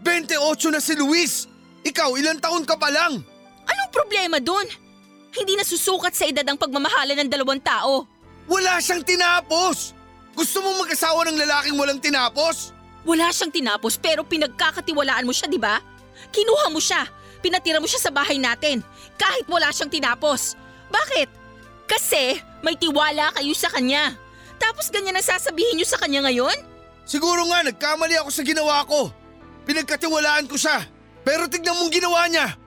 28 0.02 0.74
na 0.74 0.82
si 0.82 0.94
Luis. 0.98 1.46
Ikaw, 1.86 2.18
ilang 2.18 2.42
taon 2.42 2.66
ka 2.66 2.78
pa 2.78 2.90
lang? 2.90 3.22
Anong 3.66 3.92
problema 3.94 4.38
dun? 4.42 4.66
Hindi 5.32 5.56
na 5.56 5.64
susukat 5.64 6.12
sa 6.12 6.28
edad 6.28 6.44
ang 6.44 6.60
pagmamahalan 6.60 7.26
ng 7.26 7.30
dalawang 7.32 7.62
tao. 7.62 8.06
Wala 8.50 8.82
siyang 8.84 9.06
tinapos. 9.06 9.96
Gusto 10.36 10.60
mo 10.60 10.84
mag-asawa 10.84 11.24
ng 11.30 11.38
lalaking 11.40 11.78
walang 11.78 12.02
tinapos? 12.02 12.76
Wala 13.08 13.32
siyang 13.32 13.54
tinapos 13.54 13.96
pero 13.96 14.28
pinagkakatiwalaan 14.28 15.26
mo 15.26 15.34
siya, 15.34 15.48
di 15.48 15.62
ba? 15.62 15.80
Kinuha 16.30 16.68
mo 16.70 16.82
siya. 16.82 17.08
Pinatira 17.42 17.82
mo 17.82 17.88
siya 17.90 18.02
sa 18.02 18.12
bahay 18.14 18.38
natin. 18.38 18.86
Kahit 19.18 19.50
wala 19.50 19.74
siyang 19.74 19.90
tinapos. 19.90 20.60
Bakit? 20.92 21.30
Kasi 21.90 22.38
may 22.62 22.78
tiwala 22.78 23.34
kayo 23.34 23.54
sa 23.58 23.72
kanya. 23.74 24.14
Tapos 24.62 24.94
ganyan 24.94 25.18
ang 25.18 25.26
sasabihin 25.26 25.80
niyo 25.80 25.88
sa 25.90 25.98
kanya 25.98 26.30
ngayon? 26.30 26.54
Siguro 27.08 27.42
nga 27.50 27.66
nagkamali 27.66 28.14
ako 28.22 28.30
sa 28.30 28.46
ginawa 28.46 28.86
ko. 28.86 29.10
Pinagkatiwalaan 29.66 30.50
ko 30.50 30.58
siya. 30.58 30.86
Pero 31.22 31.46
tignan 31.46 31.78
mong 31.78 31.94
ginawa 31.94 32.26
niya. 32.26 32.58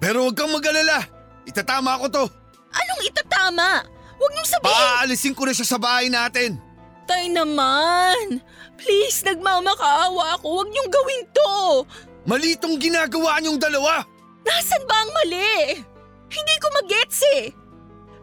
Pero 0.00 0.24
huwag 0.24 0.36
kang 0.36 0.48
mag-alala. 0.48 1.04
Itatama 1.44 2.00
ko 2.00 2.06
to. 2.08 2.24
Anong 2.72 3.02
itatama? 3.04 3.84
Huwag 4.16 4.32
niyong 4.32 4.48
sabihin. 4.48 4.72
Paaalisin 4.72 5.34
ko 5.36 5.42
na 5.44 5.52
siya 5.52 5.68
sa 5.68 5.78
bahay 5.80 6.08
natin. 6.08 6.56
Tay 7.04 7.28
naman. 7.28 8.40
Please, 8.80 9.20
nagmamakaawa 9.24 10.40
ako. 10.40 10.46
Huwag 10.48 10.68
niyong 10.72 10.90
gawin 10.92 11.22
to. 11.32 11.52
Mali 12.24 12.56
tong 12.56 12.76
ginagawa 12.80 13.40
niyong 13.40 13.60
dalawa. 13.60 14.04
Nasaan 14.44 14.84
ba 14.88 14.96
ang 15.04 15.10
mali? 15.12 15.84
Hindi 16.30 16.54
ko 16.62 16.66
magets 16.80 17.20
eh. 17.36 17.52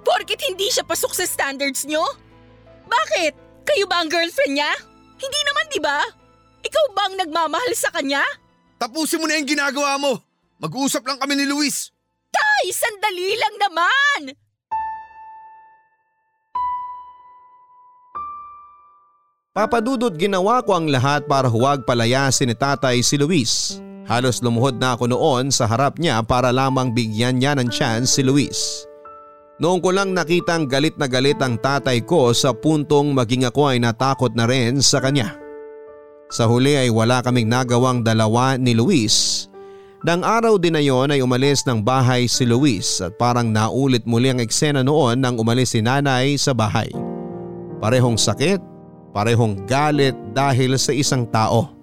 Porkit 0.02 0.40
hindi 0.48 0.72
siya 0.72 0.88
pasok 0.88 1.14
sa 1.14 1.28
standards 1.28 1.84
niyo? 1.84 2.02
Bakit? 2.88 3.34
Kayo 3.68 3.86
ba 3.86 4.02
ang 4.02 4.10
girlfriend 4.10 4.56
niya? 4.56 4.72
Hindi 5.20 5.40
naman, 5.44 5.66
di 5.68 5.82
ba? 5.84 6.00
Ikaw 6.68 6.86
ba 6.92 7.04
ang 7.08 7.16
nagmamahal 7.16 7.72
sa 7.72 7.88
kanya? 7.96 8.24
Tapusin 8.76 9.24
mo 9.24 9.26
na 9.26 9.40
yung 9.40 9.48
ginagawa 9.48 9.96
mo. 9.96 10.20
Mag-uusap 10.60 11.08
lang 11.08 11.16
kami 11.16 11.40
ni 11.40 11.48
Luis. 11.48 11.96
Tay, 12.28 12.76
sandali 12.76 13.40
lang 13.40 13.56
naman! 13.56 14.22
Papadudot 19.58 20.14
ginawa 20.14 20.62
ko 20.62 20.78
ang 20.78 20.86
lahat 20.86 21.26
para 21.26 21.50
huwag 21.50 21.82
palayasin 21.82 22.54
ni 22.54 22.54
tatay 22.54 23.02
si 23.02 23.18
Luis. 23.18 23.82
Halos 24.06 24.38
lumuhod 24.46 24.78
na 24.78 24.94
ako 24.94 25.10
noon 25.10 25.50
sa 25.50 25.66
harap 25.66 25.98
niya 25.98 26.22
para 26.22 26.54
lamang 26.54 26.94
bigyan 26.94 27.42
niya 27.42 27.58
ng 27.58 27.66
chance 27.74 28.20
si 28.20 28.22
Luis. 28.22 28.86
Noong 29.58 29.82
ko 29.82 29.90
lang 29.90 30.14
nakitang 30.14 30.70
galit 30.70 30.94
na 31.02 31.10
galit 31.10 31.42
ang 31.42 31.58
tatay 31.58 32.06
ko 32.06 32.30
sa 32.38 32.54
puntong 32.54 33.18
maging 33.18 33.50
ako 33.50 33.74
ay 33.74 33.82
natakot 33.82 34.30
na 34.38 34.46
rin 34.46 34.78
sa 34.78 35.02
kanya. 35.02 35.47
Sa 36.28 36.44
huli 36.44 36.76
ay 36.76 36.92
wala 36.92 37.24
kaming 37.24 37.48
nagawang 37.48 38.04
dalawa 38.04 38.60
ni 38.60 38.76
Luis. 38.76 39.48
Nang 40.04 40.22
araw 40.22 40.60
din 40.60 40.76
na 40.76 40.84
yon 40.84 41.10
ay 41.10 41.24
umalis 41.24 41.66
ng 41.66 41.82
bahay 41.82 42.30
si 42.30 42.46
Luis 42.46 43.02
at 43.02 43.16
parang 43.16 43.50
naulit 43.50 44.06
muli 44.06 44.30
ang 44.30 44.44
eksena 44.44 44.86
noon 44.86 45.18
nang 45.18 45.40
umalis 45.40 45.74
si 45.74 45.82
nanay 45.82 46.38
sa 46.38 46.54
bahay. 46.54 46.92
Parehong 47.82 48.20
sakit, 48.20 48.62
parehong 49.16 49.66
galit 49.66 50.14
dahil 50.36 50.78
sa 50.78 50.94
isang 50.94 51.26
tao. 51.26 51.74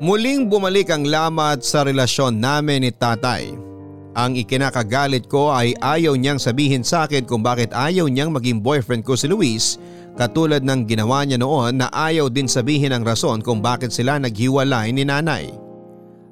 Muling 0.00 0.48
bumalik 0.50 0.90
ang 0.90 1.04
lamat 1.04 1.62
sa 1.62 1.84
relasyon 1.84 2.38
namin 2.40 2.88
ni 2.88 2.90
tatay. 2.90 3.73
Ang 4.14 4.38
ikinakagalit 4.38 5.26
ko 5.26 5.50
ay 5.50 5.74
ayaw 5.82 6.14
niyang 6.14 6.38
sabihin 6.38 6.86
sa 6.86 7.02
akin 7.02 7.26
kung 7.26 7.42
bakit 7.42 7.74
ayaw 7.74 8.06
niyang 8.06 8.30
maging 8.30 8.62
boyfriend 8.62 9.02
ko 9.02 9.18
si 9.18 9.26
Luis 9.26 9.74
katulad 10.14 10.62
ng 10.62 10.86
ginawa 10.86 11.26
niya 11.26 11.42
noon 11.42 11.82
na 11.82 11.90
ayaw 11.90 12.30
din 12.30 12.46
sabihin 12.46 12.94
ang 12.94 13.02
rason 13.02 13.42
kung 13.42 13.58
bakit 13.58 13.90
sila 13.90 14.22
naghiwalay 14.22 14.94
ni 14.94 15.02
nanay. 15.02 15.50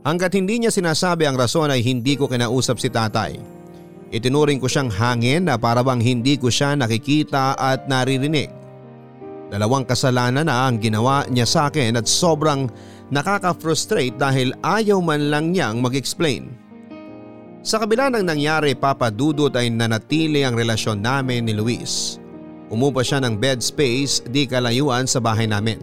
Hanggat 0.07 0.39
hindi 0.39 0.62
niya 0.62 0.70
sinasabi 0.70 1.26
ang 1.26 1.35
rason 1.35 1.74
ay 1.74 1.83
hindi 1.83 2.14
ko 2.14 2.30
kinausap 2.30 2.78
si 2.78 2.87
tatay. 2.87 3.43
Itinuring 4.14 4.62
ko 4.62 4.70
siyang 4.70 4.91
hangin 4.91 5.51
na 5.51 5.59
para 5.59 5.83
bang 5.83 5.99
hindi 5.99 6.39
ko 6.39 6.55
siya 6.55 6.78
nakikita 6.78 7.59
at 7.59 7.91
naririnig. 7.91 8.51
Dalawang 9.51 9.91
kasalanan 9.91 10.47
na 10.47 10.70
ang 10.70 10.78
ginawa 10.78 11.26
niya 11.26 11.51
sa 11.51 11.66
akin 11.66 11.99
at 11.99 12.07
sobrang 12.07 12.70
nakaka-frustrate 13.11 14.14
dahil 14.14 14.55
ayaw 14.62 15.03
man 15.03 15.35
lang 15.35 15.51
niyang 15.51 15.83
mag-explain. 15.83 16.62
Sa 17.63 17.79
kabila 17.79 18.11
ng 18.11 18.27
nangyari 18.27 18.75
papadudot 18.75 19.55
ay 19.55 19.71
nanatili 19.71 20.43
ang 20.43 20.59
relasyon 20.59 20.99
namin 20.99 21.47
ni 21.47 21.55
Luis. 21.55 22.19
Umupa 22.67 23.07
siya 23.07 23.23
ng 23.23 23.39
bed 23.39 23.63
space 23.63 24.19
di 24.27 24.51
kalayuan 24.51 25.07
sa 25.07 25.23
bahay 25.23 25.47
namin. 25.47 25.79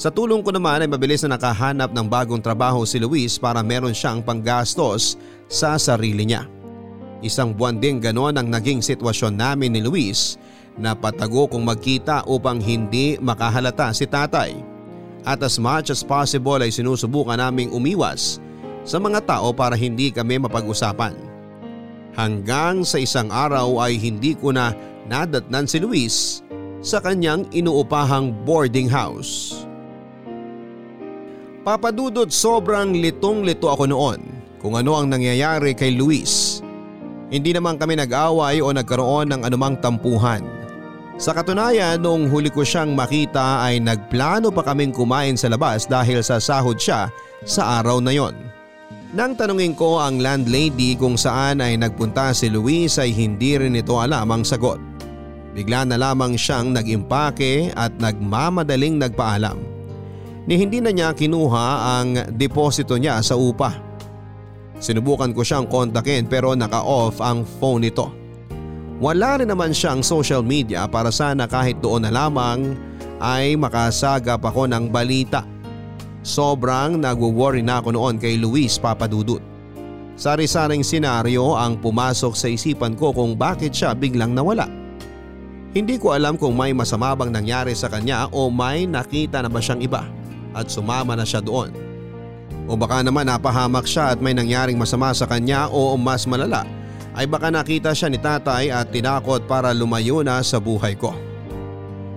Sa 0.00 0.08
tulong 0.08 0.40
ko 0.40 0.48
naman 0.48 0.80
ay 0.80 0.88
mabilis 0.88 1.20
na 1.20 1.36
nakahanap 1.36 1.92
ng 1.92 2.08
bagong 2.08 2.40
trabaho 2.40 2.88
si 2.88 2.96
Luis 2.96 3.36
para 3.36 3.60
meron 3.60 3.92
siyang 3.92 4.24
panggastos 4.24 5.20
sa 5.44 5.76
sarili 5.76 6.24
niya. 6.24 6.48
Isang 7.20 7.52
buwan 7.52 7.84
din 7.84 8.00
ganon 8.00 8.40
ang 8.40 8.48
naging 8.48 8.80
sitwasyon 8.80 9.36
namin 9.36 9.76
ni 9.76 9.84
Luis 9.84 10.40
na 10.80 10.96
patago 10.96 11.44
kung 11.52 11.68
magkita 11.68 12.24
upang 12.24 12.64
hindi 12.64 13.20
makahalata 13.20 13.92
si 13.92 14.08
tatay. 14.08 14.56
At 15.20 15.44
as 15.44 15.60
much 15.60 15.92
as 15.92 16.00
possible 16.00 16.64
ay 16.64 16.72
sinusubukan 16.72 17.36
naming 17.36 17.76
umiwas 17.76 18.40
sa 18.84 19.00
mga 19.00 19.24
tao 19.24 19.50
para 19.50 19.74
hindi 19.74 20.12
kami 20.12 20.38
mapag-usapan. 20.38 21.16
Hanggang 22.14 22.86
sa 22.86 23.02
isang 23.02 23.32
araw 23.32 23.82
ay 23.82 23.98
hindi 23.98 24.38
ko 24.38 24.54
na 24.54 24.70
nadatnan 25.10 25.66
si 25.66 25.82
Luis 25.82 26.44
sa 26.84 27.00
kanyang 27.00 27.48
inuupahang 27.50 28.30
boarding 28.44 28.86
house. 28.86 29.64
Papadudot 31.64 32.28
sobrang 32.28 32.92
litong-lito 32.92 33.72
ako 33.72 33.88
noon 33.88 34.20
kung 34.60 34.76
ano 34.76 35.00
ang 35.00 35.08
nangyayari 35.08 35.72
kay 35.72 35.96
Luis. 35.96 36.60
Hindi 37.32 37.56
naman 37.56 37.80
kami 37.80 37.96
nag-away 37.96 38.60
o 38.60 38.68
nagkaroon 38.68 39.32
ng 39.32 39.40
anumang 39.48 39.80
tampuhan. 39.80 40.44
Sa 41.16 41.32
katunayan, 41.32 42.02
noong 42.04 42.28
huli 42.28 42.52
ko 42.52 42.66
siyang 42.66 42.92
makita 42.92 43.64
ay 43.64 43.80
nagplano 43.80 44.52
pa 44.52 44.66
kaming 44.66 44.92
kumain 44.92 45.38
sa 45.38 45.48
labas 45.48 45.88
dahil 45.88 46.20
sa 46.20 46.36
sahod 46.36 46.76
siya 46.76 47.08
sa 47.48 47.80
araw 47.80 47.96
na 48.02 48.12
yon. 48.12 48.36
Nang 49.14 49.38
tanungin 49.38 49.78
ko 49.78 50.02
ang 50.02 50.18
landlady 50.18 50.98
kung 50.98 51.14
saan 51.14 51.62
ay 51.62 51.78
nagpunta 51.78 52.34
si 52.34 52.50
Luis 52.50 52.98
ay 52.98 53.14
hindi 53.14 53.54
rin 53.54 53.78
ito 53.78 53.94
alam 53.94 54.26
ang 54.26 54.42
sagot. 54.42 54.82
Bigla 55.54 55.86
na 55.86 55.94
lamang 55.94 56.34
siyang 56.34 56.74
nag-impake 56.74 57.70
at 57.78 57.94
nagmamadaling 58.02 58.98
nagpaalam. 58.98 59.54
Ni 60.50 60.58
hindi 60.58 60.82
na 60.82 60.90
niya 60.90 61.14
kinuha 61.14 61.66
ang 62.02 62.34
deposito 62.34 62.98
niya 62.98 63.22
sa 63.22 63.38
upa. 63.38 63.78
Sinubukan 64.82 65.30
ko 65.30 65.46
siyang 65.46 65.70
kontakin 65.70 66.26
pero 66.26 66.58
naka-off 66.58 67.22
ang 67.22 67.46
phone 67.46 67.86
nito. 67.86 68.10
Wala 68.98 69.38
rin 69.38 69.46
naman 69.46 69.70
siyang 69.70 70.02
social 70.02 70.42
media 70.42 70.90
para 70.90 71.14
sana 71.14 71.46
kahit 71.46 71.78
doon 71.78 72.02
na 72.02 72.10
lamang 72.10 72.74
ay 73.22 73.54
makasagap 73.54 74.42
ako 74.42 74.66
ng 74.66 74.90
balita. 74.90 75.53
Sobrang 76.24 76.96
nagwo-worry 76.96 77.60
na 77.60 77.84
ako 77.84 77.92
noon 77.92 78.16
kay 78.16 78.40
Luis 78.40 78.80
Papadudut. 78.80 79.44
Sari-saring 80.16 80.80
senaryo 80.80 81.52
ang 81.52 81.76
pumasok 81.76 82.32
sa 82.32 82.48
isipan 82.48 82.96
ko 82.96 83.12
kung 83.12 83.36
bakit 83.36 83.76
siya 83.76 83.92
biglang 83.92 84.32
nawala. 84.32 84.64
Hindi 85.76 86.00
ko 86.00 86.16
alam 86.16 86.40
kung 86.40 86.56
may 86.56 86.72
masama 86.72 87.12
bang 87.12 87.28
nangyari 87.28 87.76
sa 87.76 87.92
kanya 87.92 88.30
o 88.32 88.48
may 88.48 88.88
nakita 88.88 89.44
na 89.44 89.52
ba 89.52 89.60
siyang 89.60 89.84
iba 89.84 90.08
at 90.56 90.72
sumama 90.72 91.12
na 91.12 91.28
siya 91.28 91.44
doon. 91.44 91.76
O 92.64 92.78
baka 92.78 93.04
naman 93.04 93.28
napahamak 93.28 93.84
siya 93.84 94.16
at 94.16 94.22
may 94.24 94.32
nangyaring 94.32 94.80
masama 94.80 95.12
sa 95.12 95.28
kanya 95.28 95.68
o 95.68 95.92
mas 96.00 96.24
malala 96.24 96.64
ay 97.12 97.28
baka 97.28 97.52
nakita 97.52 97.92
siya 97.92 98.08
ni 98.08 98.16
tatay 98.16 98.72
at 98.72 98.88
tinakot 98.88 99.44
para 99.44 99.76
lumayo 99.76 100.24
na 100.24 100.40
sa 100.40 100.56
buhay 100.56 100.96
ko. 100.96 101.33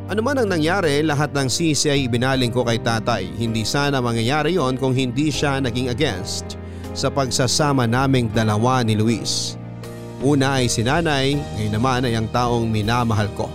Ano 0.07 0.23
man 0.23 0.39
ang 0.39 0.47
nangyari, 0.47 1.03
lahat 1.03 1.35
ng 1.35 1.51
sisi 1.51 1.91
ay 1.91 2.07
ibinaling 2.07 2.47
ko 2.47 2.63
kay 2.63 2.79
tatay. 2.79 3.27
Hindi 3.27 3.67
sana 3.67 3.99
mangyayari 3.99 4.55
yon 4.55 4.79
kung 4.79 4.95
hindi 4.95 5.27
siya 5.27 5.59
naging 5.59 5.91
against 5.91 6.55
sa 6.95 7.11
pagsasama 7.11 7.83
naming 7.83 8.31
dalawa 8.31 8.87
ni 8.87 8.95
Luis. 8.95 9.59
Una 10.23 10.63
ay 10.63 10.71
si 10.71 10.79
nanay, 10.79 11.35
ngayon 11.35 11.73
naman 11.75 12.07
ay 12.07 12.15
ang 12.15 12.31
taong 12.31 12.71
minamahal 12.71 13.27
ko. 13.35 13.51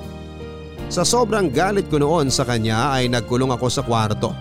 Sa 0.92 1.08
sobrang 1.08 1.48
galit 1.48 1.88
ko 1.88 1.96
noon 1.96 2.28
sa 2.28 2.44
kanya 2.44 3.00
ay 3.00 3.08
nagkulong 3.08 3.48
ako 3.56 3.72
sa 3.72 3.80
kwarto. 3.80 4.36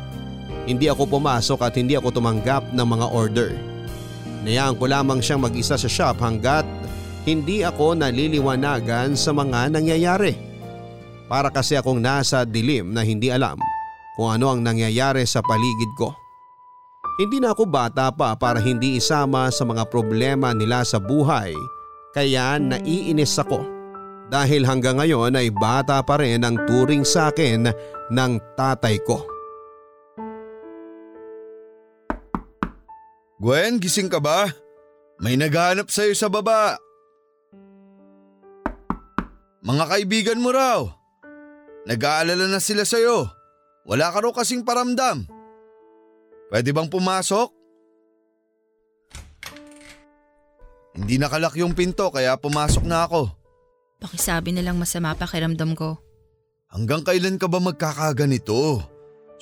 Hindi 0.67 0.91
ako 0.91 1.07
pumasok 1.15 1.63
at 1.63 1.79
hindi 1.79 1.95
ako 1.95 2.11
tumanggap 2.11 2.75
ng 2.75 2.87
mga 2.91 3.07
order. 3.07 3.55
Nayaan 4.43 4.75
ko 4.75 4.83
lamang 4.83 5.23
siyang 5.23 5.47
mag-isa 5.47 5.79
sa 5.79 5.87
shop 5.87 6.19
hanggat 6.19 6.67
hindi 7.23 7.63
ako 7.63 7.95
naliliwanagan 7.95 9.15
sa 9.15 9.31
mga 9.31 9.79
nangyayari. 9.79 10.50
Para 11.31 11.47
kasi 11.47 11.79
akong 11.79 12.03
nasa 12.03 12.43
dilim 12.43 12.91
na 12.91 13.07
hindi 13.07 13.31
alam 13.31 13.55
kung 14.19 14.27
ano 14.35 14.51
ang 14.51 14.59
nangyayari 14.59 15.23
sa 15.23 15.39
paligid 15.39 15.87
ko. 15.95 16.11
Hindi 17.15 17.39
na 17.39 17.55
ako 17.55 17.71
bata 17.71 18.11
pa 18.11 18.35
para 18.35 18.59
hindi 18.59 18.99
isama 18.99 19.47
sa 19.47 19.63
mga 19.63 19.87
problema 19.87 20.51
nila 20.51 20.83
sa 20.83 20.99
buhay 20.99 21.55
kaya 22.11 22.59
naiinis 22.59 23.39
ako 23.39 23.63
dahil 24.27 24.67
hanggang 24.67 24.99
ngayon 24.99 25.39
ay 25.39 25.47
bata 25.55 26.03
pa 26.03 26.19
rin 26.19 26.43
ang 26.43 26.67
turing 26.67 27.07
sa 27.07 27.31
akin 27.31 27.71
ng 28.11 28.31
tatay 28.59 28.99
ko. 29.07 29.23
Gwen, 33.39 33.79
gising 33.79 34.11
ka 34.11 34.19
ba? 34.19 34.51
May 35.23 35.39
naghahanap 35.39 35.87
sa'yo 35.87 36.11
sa 36.11 36.27
baba. 36.27 36.75
Mga 39.63 39.85
kaibigan 39.87 40.43
mo 40.43 40.51
raw. 40.51 41.00
Nag-aalala 41.85 42.45
na 42.45 42.61
sila 42.61 42.85
sa'yo. 42.85 43.25
Wala 43.89 44.13
ka 44.13 44.21
raw 44.21 44.31
kasing 44.33 44.61
paramdam. 44.61 45.25
Pwede 46.53 46.69
bang 46.69 46.91
pumasok? 46.91 47.49
Hindi 50.91 51.15
nakalak 51.17 51.55
yung 51.57 51.73
pinto 51.73 52.11
kaya 52.11 52.35
pumasok 52.37 52.83
na 52.85 53.07
ako. 53.07 53.31
Pakisabi 54.01 54.51
na 54.53 54.61
lang 54.61 54.77
masama 54.77 55.15
pakiramdam 55.15 55.73
ko. 55.73 55.97
Hanggang 56.69 57.01
kailan 57.01 57.39
ka 57.39 57.47
ba 57.49 57.57
magkakaganito? 57.63 58.83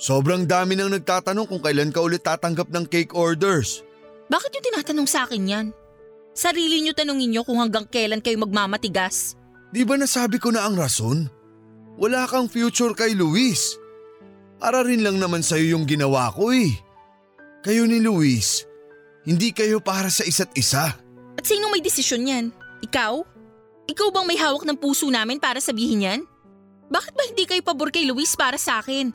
Sobrang 0.00 0.48
dami 0.48 0.78
nang 0.78 0.94
nagtatanong 0.94 1.44
kung 1.44 1.60
kailan 1.60 1.92
ka 1.92 2.00
ulit 2.00 2.24
tatanggap 2.24 2.72
ng 2.72 2.88
cake 2.88 3.12
orders. 3.12 3.84
Bakit 4.32 4.50
yung 4.56 4.66
tinatanong 4.72 5.08
sa 5.10 5.28
akin 5.28 5.44
yan? 5.44 5.66
Sarili 6.32 6.80
niyo 6.80 6.94
tanongin 6.94 7.34
niyo 7.34 7.42
kung 7.44 7.58
hanggang 7.60 7.84
kailan 7.90 8.22
kayo 8.22 8.38
magmamatigas. 8.40 9.34
Di 9.74 9.82
ba 9.84 9.98
nasabi 9.98 10.38
ko 10.38 10.54
na 10.54 10.64
ang 10.64 10.78
rason? 10.78 11.39
Wala 12.00 12.24
kang 12.24 12.48
future 12.48 12.96
kay 12.96 13.12
Luis. 13.12 13.76
Para 14.56 14.80
rin 14.80 15.04
lang 15.04 15.20
naman 15.20 15.44
sa'yo 15.44 15.76
yung 15.76 15.84
ginawa 15.84 16.32
ko 16.32 16.48
eh. 16.48 16.72
Kayo 17.60 17.84
ni 17.84 18.00
Luis, 18.00 18.64
hindi 19.28 19.52
kayo 19.52 19.84
para 19.84 20.08
sa 20.08 20.24
isa't 20.24 20.48
isa. 20.56 20.96
At 21.36 21.44
sino 21.44 21.68
may 21.68 21.84
desisyon 21.84 22.24
yan? 22.24 22.44
Ikaw? 22.80 23.20
Ikaw 23.92 24.08
bang 24.16 24.24
may 24.24 24.40
hawak 24.40 24.64
ng 24.64 24.80
puso 24.80 25.12
namin 25.12 25.36
para 25.36 25.60
sabihin 25.60 26.08
yan? 26.08 26.20
Bakit 26.88 27.12
ba 27.12 27.22
hindi 27.28 27.44
kayo 27.44 27.60
pabor 27.60 27.92
kay 27.92 28.08
Luis 28.08 28.32
para 28.32 28.56
sa 28.56 28.80
akin? 28.80 29.12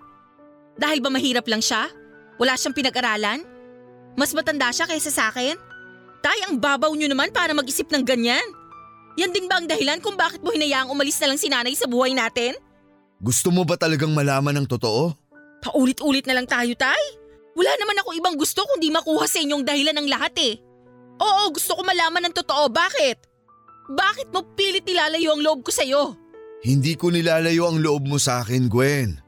Dahil 0.78 1.02
ba 1.02 1.10
mahirap 1.10 1.50
lang 1.50 1.66
siya? 1.66 1.90
Wala 2.38 2.54
siyang 2.54 2.78
pinag-aralan? 2.78 3.42
Mas 4.14 4.30
matanda 4.38 4.70
siya 4.70 4.86
kaysa 4.86 5.10
sa 5.10 5.34
akin? 5.34 5.58
Tay, 6.22 6.38
ang 6.46 6.62
babaw 6.62 6.94
niyo 6.94 7.10
naman 7.10 7.34
para 7.34 7.50
mag-isip 7.58 7.90
ng 7.90 8.06
ganyan. 8.06 8.46
Yan 9.18 9.34
din 9.34 9.50
ba 9.50 9.58
ang 9.58 9.66
dahilan 9.66 9.98
kung 10.06 10.14
bakit 10.14 10.46
mo 10.46 10.54
hinayaang 10.54 10.94
umalis 10.94 11.18
na 11.18 11.34
lang 11.34 11.40
si 11.42 11.50
nanay 11.50 11.74
sa 11.74 11.90
buhay 11.90 12.14
natin? 12.14 12.54
Gusto 13.20 13.49
mo 13.49 13.63
ba 13.63 13.80
talagang 13.80 14.11
malaman 14.11 14.63
ng 14.63 14.68
totoo? 14.68 15.16
Paulit-ulit 15.63 16.28
na 16.30 16.38
lang 16.38 16.47
tayo, 16.47 16.72
Tay. 16.78 17.03
Wala 17.55 17.72
naman 17.80 17.97
ako 18.03 18.09
ibang 18.20 18.36
gusto 18.36 18.68
kundi 18.68 18.91
makuha 18.91 19.26
sa 19.26 19.39
inyong 19.39 19.63
dahilan 19.63 19.95
ng 19.95 20.07
lahat 20.11 20.36
eh. 20.43 20.59
Oo, 21.16 21.55
gusto 21.55 21.80
ko 21.80 21.82
malaman 21.88 22.28
ng 22.28 22.36
totoo. 22.36 22.68
Bakit? 22.68 23.18
Bakit 23.95 24.28
mo 24.36 24.43
pilit 24.53 24.84
nilalayo 24.84 25.32
ang 25.32 25.41
loob 25.41 25.63
ko 25.63 25.72
sa'yo? 25.72 26.03
Hindi 26.68 26.99
ko 26.99 27.13
nilalayo 27.13 27.72
ang 27.72 27.80
loob 27.80 28.03
mo 28.09 28.20
sa 28.20 28.43
akin, 28.43 28.68
Gwen. 28.68 29.24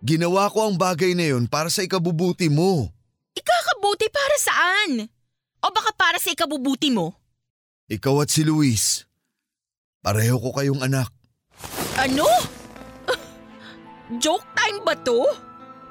Ginawa 0.00 0.50
ko 0.50 0.66
ang 0.66 0.80
bagay 0.80 1.12
na 1.12 1.30
yon 1.30 1.46
para 1.46 1.68
sa 1.70 1.84
ikabubuti 1.84 2.50
mo. 2.50 2.88
Ikakabuti 3.36 4.08
para 4.10 4.36
saan? 4.40 4.90
O 5.60 5.66
baka 5.70 5.92
para 5.92 6.18
sa 6.18 6.32
ikabubuti 6.32 6.88
mo? 6.90 7.12
Ikaw 7.86 8.24
at 8.24 8.32
si 8.32 8.42
Luis. 8.42 9.04
Pareho 10.00 10.40
ko 10.40 10.56
kayong 10.56 10.80
anak. 10.80 11.12
Ano? 12.00 12.24
Joke 14.18 14.42
time 14.58 14.82
ba 14.82 14.98
to? 15.06 15.22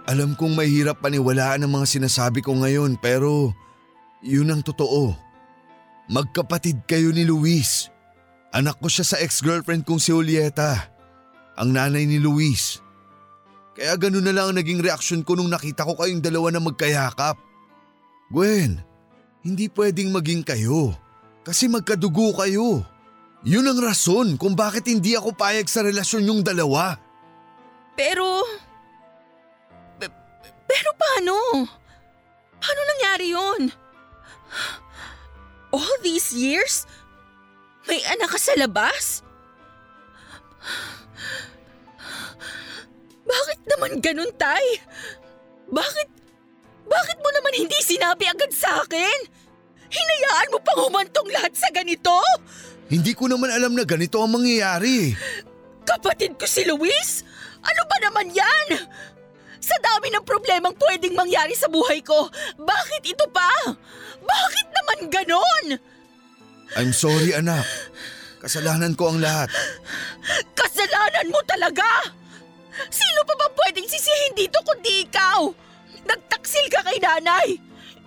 Alam 0.09 0.35
kong 0.35 0.59
mahirap 0.59 0.99
paniwalaan 0.99 1.63
ang 1.63 1.71
mga 1.71 1.87
sinasabi 1.87 2.43
ko 2.43 2.51
ngayon 2.57 2.99
pero 2.99 3.55
yun 4.19 4.51
ang 4.51 4.59
totoo. 4.59 5.15
Magkapatid 6.11 6.83
kayo 6.83 7.15
ni 7.15 7.23
Luis. 7.23 7.87
Anak 8.51 8.81
ko 8.81 8.91
siya 8.91 9.05
sa 9.05 9.21
ex-girlfriend 9.21 9.87
kong 9.87 10.01
si 10.01 10.11
Julieta. 10.11 10.91
Ang 11.55 11.77
nanay 11.77 12.03
ni 12.03 12.19
Luis. 12.19 12.81
Kaya 13.77 13.95
ganun 13.95 14.25
na 14.25 14.35
lang 14.35 14.51
ang 14.51 14.57
naging 14.59 14.83
reaksyon 14.83 15.23
ko 15.23 15.39
nung 15.39 15.47
nakita 15.47 15.87
ko 15.87 15.95
kayong 15.95 16.19
dalawa 16.19 16.51
na 16.51 16.59
magkayakap. 16.59 17.39
Gwen, 18.33 18.83
hindi 19.45 19.71
pwedeng 19.71 20.11
maging 20.11 20.43
kayo. 20.43 20.91
Kasi 21.45 21.71
magkadugo 21.71 22.35
kayo. 22.35 22.83
Yun 23.47 23.69
ang 23.71 23.79
rason 23.79 24.35
kung 24.35 24.57
bakit 24.59 24.91
hindi 24.91 25.15
ako 25.15 25.31
payag 25.31 25.71
sa 25.71 25.85
relasyon 25.85 26.27
yung 26.27 26.41
dalawa. 26.43 26.99
Pero... 27.99 28.47
Pe- 29.99 30.15
pero 30.63 30.89
paano? 30.95 31.67
Paano 32.55 32.81
nangyari 32.95 33.35
yun? 33.35 33.61
All 35.75 35.95
these 35.99 36.31
years? 36.31 36.87
May 37.91 37.99
anak 38.07 38.31
ka 38.31 38.39
sa 38.39 38.55
labas? 38.55 39.19
Bakit 43.27 43.59
naman 43.67 43.99
ganun, 43.99 44.31
Tay? 44.39 44.79
Bakit, 45.67 46.07
bakit 46.87 47.17
mo 47.19 47.29
naman 47.35 47.53
hindi 47.67 47.79
sinabi 47.83 48.31
agad 48.31 48.55
sa 48.55 48.79
akin? 48.79 49.27
Hinayaan 49.91 50.55
mo 50.55 50.63
pang 50.63 50.87
humantong 50.87 51.27
lahat 51.35 51.51
sa 51.51 51.67
ganito? 51.75 52.15
Hindi 52.87 53.11
ko 53.11 53.27
naman 53.27 53.51
alam 53.51 53.75
na 53.75 53.83
ganito 53.83 54.23
ang 54.23 54.39
mangyayari. 54.39 55.13
Kapatid 55.83 56.39
ko 56.39 56.47
si 56.47 56.63
Luis? 56.63 57.27
Ano 57.63 57.81
ba 57.87 57.97
naman 58.03 58.27
yan? 58.31 58.67
Sa 59.59 59.75
dami 59.83 60.09
ng 60.09 60.23
problemang 60.23 60.73
pwedeng 60.79 61.13
mangyari 61.13 61.53
sa 61.53 61.67
buhay 61.67 61.99
ko, 61.99 62.31
bakit 62.57 63.03
ito 63.03 63.27
pa? 63.29 63.51
Bakit 64.23 64.67
naman 64.71 64.99
ganon? 65.11 65.65
I'm 66.79 66.95
sorry 66.95 67.35
anak. 67.35 67.65
Kasalanan 68.39 68.95
ko 68.95 69.11
ang 69.11 69.19
lahat. 69.19 69.51
Kasalanan 70.55 71.27
mo 71.27 71.43
talaga! 71.43 72.15
Sino 72.87 73.27
pa 73.27 73.35
ba 73.35 73.51
pwedeng 73.51 73.83
sisihin 73.83 74.39
dito 74.39 74.63
kundi 74.63 75.03
ikaw? 75.03 75.51
Nagtaksil 76.07 76.71
ka 76.71 76.79
kay 76.87 77.03
nanay! 77.03 77.59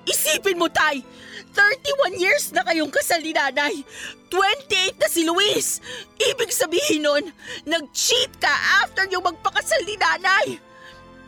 Isipin 0.09 0.57
mo, 0.57 0.73
Tay! 0.73 1.05
31 1.53 2.17
years 2.17 2.51
na 2.57 2.65
kayong 2.65 2.89
kasal 2.89 3.21
ni 3.21 3.37
nanay. 3.37 3.85
28 4.33 4.97
na 4.97 5.09
si 5.09 5.23
Luis. 5.29 5.79
Ibig 6.17 6.51
sabihin 6.51 7.05
nun, 7.05 7.25
nag-cheat 7.69 8.33
ka 8.41 8.53
after 8.85 9.05
yung 9.13 9.25
magpakasal 9.25 9.81
ni 9.85 9.95
nanay. 10.01 10.57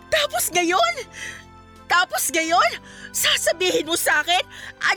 Tapos 0.08 0.48
ngayon, 0.52 0.94
tapos 1.84 2.32
ngayon, 2.32 2.70
sasabihin 3.12 3.84
mo 3.84 3.94
sa 3.94 4.24
akin, 4.24 4.40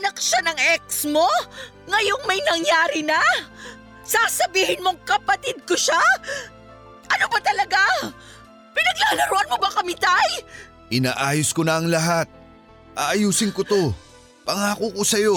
anak 0.00 0.16
siya 0.16 0.40
ng 0.48 0.58
ex 0.74 1.04
mo? 1.04 1.28
Ngayong 1.84 2.22
may 2.24 2.40
nangyari 2.48 3.04
na? 3.04 3.20
Sasabihin 4.08 4.80
mong 4.80 5.04
kapatid 5.04 5.60
ko 5.68 5.76
siya? 5.76 6.00
Ano 7.12 7.28
ba 7.28 7.38
talaga? 7.44 8.08
Pinaglalaroan 8.72 9.50
mo 9.52 9.56
ba 9.60 9.70
kami, 9.72 9.92
Tay? 9.96 10.30
Inaayos 10.88 11.52
ko 11.52 11.60
na 11.64 11.76
ang 11.76 11.88
lahat. 11.92 12.28
Aayusin 12.96 13.52
ko 13.52 13.62
to. 13.62 13.92
Pangako 14.48 14.88
ko 14.96 15.02
sa'yo. 15.04 15.36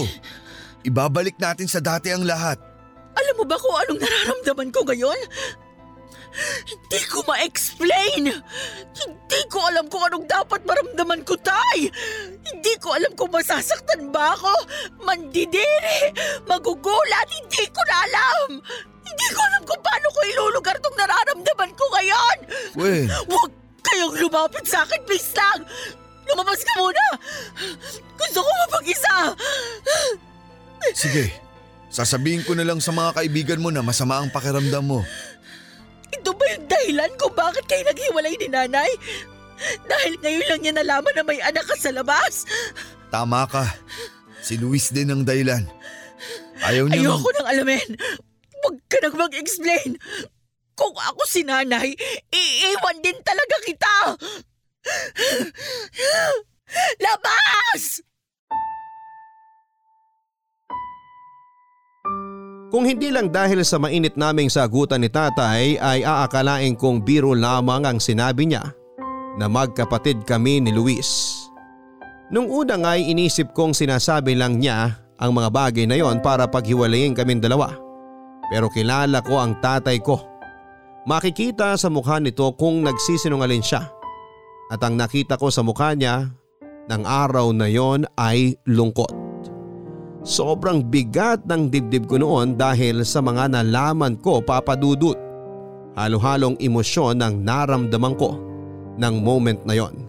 Ibabalik 0.87 1.35
natin 1.35 1.67
sa 1.67 1.83
dati 1.83 2.15
ang 2.15 2.23
lahat. 2.23 2.55
Alam 3.11 3.35
mo 3.35 3.43
ba 3.43 3.59
kung 3.59 3.75
anong 3.75 3.99
nararamdaman 3.99 4.71
ko 4.71 4.87
ngayon? 4.87 5.19
Hindi 6.63 6.99
ko 7.11 7.19
ma-explain. 7.27 8.31
Hindi 8.95 9.41
ko 9.51 9.67
alam 9.67 9.91
kung 9.91 9.99
anong 10.07 10.23
dapat 10.31 10.63
maramdaman 10.63 11.27
ko, 11.27 11.35
Tay. 11.35 11.91
Hindi 12.39 12.73
ko 12.79 12.95
alam 12.95 13.11
kung 13.19 13.35
masasaktan 13.35 14.15
ba 14.15 14.31
ako, 14.31 14.55
mandidiri, 15.03 16.15
magugulat. 16.47 17.27
Hindi 17.35 17.67
ko 17.67 17.83
na 17.83 17.95
alam. 18.07 18.47
Hindi 19.03 19.27
ko 19.35 19.39
alam 19.43 19.63
kung 19.67 19.81
paano 19.83 20.07
ko 20.07 20.19
ilulugar 20.23 20.79
tong 20.79 20.95
nararamdaman 20.95 21.71
ko 21.75 21.83
ngayon. 21.99 22.37
Gwen, 22.79 23.05
Huwag 23.27 23.51
kayong 23.83 24.15
lumapit 24.23 24.63
sa 24.71 24.87
akin, 24.87 25.03
please 25.03 25.35
lang. 25.35 25.67
Lumabas 26.31 26.61
ka 26.63 26.73
muna. 26.79 27.05
Gusto 28.15 28.39
ko 28.39 28.49
mapag-isa. 28.65 29.15
sige. 30.95 31.25
Sasabihin 31.91 32.47
ko 32.47 32.55
na 32.55 32.63
lang 32.63 32.79
sa 32.79 32.95
mga 32.95 33.19
kaibigan 33.19 33.59
mo 33.59 33.67
na 33.67 33.83
masama 33.83 34.23
ang 34.23 34.31
pakiramdam 34.31 34.79
mo. 34.79 35.03
Ito 36.15 36.31
ba 36.31 36.43
yung 36.55 36.65
dahilan 36.71 37.11
kung 37.19 37.35
bakit 37.35 37.67
kayo 37.67 37.83
naghiwalay 37.83 38.35
ni 38.39 38.47
nanay? 38.47 38.91
Dahil 39.91 40.15
ngayon 40.23 40.45
lang 40.47 40.59
niya 40.63 40.73
nalaman 40.79 41.13
na 41.19 41.23
may 41.27 41.39
anak 41.43 41.67
ka 41.67 41.75
sa 41.75 41.91
labas? 41.91 42.47
Tama 43.11 43.43
ka. 43.51 43.67
Si 44.39 44.55
Luis 44.55 44.89
din 44.95 45.11
ang 45.11 45.27
dahilan. 45.27 45.67
Ayaw 46.63 46.87
niya 46.87 47.11
Ayoko 47.11 47.29
nang 47.35 47.49
alamin. 47.51 47.87
Huwag 48.61 48.75
ka 48.87 48.97
nang 49.03 49.17
mag-explain. 49.19 49.99
Kung 50.79 50.95
ako 50.95 51.21
si 51.27 51.43
nanay, 51.43 51.93
iiwan 52.31 52.97
din 53.03 53.19
talaga 53.21 53.55
kita. 53.67 53.95
Labas! 57.03 58.01
Kung 62.71 62.87
hindi 62.87 63.11
lang 63.11 63.27
dahil 63.27 63.67
sa 63.67 63.75
mainit 63.75 64.15
naming 64.15 64.47
sagutan 64.47 65.03
ni 65.03 65.11
tatay 65.11 65.75
ay 65.75 66.07
aakalain 66.07 66.79
kong 66.79 67.03
biro 67.03 67.35
lamang 67.35 67.83
ang 67.83 67.99
sinabi 67.99 68.47
niya 68.47 68.63
na 69.35 69.51
magkapatid 69.51 70.23
kami 70.23 70.63
ni 70.63 70.71
Luis. 70.71 71.35
Nung 72.31 72.47
una 72.47 72.79
nga 72.79 72.95
ay 72.95 73.11
inisip 73.11 73.51
kong 73.51 73.75
sinasabi 73.75 74.39
lang 74.39 74.63
niya 74.63 75.03
ang 75.19 75.35
mga 75.35 75.51
bagay 75.51 75.83
na 75.83 75.99
yon 75.99 76.23
para 76.23 76.47
paghiwalayin 76.47 77.11
kaming 77.11 77.43
dalawa. 77.43 77.75
Pero 78.47 78.71
kilala 78.71 79.19
ko 79.19 79.43
ang 79.43 79.59
tatay 79.59 79.99
ko. 79.99 80.23
Makikita 81.03 81.75
sa 81.75 81.91
mukha 81.91 82.23
nito 82.23 82.47
kung 82.55 82.87
nagsisinungaling 82.87 83.59
siya. 83.59 83.83
At 84.71 84.79
ang 84.87 84.95
nakita 84.95 85.35
ko 85.35 85.51
sa 85.51 85.59
mukha 85.67 85.91
niya 85.91 86.31
ng 86.87 87.03
araw 87.03 87.51
na 87.51 87.67
yon 87.67 88.07
ay 88.15 88.55
lungkot. 88.63 89.11
Sobrang 90.23 90.79
bigat 90.85 91.43
ng 91.43 91.67
dibdib 91.67 92.07
ko 92.07 92.15
noon 92.15 92.55
dahil 92.55 93.03
sa 93.03 93.19
mga 93.19 93.51
nalaman 93.51 94.15
ko 94.15 94.39
papadudot. 94.39 95.19
Halo-halong 95.99 96.55
emosyon 96.63 97.19
ang 97.19 97.43
naramdaman 97.43 98.15
ko 98.15 98.39
ng 98.95 99.15
moment 99.19 99.59
na 99.67 99.75
yon. 99.75 100.07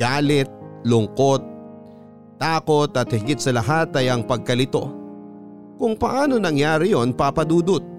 Galit, 0.00 0.50
lungkot, 0.82 1.44
takot 2.42 2.90
at 2.90 3.06
higit 3.06 3.38
sa 3.38 3.54
lahat 3.54 3.94
ay 3.94 4.10
ang 4.10 4.26
pagkalito. 4.26 4.90
Kung 5.78 5.94
paano 5.94 6.42
nangyari 6.42 6.90
yon 6.90 7.14
papadudot. 7.14 7.94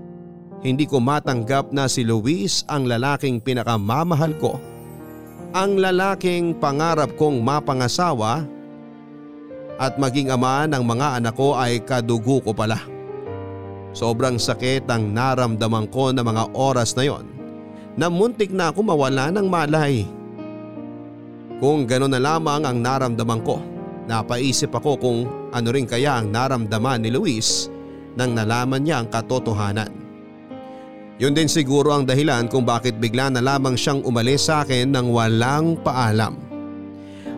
Hindi 0.58 0.90
ko 0.90 0.98
matanggap 0.98 1.70
na 1.70 1.86
si 1.86 2.02
Luis 2.02 2.66
ang 2.66 2.90
lalaking 2.90 3.38
pinakamamahal 3.38 4.34
ko. 4.42 4.58
Ang 5.58 5.82
lalaking 5.82 6.54
pangarap 6.62 7.18
kong 7.18 7.42
mapangasawa 7.42 8.46
at 9.82 9.98
maging 9.98 10.30
ama 10.30 10.70
ng 10.70 10.86
mga 10.86 11.18
anak 11.18 11.34
ko 11.34 11.58
ay 11.58 11.82
kadugo 11.82 12.46
ko 12.46 12.54
pala. 12.54 12.78
Sobrang 13.90 14.38
sakit 14.38 14.86
ang 14.86 15.10
naramdaman 15.10 15.90
ko 15.90 16.14
na 16.14 16.22
mga 16.22 16.54
oras 16.54 16.94
na 16.94 17.10
yon 17.10 17.26
na 17.98 18.06
muntik 18.06 18.54
na 18.54 18.70
ako 18.70 18.86
mawala 18.86 19.34
ng 19.34 19.50
malay. 19.50 20.06
Kung 21.58 21.90
gano'n 21.90 22.14
na 22.14 22.22
lamang 22.22 22.62
ang 22.62 22.78
naramdaman 22.78 23.42
ko, 23.42 23.58
napaisip 24.06 24.70
ako 24.70 24.92
kung 25.02 25.20
ano 25.50 25.70
rin 25.74 25.90
kaya 25.90 26.22
ang 26.22 26.30
naramdaman 26.30 27.02
ni 27.02 27.10
Luis 27.10 27.66
nang 28.14 28.38
nalaman 28.38 28.86
niya 28.86 29.02
ang 29.02 29.10
katotohanan. 29.10 29.90
Yun 31.18 31.34
din 31.34 31.50
siguro 31.50 31.90
ang 31.90 32.06
dahilan 32.06 32.46
kung 32.46 32.62
bakit 32.62 33.02
bigla 33.02 33.34
na 33.34 33.42
lamang 33.42 33.74
siyang 33.74 34.06
umalis 34.06 34.46
sa 34.46 34.62
akin 34.62 34.94
nang 34.94 35.10
walang 35.10 35.74
paalam. 35.82 36.38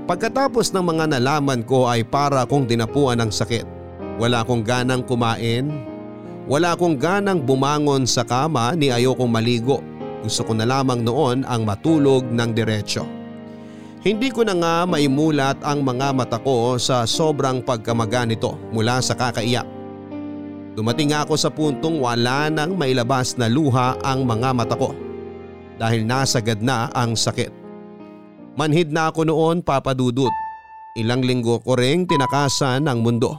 Pagkatapos 0.03 0.75
ng 0.75 0.83
mga 0.83 1.15
nalaman 1.15 1.63
ko 1.63 1.87
ay 1.87 2.03
para 2.03 2.43
akong 2.43 2.67
dinapuan 2.67 3.23
ng 3.23 3.31
sakit. 3.31 3.63
Wala 4.19 4.43
akong 4.43 4.67
ganang 4.67 4.99
kumain. 4.99 5.71
Wala 6.43 6.75
akong 6.75 6.99
ganang 6.99 7.39
bumangon 7.39 8.03
sa 8.03 8.27
kama 8.27 8.75
ni 8.75 8.91
ayokong 8.91 9.31
maligo. 9.31 9.79
Gusto 10.27 10.43
ko 10.43 10.51
na 10.51 10.67
lamang 10.67 10.99
noon 10.99 11.47
ang 11.47 11.63
matulog 11.63 12.27
ng 12.27 12.51
diretsyo. 12.51 13.07
Hindi 14.03 14.27
ko 14.27 14.43
na 14.43 14.59
nga 14.59 14.75
maimulat 14.83 15.63
ang 15.63 15.87
mga 15.87 16.11
mata 16.11 16.35
ko 16.35 16.75
sa 16.75 17.07
sobrang 17.07 17.63
pagkamaga 17.63 18.27
nito 18.27 18.59
mula 18.75 18.99
sa 18.99 19.15
kakaiyak. 19.15 19.78
Dumating 20.79 21.11
ako 21.11 21.35
sa 21.35 21.51
puntong 21.51 21.99
wala 21.99 22.47
nang 22.47 22.79
mailabas 22.79 23.35
na 23.35 23.51
luha 23.51 23.99
ang 23.99 24.23
mga 24.23 24.55
mata 24.55 24.79
ko 24.79 24.95
dahil 25.75 26.07
nasagad 26.07 26.63
na 26.63 26.87
ang 26.95 27.19
sakit. 27.19 27.51
Manhid 28.55 28.87
na 28.87 29.11
ako 29.11 29.27
noon 29.27 29.59
papadudot. 29.59 30.31
Ilang 30.95 31.27
linggo 31.27 31.59
ko 31.67 31.75
ring 31.75 32.07
tinakasan 32.07 32.87
ang 32.87 33.03
mundo 33.03 33.35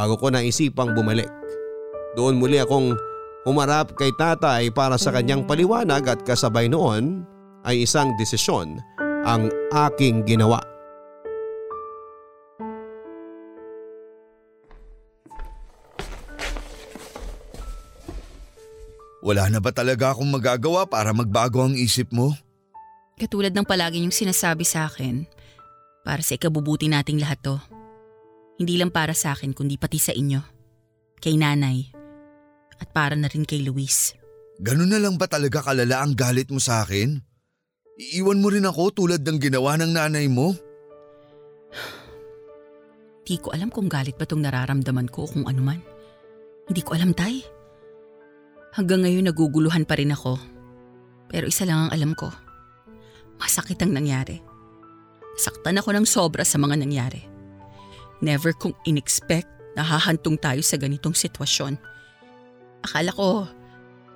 bago 0.00 0.16
ko 0.16 0.32
naisipang 0.32 0.96
bumalik. 0.96 1.28
Doon 2.16 2.40
muli 2.40 2.56
akong 2.56 2.96
humarap 3.44 3.92
kay 3.92 4.08
tatay 4.16 4.72
para 4.72 4.96
sa 4.96 5.12
kanyang 5.12 5.44
paliwanag 5.44 6.08
at 6.08 6.24
kasabay 6.24 6.72
noon 6.72 7.20
ay 7.68 7.84
isang 7.84 8.16
desisyon 8.16 8.80
ang 9.28 9.52
aking 9.76 10.24
ginawa. 10.24 10.64
Wala 19.26 19.50
na 19.50 19.58
ba 19.58 19.74
talaga 19.74 20.14
akong 20.14 20.30
magagawa 20.30 20.86
para 20.86 21.10
magbago 21.10 21.66
ang 21.66 21.74
isip 21.74 22.14
mo? 22.14 22.30
Katulad 23.18 23.50
ng 23.50 23.66
palagi 23.66 23.98
niyong 23.98 24.14
sinasabi 24.14 24.62
sa 24.62 24.86
akin, 24.86 25.26
para 26.06 26.22
sa 26.22 26.38
ikabubuti 26.38 26.86
nating 26.86 27.18
lahat 27.18 27.42
to. 27.42 27.58
Hindi 28.62 28.78
lang 28.78 28.94
para 28.94 29.18
sa 29.18 29.34
akin 29.34 29.50
kundi 29.50 29.82
pati 29.82 29.98
sa 29.98 30.14
inyo. 30.14 30.38
Kay 31.18 31.42
nanay. 31.42 31.90
At 32.78 32.94
para 32.94 33.18
na 33.18 33.26
rin 33.26 33.42
kay 33.42 33.66
Luis. 33.66 34.14
Ganun 34.62 34.94
na 34.94 35.02
lang 35.02 35.18
ba 35.18 35.26
talaga 35.26 35.58
kalala 35.58 36.06
ang 36.06 36.14
galit 36.14 36.46
mo 36.54 36.62
sa 36.62 36.86
akin? 36.86 37.18
Iiwan 37.98 38.38
mo 38.38 38.54
rin 38.54 38.68
ako 38.68 38.94
tulad 38.94 39.26
ng 39.26 39.42
ginawa 39.42 39.74
ng 39.74 39.90
nanay 39.90 40.30
mo? 40.30 40.54
Di 43.26 43.42
ko 43.42 43.50
alam 43.50 43.74
kung 43.74 43.90
galit 43.90 44.14
ba 44.14 44.22
tong 44.22 44.46
nararamdaman 44.46 45.10
ko 45.10 45.26
o 45.26 45.28
kung 45.28 45.50
ano 45.50 45.66
man. 45.66 45.80
Hindi 46.70 46.86
ko 46.86 46.94
alam, 46.94 47.10
Tay. 47.10 47.55
Hanggang 48.76 49.08
ngayon 49.08 49.32
naguguluhan 49.32 49.88
pa 49.88 49.96
rin 49.96 50.12
ako. 50.12 50.36
Pero 51.32 51.48
isa 51.48 51.64
lang 51.64 51.88
ang 51.88 51.90
alam 51.96 52.12
ko. 52.12 52.28
Masakit 53.40 53.80
ang 53.80 53.96
nangyari. 53.96 54.36
Saktan 55.40 55.80
ako 55.80 55.96
ng 55.96 56.04
sobra 56.04 56.44
sa 56.44 56.60
mga 56.60 56.76
nangyari. 56.84 57.24
Never 58.20 58.52
kong 58.52 58.76
inexpect 58.84 59.48
na 59.76 59.84
hahantong 59.84 60.36
tayo 60.36 60.60
sa 60.60 60.76
ganitong 60.76 61.16
sitwasyon. 61.16 61.80
Akala 62.84 63.12
ko 63.16 63.48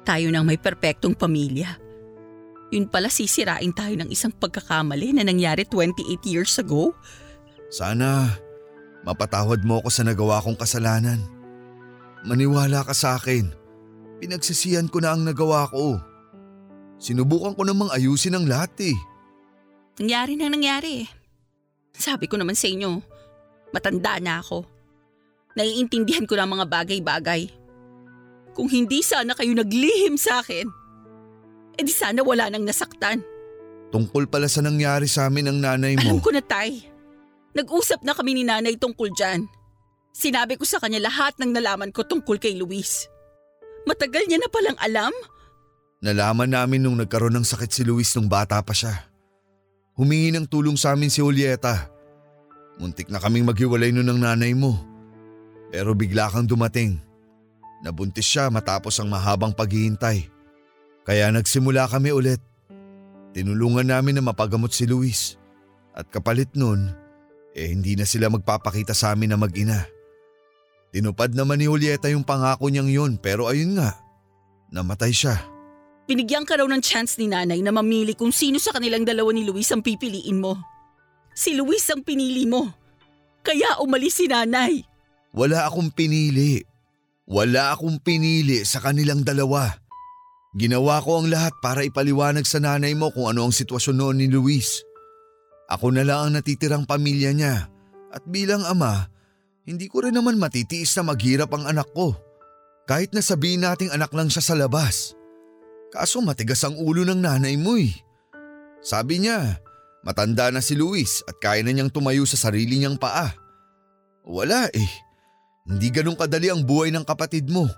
tayo 0.04 0.28
nang 0.28 0.44
may 0.44 0.60
perpektong 0.60 1.16
pamilya. 1.16 1.76
Yun 2.72 2.88
pala 2.88 3.08
sisirain 3.08 3.72
tayo 3.72 3.96
ng 3.96 4.08
isang 4.12 4.32
pagkakamali 4.32 5.16
na 5.16 5.24
nangyari 5.24 5.64
28 5.64 6.20
years 6.28 6.56
ago. 6.60 6.92
Sana 7.72 8.28
mapatawad 9.04 9.64
mo 9.64 9.80
ako 9.80 9.88
sa 9.88 10.04
nagawa 10.04 10.40
kong 10.44 10.56
kasalanan. 10.56 11.20
Maniwala 12.24 12.84
ka 12.84 12.92
sa 12.92 13.16
akin. 13.16 13.59
Pinagsisihan 14.20 14.86
ko 14.92 15.00
na 15.00 15.16
ang 15.16 15.24
nagawa 15.24 15.64
ko. 15.72 15.96
Sinubukan 17.00 17.56
ko 17.56 17.64
namang 17.64 17.88
ayusin 17.88 18.36
ang 18.36 18.44
lahat 18.44 18.76
eh. 18.84 18.96
Nangyari 19.96 20.36
na 20.36 20.52
nangyari. 20.52 21.08
Sabi 21.96 22.28
ko 22.28 22.36
naman 22.36 22.52
sa 22.52 22.68
inyo, 22.68 23.00
matanda 23.72 24.20
na 24.20 24.44
ako. 24.44 24.68
Naiintindihan 25.56 26.28
ko 26.28 26.36
na 26.36 26.44
mga 26.44 26.68
bagay-bagay. 26.68 27.48
Kung 28.52 28.68
hindi 28.68 29.00
sana 29.00 29.32
kayo 29.32 29.56
naglihim 29.56 30.20
sa 30.20 30.44
akin, 30.44 30.68
edi 31.80 31.92
sana 31.92 32.20
wala 32.20 32.52
nang 32.52 32.68
nasaktan. 32.68 33.24
Tungkol 33.90 34.28
pala 34.28 34.46
sa 34.46 34.62
nangyari 34.62 35.08
sa 35.08 35.26
amin 35.26 35.50
ng 35.50 35.58
nanay 35.64 35.96
mo. 35.98 36.20
Alam 36.20 36.22
ko 36.22 36.30
na 36.30 36.44
tay. 36.44 36.84
Nag-usap 37.56 38.06
na 38.06 38.14
kami 38.14 38.38
ni 38.38 38.44
nanay 38.46 38.78
tungkol 38.78 39.10
dyan. 39.10 39.50
Sinabi 40.14 40.54
ko 40.54 40.62
sa 40.68 40.78
kanya 40.78 41.02
lahat 41.02 41.34
ng 41.40 41.50
nalaman 41.50 41.90
ko 41.90 42.06
tungkol 42.06 42.38
kay 42.38 42.54
Luis. 42.54 43.10
Matagal 43.88 44.28
niya 44.28 44.38
na 44.40 44.48
palang 44.52 44.78
alam? 44.80 45.14
Nalaman 46.00 46.52
namin 46.52 46.80
nung 46.80 46.96
nagkaroon 46.96 47.36
ng 47.36 47.46
sakit 47.46 47.70
si 47.70 47.82
Luis 47.84 48.12
nung 48.16 48.28
bata 48.28 48.60
pa 48.64 48.72
siya. 48.72 49.08
Humingi 50.00 50.32
ng 50.32 50.48
tulong 50.48 50.80
sa 50.80 50.96
amin 50.96 51.12
si 51.12 51.20
Julieta. 51.20 51.92
Muntik 52.80 53.12
na 53.12 53.20
kaming 53.20 53.44
maghiwalay 53.44 53.92
nun 53.92 54.08
ng 54.08 54.20
nanay 54.24 54.56
mo. 54.56 54.80
Pero 55.68 55.92
bigla 55.92 56.32
kang 56.32 56.48
dumating. 56.48 56.96
Nabuntis 57.84 58.24
siya 58.24 58.48
matapos 58.48 58.96
ang 58.96 59.12
mahabang 59.12 59.52
paghihintay. 59.52 60.28
Kaya 61.04 61.28
nagsimula 61.28 61.84
kami 61.88 62.16
ulit. 62.16 62.40
Tinulungan 63.36 63.92
namin 63.92 64.16
na 64.16 64.22
mapagamot 64.24 64.72
si 64.72 64.88
Luis. 64.88 65.36
At 65.92 66.08
kapalit 66.08 66.48
nun, 66.56 66.96
eh 67.52 67.68
hindi 67.68 67.94
na 67.94 68.08
sila 68.08 68.32
magpapakita 68.32 68.96
sa 68.96 69.12
amin 69.12 69.36
na 69.36 69.38
mag-ina. 69.38 69.84
Tinupad 70.90 71.30
naman 71.34 71.62
ni 71.62 71.70
Julieta 71.70 72.10
yung 72.10 72.26
pangako 72.26 72.66
niyang 72.66 72.90
yun 72.90 73.12
pero 73.18 73.46
ayun 73.46 73.78
nga, 73.78 73.94
namatay 74.74 75.14
siya. 75.14 75.38
Binigyan 76.10 76.42
ka 76.42 76.58
raw 76.58 76.66
ng 76.66 76.82
chance 76.82 77.14
ni 77.22 77.30
nanay 77.30 77.62
na 77.62 77.70
mamili 77.70 78.18
kung 78.18 78.34
sino 78.34 78.58
sa 78.58 78.74
kanilang 78.74 79.06
dalawa 79.06 79.30
ni 79.30 79.46
Luis 79.46 79.70
ang 79.70 79.78
pipiliin 79.78 80.42
mo. 80.42 80.58
Si 81.30 81.54
Luis 81.54 81.86
ang 81.86 82.02
pinili 82.02 82.50
mo. 82.50 82.66
Kaya 83.46 83.78
umalis 83.78 84.18
si 84.18 84.26
nanay. 84.26 84.82
Wala 85.30 85.70
akong 85.70 85.94
pinili. 85.94 86.66
Wala 87.30 87.70
akong 87.70 88.02
pinili 88.02 88.66
sa 88.66 88.82
kanilang 88.82 89.22
dalawa. 89.22 89.70
Ginawa 90.58 90.98
ko 90.98 91.22
ang 91.22 91.30
lahat 91.30 91.54
para 91.62 91.86
ipaliwanag 91.86 92.42
sa 92.42 92.58
nanay 92.58 92.90
mo 92.98 93.14
kung 93.14 93.30
ano 93.30 93.46
ang 93.46 93.54
sitwasyon 93.54 93.94
noon 93.94 94.16
ni 94.18 94.26
Luis. 94.26 94.82
Ako 95.70 95.94
na 95.94 96.02
lang 96.02 96.18
ang 96.26 96.32
natitirang 96.34 96.82
pamilya 96.82 97.30
niya 97.30 97.70
at 98.10 98.26
bilang 98.26 98.66
ama, 98.66 99.06
hindi 99.64 99.86
ko 99.86 100.04
rin 100.04 100.16
naman 100.16 100.40
matitiis 100.40 100.96
na 100.96 101.12
maghirap 101.12 101.52
ang 101.52 101.68
anak 101.68 101.88
ko. 101.92 102.16
Kahit 102.88 103.12
na 103.14 103.22
sabihin 103.22 103.62
nating 103.62 103.92
anak 103.94 104.10
lang 104.16 104.26
siya 104.26 104.42
sa 104.42 104.54
labas. 104.58 105.14
Kaso 105.94 106.22
matigas 106.22 106.62
ang 106.62 106.78
ulo 106.78 107.06
ng 107.06 107.20
nanay 107.22 107.54
mo 107.54 107.78
eh. 107.78 107.92
Sabi 108.80 109.22
niya, 109.22 109.60
matanda 110.00 110.48
na 110.48 110.64
si 110.64 110.74
Luis 110.74 111.20
at 111.28 111.36
kaya 111.38 111.60
na 111.60 111.70
niyang 111.70 111.92
tumayo 111.92 112.24
sa 112.24 112.38
sarili 112.38 112.80
niyang 112.80 112.96
paa. 112.96 113.30
Wala 114.24 114.70
eh. 114.72 114.90
Hindi 115.68 115.92
ganun 115.92 116.16
kadali 116.16 116.48
ang 116.48 116.64
buhay 116.64 116.90
ng 116.90 117.04
kapatid 117.04 117.46
mo 117.52 117.68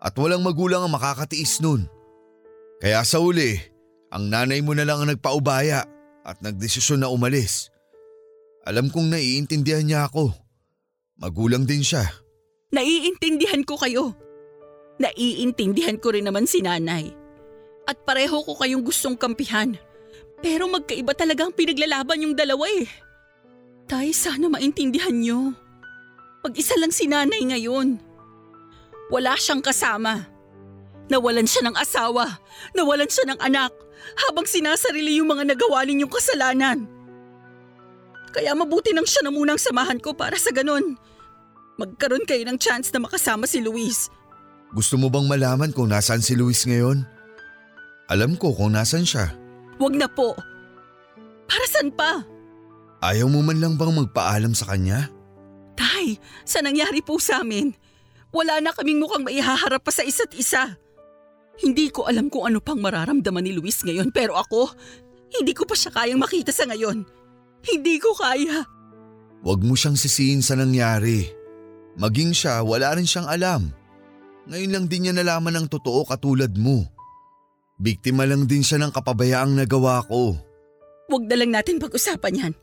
at 0.00 0.14
walang 0.16 0.44
magulang 0.44 0.86
ang 0.86 0.92
makakatiis 0.94 1.58
nun. 1.60 1.84
Kaya 2.78 3.02
sa 3.02 3.18
uli, 3.18 3.56
ang 4.12 4.28
nanay 4.30 4.62
mo 4.62 4.76
na 4.76 4.86
lang 4.86 5.02
ang 5.02 5.08
nagpaubaya 5.10 5.84
at 6.22 6.36
nagdesisyon 6.40 7.02
na 7.02 7.10
umalis. 7.10 7.72
Alam 8.68 8.92
kong 8.92 9.10
naiintindihan 9.10 9.84
niya 9.84 10.00
ako. 10.08 10.45
Magulang 11.16 11.64
din 11.64 11.80
siya. 11.80 12.04
Naiintindihan 12.76 13.64
ko 13.64 13.80
kayo. 13.80 14.12
Naiintindihan 15.00 15.96
ko 15.96 16.12
rin 16.12 16.28
naman 16.28 16.44
si 16.44 16.60
nanay. 16.60 17.08
At 17.88 18.04
pareho 18.04 18.44
ko 18.44 18.52
kayong 18.52 18.84
gustong 18.84 19.16
kampihan. 19.16 19.80
Pero 20.44 20.68
magkaiba 20.68 21.16
talaga 21.16 21.48
ang 21.48 21.56
pinaglalaban 21.56 22.20
yung 22.20 22.36
dalawa 22.36 22.68
eh. 22.68 22.84
Tay, 23.88 24.12
sana 24.12 24.52
maintindihan 24.52 25.16
nyo. 25.16 25.56
Mag-isa 26.44 26.76
lang 26.76 26.92
si 26.92 27.08
nanay 27.08 27.40
ngayon. 27.48 27.96
Wala 29.08 29.38
siyang 29.40 29.64
kasama. 29.64 30.26
Nawalan 31.08 31.46
siya 31.48 31.64
ng 31.64 31.76
asawa. 31.78 32.42
Nawalan 32.76 33.08
siya 33.08 33.24
ng 33.30 33.40
anak. 33.40 33.72
Habang 34.26 34.44
sinasarili 34.44 35.22
yung 35.22 35.32
mga 35.32 35.48
nagawa 35.54 35.86
ninyong 35.86 36.12
kasalanan. 36.12 36.84
Kaya 38.36 38.52
mabuti 38.52 38.92
nang 38.92 39.08
siya 39.08 39.24
na 39.24 39.32
munang 39.32 39.56
samahan 39.56 39.96
ko 39.96 40.12
para 40.12 40.36
sa 40.36 40.52
ganun. 40.52 40.98
Magkaroon 41.76 42.24
kayo 42.24 42.44
ng 42.48 42.56
chance 42.56 42.88
na 42.92 43.04
makasama 43.04 43.44
si 43.44 43.60
Luis. 43.60 44.08
Gusto 44.72 44.96
mo 44.96 45.12
bang 45.12 45.28
malaman 45.28 45.70
kung 45.76 45.92
nasaan 45.92 46.24
si 46.24 46.32
Luis 46.32 46.64
ngayon? 46.64 47.04
Alam 48.08 48.34
ko 48.40 48.56
kung 48.56 48.72
nasan 48.72 49.04
siya. 49.04 49.36
Huwag 49.76 49.92
na 49.92 50.08
po. 50.08 50.32
Para 51.44 51.64
saan 51.68 51.92
pa? 51.92 52.24
Ayaw 53.04 53.28
mo 53.28 53.44
man 53.44 53.60
lang 53.60 53.76
bang 53.76 53.92
magpaalam 53.92 54.56
sa 54.56 54.72
kanya? 54.72 55.12
Tay, 55.76 56.16
sa 56.48 56.64
nangyari 56.64 57.04
po 57.04 57.20
sa 57.20 57.44
amin, 57.44 57.76
wala 58.32 58.56
na 58.64 58.72
kaming 58.72 59.04
mukhang 59.04 59.28
maihaharap 59.28 59.84
pa 59.84 59.92
sa 59.92 60.00
isa't 60.00 60.32
isa. 60.32 60.80
Hindi 61.60 61.92
ko 61.92 62.08
alam 62.08 62.32
kung 62.32 62.48
ano 62.48 62.64
pang 62.64 62.80
mararamdaman 62.80 63.44
ni 63.44 63.52
Luis 63.52 63.84
ngayon 63.84 64.08
pero 64.16 64.36
ako, 64.40 64.72
hindi 65.36 65.52
ko 65.52 65.68
pa 65.68 65.76
siya 65.76 65.92
kayang 65.92 66.20
makita 66.20 66.56
sa 66.56 66.64
ngayon. 66.68 67.04
Hindi 67.68 68.00
ko 68.00 68.16
kaya. 68.16 68.64
Huwag 69.44 69.60
mo 69.60 69.76
siyang 69.76 70.00
sisihin 70.00 70.40
sa 70.40 70.56
nangyari. 70.56 71.35
Maging 71.96 72.36
siya, 72.36 72.60
wala 72.60 72.92
rin 72.92 73.08
siyang 73.08 73.28
alam. 73.28 73.72
Ngayon 74.46 74.72
lang 74.72 74.86
din 74.86 75.08
niya 75.08 75.14
nalaman 75.16 75.56
ang 75.56 75.66
totoo 75.66 76.04
katulad 76.04 76.52
mo. 76.54 76.84
Biktima 77.76 78.28
lang 78.28 78.44
din 78.44 78.60
siya 78.60 78.80
ng 78.80 78.92
kapabayaang 78.92 79.56
nagawa 79.56 80.04
ko. 80.04 80.36
Huwag 81.08 81.24
na 81.28 81.36
lang 81.40 81.50
natin 81.56 81.80
pag-usapan 81.80 82.40
yan. 82.40 82.54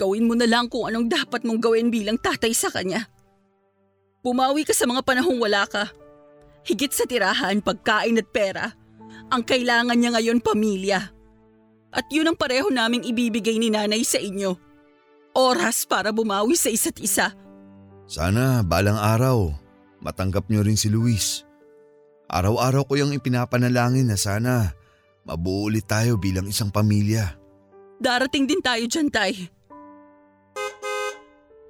Gawin 0.00 0.24
mo 0.24 0.32
na 0.32 0.48
lang 0.48 0.72
kung 0.72 0.88
anong 0.88 1.12
dapat 1.12 1.44
mong 1.44 1.60
gawin 1.60 1.92
bilang 1.92 2.16
tatay 2.16 2.56
sa 2.56 2.72
kanya. 2.72 3.04
Bumawi 4.24 4.64
ka 4.64 4.72
sa 4.72 4.88
mga 4.88 5.04
panahong 5.04 5.40
wala 5.40 5.68
ka. 5.68 5.92
Higit 6.64 6.92
sa 6.92 7.04
tirahan, 7.04 7.60
pagkain 7.60 8.20
at 8.20 8.28
pera. 8.28 8.72
Ang 9.32 9.44
kailangan 9.44 9.96
niya 9.96 10.16
ngayon 10.16 10.40
pamilya. 10.40 11.00
At 11.92 12.06
yun 12.08 12.28
ang 12.32 12.36
pareho 12.36 12.68
naming 12.72 13.04
ibibigay 13.04 13.56
ni 13.60 13.68
nanay 13.68 14.04
sa 14.04 14.20
inyo. 14.20 14.56
Oras 15.36 15.84
para 15.84 16.12
bumawi 16.12 16.56
sa 16.56 16.68
isa't 16.72 17.00
isa. 17.00 17.32
Sana 18.10 18.66
balang 18.66 18.98
araw, 18.98 19.54
matanggap 20.02 20.50
niyo 20.50 20.66
rin 20.66 20.74
si 20.74 20.90
Luis. 20.90 21.46
Araw-araw 22.26 22.82
ko 22.82 22.98
yung 22.98 23.14
ipinapanalangin 23.14 24.10
na 24.10 24.18
sana 24.18 24.74
mabuo 25.22 25.70
ulit 25.70 25.86
tayo 25.86 26.18
bilang 26.18 26.50
isang 26.50 26.74
pamilya. 26.74 27.38
Darating 28.02 28.50
din 28.50 28.58
tayo 28.58 28.82
dyan, 28.82 29.14
Tay. 29.14 29.46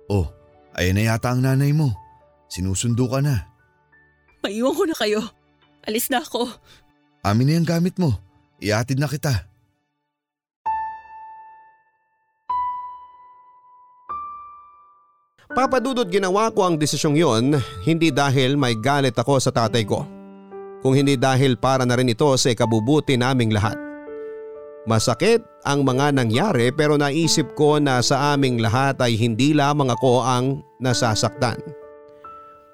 Oh, 0.09 0.33
ayan 0.73 0.97
na 0.97 1.13
yata 1.13 1.29
ang 1.29 1.45
nanay 1.45 1.77
mo. 1.77 1.93
Sinusundo 2.49 3.05
ka 3.13 3.21
na. 3.21 3.45
Maiwan 4.41 4.73
ko 4.73 4.85
na 4.89 4.97
kayo. 4.97 5.21
Alis 5.85 6.09
na 6.09 6.25
ako. 6.25 6.49
Amin 7.21 7.53
na 7.53 7.61
yung 7.61 7.69
gamit 7.69 8.01
mo. 8.01 8.17
Iatid 8.65 8.97
na 8.97 9.13
kita. 9.13 9.50
Papadudot 15.51 16.07
ginawa 16.07 16.47
ko 16.55 16.63
ang 16.63 16.79
desisyong 16.79 17.19
yon 17.19 17.45
hindi 17.83 18.15
dahil 18.15 18.55
may 18.55 18.79
galit 18.79 19.19
ako 19.19 19.43
sa 19.43 19.51
tatay 19.51 19.83
ko. 19.83 20.07
Kung 20.79 20.95
hindi 20.95 21.19
dahil 21.19 21.59
para 21.59 21.83
na 21.83 21.99
rin 21.99 22.09
ito 22.09 22.31
sa 22.39 22.55
ikabubuti 22.55 23.19
naming 23.19 23.51
lahat. 23.51 23.75
Masakit 24.89 25.43
ang 25.67 25.85
mga 25.85 26.15
nangyari 26.17 26.73
pero 26.73 26.97
naisip 26.97 27.53
ko 27.59 27.77
na 27.83 28.01
sa 28.01 28.33
aming 28.33 28.63
lahat 28.63 28.97
ay 29.03 29.19
hindi 29.19 29.53
lamang 29.53 29.93
ako 29.93 30.23
ang 30.25 30.63
nasasaktan. 30.79 31.59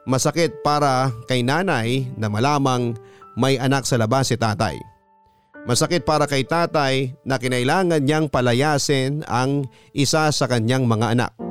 Masakit 0.06 0.62
para 0.62 1.10
kay 1.26 1.42
nanay 1.42 2.06
na 2.14 2.30
malamang 2.30 2.94
may 3.34 3.58
anak 3.58 3.88
sa 3.88 3.98
labas 3.98 4.30
si 4.30 4.38
tatay. 4.38 4.78
Masakit 5.66 6.06
para 6.06 6.30
kay 6.30 6.46
tatay 6.46 7.10
na 7.26 7.42
kinailangan 7.42 7.98
niyang 7.98 8.30
palayasin 8.30 9.26
ang 9.26 9.66
isa 9.90 10.30
sa 10.30 10.46
kanyang 10.46 10.86
mga 10.86 11.18
anak. 11.18 11.45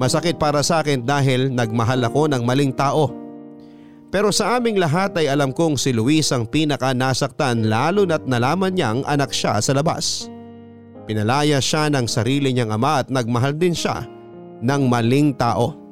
Masakit 0.00 0.40
para 0.40 0.64
sa 0.64 0.80
akin 0.80 1.04
dahil 1.04 1.52
nagmahal 1.52 2.00
ako 2.08 2.30
ng 2.32 2.42
maling 2.42 2.72
tao. 2.72 3.12
Pero 4.12 4.28
sa 4.28 4.60
aming 4.60 4.76
lahat 4.76 5.16
ay 5.16 5.32
alam 5.32 5.56
kong 5.56 5.80
si 5.80 5.88
Luis 5.88 6.28
ang 6.36 6.44
pinaka 6.44 6.92
nasaktan 6.92 7.64
lalo 7.64 8.04
na't 8.04 8.28
nalaman 8.28 8.76
niyang 8.76 9.00
anak 9.08 9.32
siya 9.32 9.56
sa 9.64 9.72
labas. 9.72 10.28
Pinalaya 11.08 11.58
siya 11.64 11.88
ng 11.88 12.04
sarili 12.04 12.52
niyang 12.52 12.76
ama 12.76 13.00
at 13.00 13.08
nagmahal 13.08 13.56
din 13.56 13.72
siya 13.72 14.04
ng 14.60 14.82
maling 14.84 15.32
tao. 15.32 15.82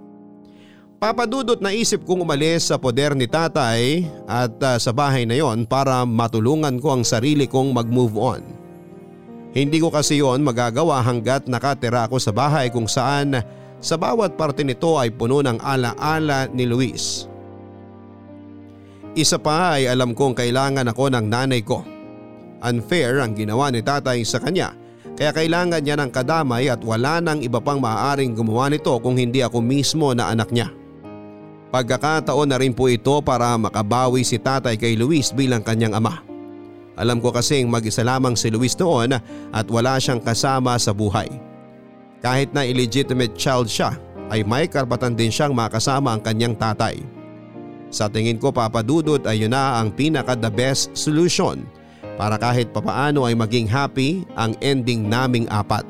Papadudot 1.01 1.57
na 1.65 1.73
isip 1.73 2.05
kong 2.05 2.29
umalis 2.29 2.69
sa 2.69 2.77
poder 2.77 3.17
ni 3.17 3.25
tatay 3.25 4.05
at 4.29 4.53
uh, 4.61 4.77
sa 4.77 4.93
bahay 4.93 5.25
na 5.25 5.41
yon 5.41 5.65
para 5.65 6.05
matulungan 6.05 6.77
ko 6.77 7.01
ang 7.01 7.09
sarili 7.09 7.49
kong 7.49 7.73
mag-move 7.73 8.21
on. 8.21 8.45
Hindi 9.57 9.81
ko 9.81 9.89
kasi 9.89 10.21
yon 10.21 10.45
magagawa 10.45 11.01
hanggat 11.01 11.49
nakatira 11.49 12.05
ako 12.05 12.21
sa 12.21 12.37
bahay 12.37 12.69
kung 12.69 12.85
saan 12.85 13.33
sa 13.81 13.97
bawat 13.97 14.37
parte 14.37 14.61
nito 14.61 15.01
ay 15.01 15.09
puno 15.11 15.41
ng 15.41 15.59
alaala 15.59 16.47
ni 16.53 16.69
Luis. 16.69 17.27
Isa 19.17 19.41
pa 19.41 19.81
ay 19.81 19.91
alam 19.91 20.15
kong 20.15 20.39
kailangan 20.39 20.87
ako 20.87 21.11
ng 21.11 21.27
nanay 21.27 21.65
ko. 21.65 21.83
Unfair 22.61 23.25
ang 23.25 23.35
ginawa 23.35 23.73
ni 23.73 23.81
tatay 23.81 24.23
sa 24.23 24.39
kanya 24.39 24.77
kaya 25.17 25.37
kailangan 25.37 25.85
niya 25.85 25.97
ng 26.01 26.11
kadamay 26.13 26.69
at 26.69 26.81
wala 26.81 27.21
nang 27.21 27.45
iba 27.45 27.61
pang 27.61 27.77
maaaring 27.77 28.37
gumawa 28.37 28.73
nito 28.73 28.93
kung 29.01 29.21
hindi 29.21 29.45
ako 29.45 29.61
mismo 29.61 30.13
na 30.17 30.33
anak 30.33 30.49
niya. 30.49 30.73
Pagkakataon 31.71 32.49
na 32.51 32.57
rin 32.57 32.73
po 32.73 32.89
ito 32.89 33.21
para 33.21 33.53
makabawi 33.61 34.25
si 34.25 34.41
tatay 34.41 34.81
kay 34.81 34.97
Luis 34.97 35.31
bilang 35.31 35.61
kanyang 35.61 35.97
ama. 35.99 36.25
Alam 36.99 37.23
ko 37.23 37.33
kasing 37.33 37.69
mag-isa 37.71 38.05
lamang 38.05 38.37
si 38.37 38.53
Luis 38.53 38.77
noon 38.77 39.17
at 39.53 39.67
wala 39.73 39.97
siyang 39.97 40.21
kasama 40.21 40.77
sa 40.77 40.93
buhay. 40.93 41.50
Kahit 42.21 42.53
na 42.53 42.69
illegitimate 42.69 43.33
child 43.33 43.73
siya 43.73 43.97
ay 44.29 44.45
may 44.45 44.69
karapatan 44.69 45.17
din 45.17 45.33
siyang 45.33 45.57
makasama 45.57 46.13
ang 46.13 46.21
kanyang 46.21 46.53
tatay. 46.55 47.01
Sa 47.91 48.07
tingin 48.07 48.39
ko 48.39 48.55
papadudot 48.55 49.25
ay 49.27 49.43
yun 49.43 49.51
na 49.51 49.81
ang 49.81 49.91
pinaka 49.91 50.39
the 50.39 50.53
best 50.53 50.95
solution 50.95 51.67
para 52.15 52.37
kahit 52.37 52.71
papaano 52.71 53.27
ay 53.27 53.35
maging 53.35 53.67
happy 53.67 54.23
ang 54.37 54.55
ending 54.63 55.09
naming 55.09 55.49
apat. 55.51 55.83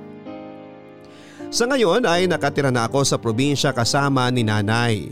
Sa 1.50 1.66
ngayon 1.66 2.06
ay 2.06 2.30
nakatira 2.30 2.70
na 2.70 2.86
ako 2.86 3.02
sa 3.02 3.18
probinsya 3.18 3.74
kasama 3.74 4.30
ni 4.30 4.46
nanay. 4.46 5.10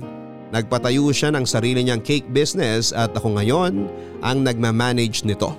Nagpatayo 0.48 1.12
siya 1.12 1.34
ng 1.34 1.44
sarili 1.44 1.82
niyang 1.84 2.00
cake 2.00 2.30
business 2.30 2.94
at 2.94 3.12
ako 3.12 3.36
ngayon 3.36 3.90
ang 4.24 4.46
nagmamanage 4.46 5.26
nito. 5.26 5.52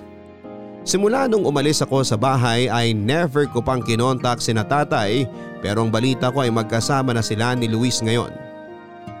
Simula 0.80 1.28
nung 1.28 1.44
umalis 1.44 1.84
ako 1.84 2.00
sa 2.00 2.16
bahay 2.16 2.64
ay 2.72 2.96
never 2.96 3.44
ko 3.44 3.60
pang 3.60 3.84
kinontak 3.84 4.40
si 4.40 4.56
tatay 4.56 5.28
pero 5.60 5.84
ang 5.84 5.92
balita 5.92 6.32
ko 6.32 6.40
ay 6.40 6.48
magkasama 6.48 7.12
na 7.12 7.20
sila 7.20 7.52
ni 7.52 7.68
Luis 7.68 8.00
ngayon. 8.00 8.32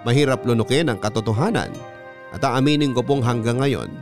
Mahirap 0.08 0.40
lunukin 0.48 0.88
ang 0.88 0.96
katotohanan 0.96 1.68
at 2.32 2.40
aaminin 2.40 2.96
ko 2.96 3.04
pong 3.04 3.20
hanggang 3.20 3.60
ngayon 3.60 3.92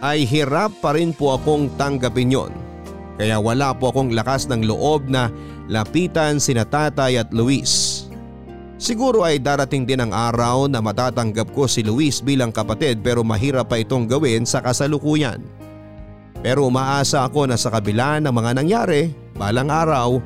ay 0.00 0.24
hirap 0.24 0.72
pa 0.80 0.96
rin 0.96 1.12
po 1.12 1.36
akong 1.36 1.68
tanggapin 1.76 2.32
yon. 2.32 2.52
Kaya 3.20 3.36
wala 3.36 3.76
po 3.76 3.92
akong 3.92 4.16
lakas 4.16 4.48
ng 4.48 4.64
loob 4.64 5.12
na 5.12 5.28
lapitan 5.68 6.40
sina 6.40 6.64
tatay 6.64 7.20
at 7.20 7.28
Luis. 7.36 8.04
Siguro 8.80 9.22
ay 9.22 9.38
darating 9.38 9.86
din 9.86 10.02
ang 10.02 10.10
araw 10.10 10.66
na 10.66 10.82
matatanggap 10.82 11.52
ko 11.54 11.70
si 11.70 11.84
Luis 11.86 12.18
bilang 12.18 12.50
kapatid 12.50 13.04
pero 13.04 13.22
mahirap 13.22 13.70
pa 13.70 13.78
itong 13.78 14.08
gawin 14.08 14.42
sa 14.42 14.58
kasalukuyan. 14.58 15.61
Pero 16.42 16.66
umaasa 16.66 17.22
ako 17.22 17.46
na 17.46 17.54
sa 17.54 17.70
kabila 17.70 18.18
ng 18.18 18.34
mga 18.34 18.50
nangyari, 18.58 19.14
balang 19.38 19.70
araw 19.70 20.18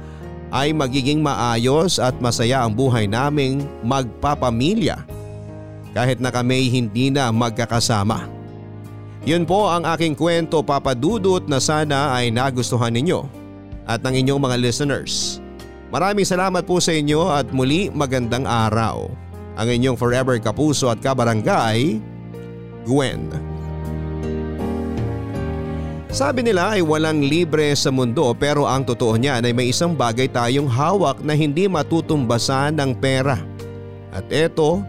ay 0.48 0.72
magiging 0.72 1.20
maayos 1.20 2.00
at 2.00 2.16
masaya 2.24 2.64
ang 2.64 2.72
buhay 2.72 3.04
naming 3.04 3.68
magpapamilya 3.84 5.04
kahit 5.92 6.20
na 6.20 6.32
kami 6.32 6.72
hindi 6.72 7.12
na 7.12 7.28
magkakasama. 7.28 8.28
Yun 9.26 9.48
po 9.48 9.68
ang 9.68 9.84
aking 9.84 10.16
kwento 10.16 10.62
papadudot 10.62 11.44
na 11.48 11.58
sana 11.60 12.14
ay 12.14 12.32
nagustuhan 12.32 12.94
ninyo 12.94 13.26
at 13.88 14.00
ng 14.00 14.22
inyong 14.22 14.40
mga 14.40 14.56
listeners. 14.60 15.42
Maraming 15.90 16.26
salamat 16.26 16.62
po 16.68 16.78
sa 16.78 16.94
inyo 16.94 17.32
at 17.32 17.48
muli 17.50 17.88
magandang 17.90 18.44
araw. 18.44 19.08
Ang 19.56 19.68
inyong 19.80 19.96
forever 19.96 20.36
kapuso 20.36 20.92
at 20.92 21.00
kabarangay, 21.00 21.98
Gwen. 22.84 23.55
Sabi 26.16 26.40
nila 26.40 26.72
ay 26.72 26.80
walang 26.80 27.20
libre 27.20 27.76
sa 27.76 27.92
mundo 27.92 28.32
pero 28.32 28.64
ang 28.64 28.88
totoo 28.88 29.20
niyan 29.20 29.44
ay 29.44 29.52
may 29.52 29.68
isang 29.68 29.92
bagay 29.92 30.32
tayong 30.32 30.64
hawak 30.64 31.20
na 31.20 31.36
hindi 31.36 31.68
matutumbasan 31.68 32.72
ng 32.72 32.96
pera. 32.96 33.36
At 34.16 34.24
ito 34.32 34.80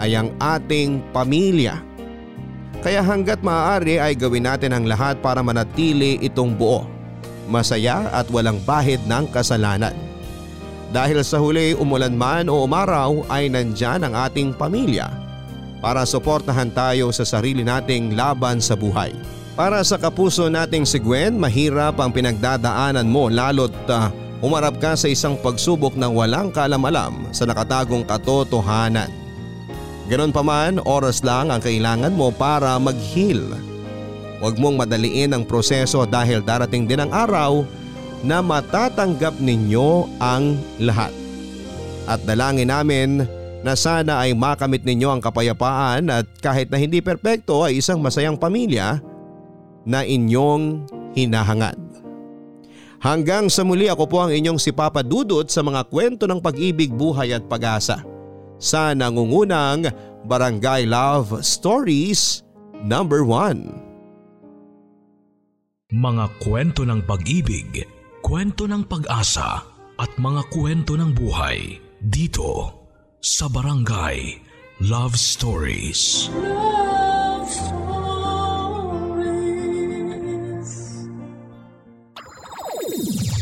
ay 0.00 0.16
ang 0.16 0.32
ating 0.40 1.04
pamilya. 1.12 1.84
Kaya 2.80 3.04
hanggat 3.04 3.44
maaari 3.44 4.00
ay 4.00 4.16
gawin 4.16 4.48
natin 4.48 4.72
ang 4.72 4.88
lahat 4.88 5.20
para 5.20 5.44
manatili 5.44 6.16
itong 6.24 6.56
buo, 6.56 6.88
masaya 7.44 8.08
at 8.16 8.24
walang 8.32 8.56
bahid 8.64 9.04
ng 9.04 9.28
kasalanan. 9.36 9.92
Dahil 10.96 11.20
sa 11.20 11.44
huli 11.44 11.76
umulan 11.76 12.16
man 12.16 12.48
o 12.48 12.64
umaraw 12.64 13.20
ay 13.28 13.52
nandyan 13.52 14.00
ang 14.00 14.16
ating 14.16 14.56
pamilya 14.56 15.12
para 15.84 16.08
suportahan 16.08 16.72
tayo 16.72 17.12
sa 17.12 17.28
sarili 17.28 17.68
nating 17.68 18.16
laban 18.16 18.64
sa 18.64 18.72
buhay. 18.72 19.12
Para 19.60 19.84
sa 19.84 20.00
kapuso 20.00 20.48
nating 20.48 20.88
si 20.88 20.96
Gwen, 20.96 21.36
mahirap 21.36 22.00
ang 22.00 22.08
pinagdadaanan 22.08 23.04
mo 23.04 23.28
lalo't 23.28 23.76
uh, 23.92 24.08
umarap 24.40 24.80
ka 24.80 24.96
sa 24.96 25.04
isang 25.04 25.36
pagsubok 25.36 26.00
ng 26.00 26.16
walang 26.16 26.48
kalam-alam 26.48 27.28
sa 27.28 27.44
nakatagong 27.44 28.00
katotohanan. 28.08 29.12
Ganon 30.08 30.32
pa 30.32 30.40
man, 30.40 30.80
oras 30.88 31.20
lang 31.20 31.52
ang 31.52 31.60
kailangan 31.60 32.16
mo 32.16 32.32
para 32.32 32.72
mag-heal. 32.80 33.44
Huwag 34.40 34.56
mong 34.56 34.80
madaliin 34.80 35.36
ang 35.36 35.44
proseso 35.44 36.08
dahil 36.08 36.40
darating 36.40 36.88
din 36.88 37.04
ang 37.04 37.12
araw 37.12 37.60
na 38.24 38.40
matatanggap 38.40 39.44
ninyo 39.44 40.08
ang 40.24 40.56
lahat. 40.80 41.12
At 42.08 42.24
dalangin 42.24 42.72
namin 42.72 43.28
na 43.60 43.76
sana 43.76 44.24
ay 44.24 44.32
makamit 44.32 44.88
ninyo 44.88 45.12
ang 45.12 45.20
kapayapaan 45.20 46.08
at 46.08 46.24
kahit 46.40 46.72
na 46.72 46.80
hindi 46.80 47.04
perpekto 47.04 47.68
ay 47.68 47.76
isang 47.76 48.00
masayang 48.00 48.40
pamilya 48.40 49.09
na 49.84 50.04
inyong 50.04 50.84
hinahangad. 51.16 51.76
Hanggang 53.00 53.48
sa 53.48 53.64
muli 53.64 53.88
ako 53.88 54.04
po 54.04 54.20
ang 54.20 54.32
inyong 54.32 54.60
si 54.60 54.76
Papa 54.76 55.00
Dudut 55.00 55.48
sa 55.48 55.64
mga 55.64 55.88
kwento 55.88 56.28
ng 56.28 56.36
pag-ibig, 56.36 56.92
buhay 56.92 57.32
at 57.32 57.48
pag-asa 57.48 58.04
sa 58.60 58.92
nangungunang 58.92 59.88
Barangay 60.28 60.84
Love 60.84 61.40
Stories 61.40 62.44
number 62.84 63.24
1. 63.24 65.96
Mga 65.96 66.24
kwento 66.44 66.84
ng 66.84 67.00
pag-ibig, 67.08 67.88
kwento 68.20 68.68
ng 68.68 68.84
pag-asa 68.84 69.64
at 69.96 70.12
mga 70.20 70.44
kwento 70.52 70.92
ng 70.92 71.16
buhay 71.16 71.80
dito 72.04 72.68
sa 73.24 73.48
Barangay 73.48 74.44
Love 74.84 75.16
Stories. 75.16 76.28
Love 76.36 77.48
Stories. 77.48 77.79